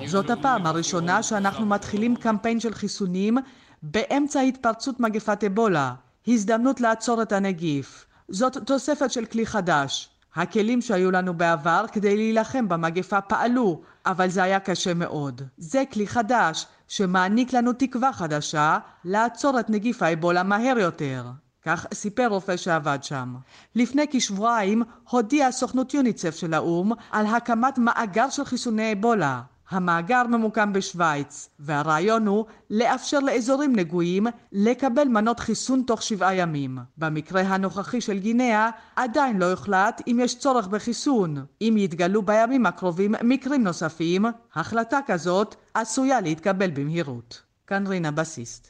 זאת 0.05 0.30
הפעם 0.30 0.65
הראשונה 0.65 1.24
שאנחנו 1.24 1.65
מתחילים 1.65 2.15
קמפיין 2.15 2.59
של 2.59 2.74
חיסונים 2.74 3.38
באמצע 3.84 4.39
התפרצות 4.39 4.99
מגפת 4.99 5.43
אבולה, 5.43 5.93
הזדמנות 6.28 6.82
לעצור 6.82 7.21
את 7.21 7.32
הנגיף. 7.32 8.05
זאת 8.30 8.57
תוספת 8.57 9.11
של 9.11 9.25
כלי 9.25 9.45
חדש. 9.45 10.09
הכלים 10.36 10.82
שהיו 10.82 11.11
לנו 11.11 11.34
בעבר 11.34 11.86
כדי 11.91 12.17
להילחם 12.17 12.69
במגפה 12.69 13.21
פעלו, 13.21 13.82
אבל 14.05 14.30
זה 14.30 14.43
היה 14.43 14.59
קשה 14.59 14.93
מאוד. 14.93 15.41
זה 15.57 15.84
כלי 15.93 16.07
חדש, 16.07 16.65
שמעניק 16.88 17.53
לנו 17.53 17.73
תקווה 17.73 18.13
חדשה 18.13 18.78
לעצור 19.05 19.59
את 19.59 19.69
נגיף 19.69 20.01
האבולה 20.01 20.43
מהר 20.43 20.78
יותר. 20.80 21.25
כך 21.65 21.86
סיפר 21.93 22.28
רופא 22.28 22.57
שעבד 22.57 22.99
שם. 23.01 23.36
לפני 23.75 24.05
כשבועיים 24.11 24.84
הודיעה 25.09 25.51
סוכנות 25.51 25.93
יוניצף 25.93 26.36
של 26.36 26.53
האו"ם 26.53 26.91
על 27.11 27.25
הקמת 27.25 27.78
מאגר 27.78 28.30
של 28.30 28.45
חיסוני 28.45 28.93
אבולה. 28.93 29.41
המאגר 29.70 30.24
ממוקם 30.28 30.74
בשוויץ, 30.74 31.49
והרעיון 31.59 32.28
הוא 32.28 32.45
לאפשר 32.70 33.20
לאזורים 33.20 33.76
נגועים 33.76 34.28
לקבל 34.51 35.07
מנות 35.07 35.39
חיסון 35.39 35.84
תוך 35.88 36.01
שבעה 36.01 36.36
ימים. 36.36 36.78
במקרה 36.97 37.41
הנוכחי 37.41 38.01
של 38.01 38.20
גינאה 38.20 38.70
עדיין 38.95 39.38
לא 39.38 39.45
יוחלט 39.45 40.01
אם 40.07 40.20
יש 40.24 40.39
צורך 40.39 40.68
בחיסון. 40.68 41.45
אם 41.61 41.76
יתגלו 41.78 42.22
בימים 42.22 42.65
הקרובים 42.65 43.15
מקרים 43.24 43.63
נוספים, 43.63 44.26
החלטה 44.55 44.99
כזאת 45.07 45.55
עשויה 45.74 46.22
להתקבל 46.22 46.72
במהירות. 46.72 47.41
כאן 47.68 47.88
רינה 47.88 48.11
בסיסט. 48.11 48.70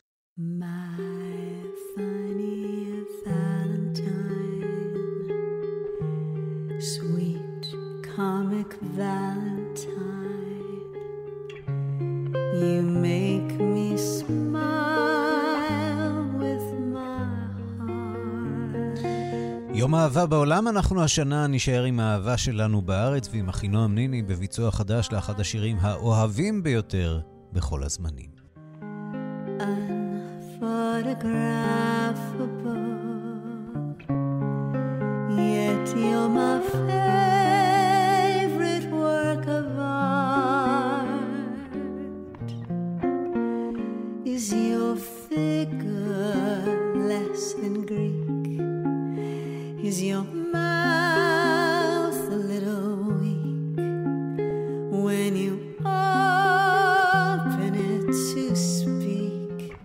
Comic 8.18 8.72
Valentine. 8.98 10.17
יום 19.78 19.96
אהבה 19.96 20.26
בעולם, 20.26 20.68
אנחנו 20.68 21.04
השנה 21.04 21.48
נשאר 21.48 21.84
עם 21.84 22.00
האהבה 22.00 22.38
שלנו 22.38 22.82
בארץ 22.82 23.30
ועם 23.32 23.50
אחינועם 23.50 23.96
ניני 23.96 24.22
בביצוע 24.22 24.72
חדש 24.72 25.10
לאחד 25.12 25.40
השירים 25.40 25.78
האוהבים 25.82 26.64
ביותר 26.64 27.20
בכל 27.54 27.84
הזמנים. 27.84 28.38
Yet 35.38 35.88
you're 35.96 36.30
my 36.38 36.56
favorite 36.70 36.97
Is 49.88 50.02
your 50.04 50.24
mouth 50.24 50.64
a 52.14 52.36
little 52.36 53.06
weak 53.22 53.78
when 54.92 55.38
you 55.38 55.76
open 55.80 57.74
it 57.74 58.08
to 58.08 58.54
speak? 58.54 59.78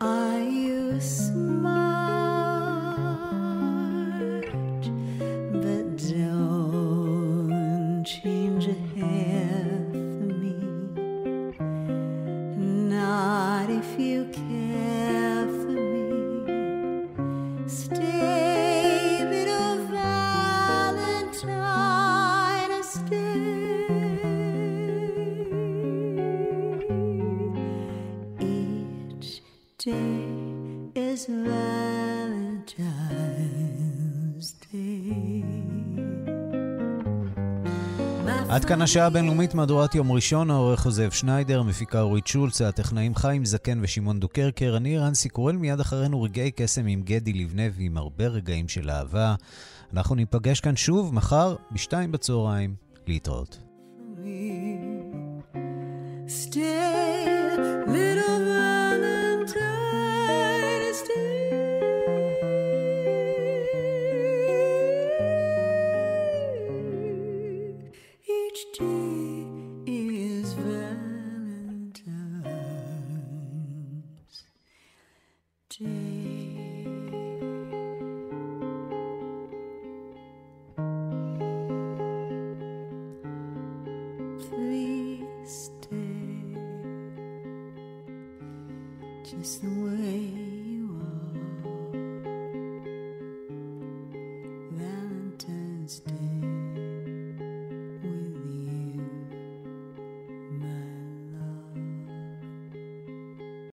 Are 0.00 0.40
you 0.40 1.00
smart? 1.00 2.02
But 5.62 5.96
don't 6.08 8.04
change 8.04 8.66
a 8.66 8.74
hair 8.98 9.86
for 9.92 10.26
me. 10.42 10.56
Not 12.90 13.70
if 13.70 13.88
you 14.00 14.24
care 14.32 15.46
for 15.46 15.78
me. 15.94 17.06
Stay, 17.68 18.11
עד 38.52 38.64
כאן 38.64 38.82
השעה 38.82 39.06
הבינלאומית 39.06 39.54
מהדורת 39.54 39.94
יום 39.94 40.12
ראשון, 40.12 40.50
העורך 40.50 40.82
הוא 40.84 40.92
זאב 40.92 41.10
שניידר, 41.10 41.60
המפיקה 41.60 42.00
אורית 42.00 42.26
שולץ, 42.26 42.60
הטכנאים 42.60 43.14
חיים 43.14 43.44
זקן 43.44 43.78
ושמעון 43.82 44.20
דוקרקר, 44.20 44.74
אני 44.76 44.98
רנסי 44.98 45.28
קורל, 45.28 45.56
מיד 45.56 45.80
אחרינו 45.80 46.22
רגעי 46.22 46.50
קסם 46.50 46.86
עם 46.86 47.02
גדי 47.02 47.32
לבנה 47.32 47.62
ועם 47.72 47.96
הרבה 47.96 48.26
רגעים 48.26 48.68
של 48.68 48.90
אהבה. 48.90 49.34
אנחנו 49.92 50.14
ניפגש 50.14 50.60
כאן 50.60 50.76
שוב 50.76 51.14
מחר 51.14 51.56
בשתיים 51.72 52.12
בצהריים. 52.12 52.74
להתראות. 53.06 53.71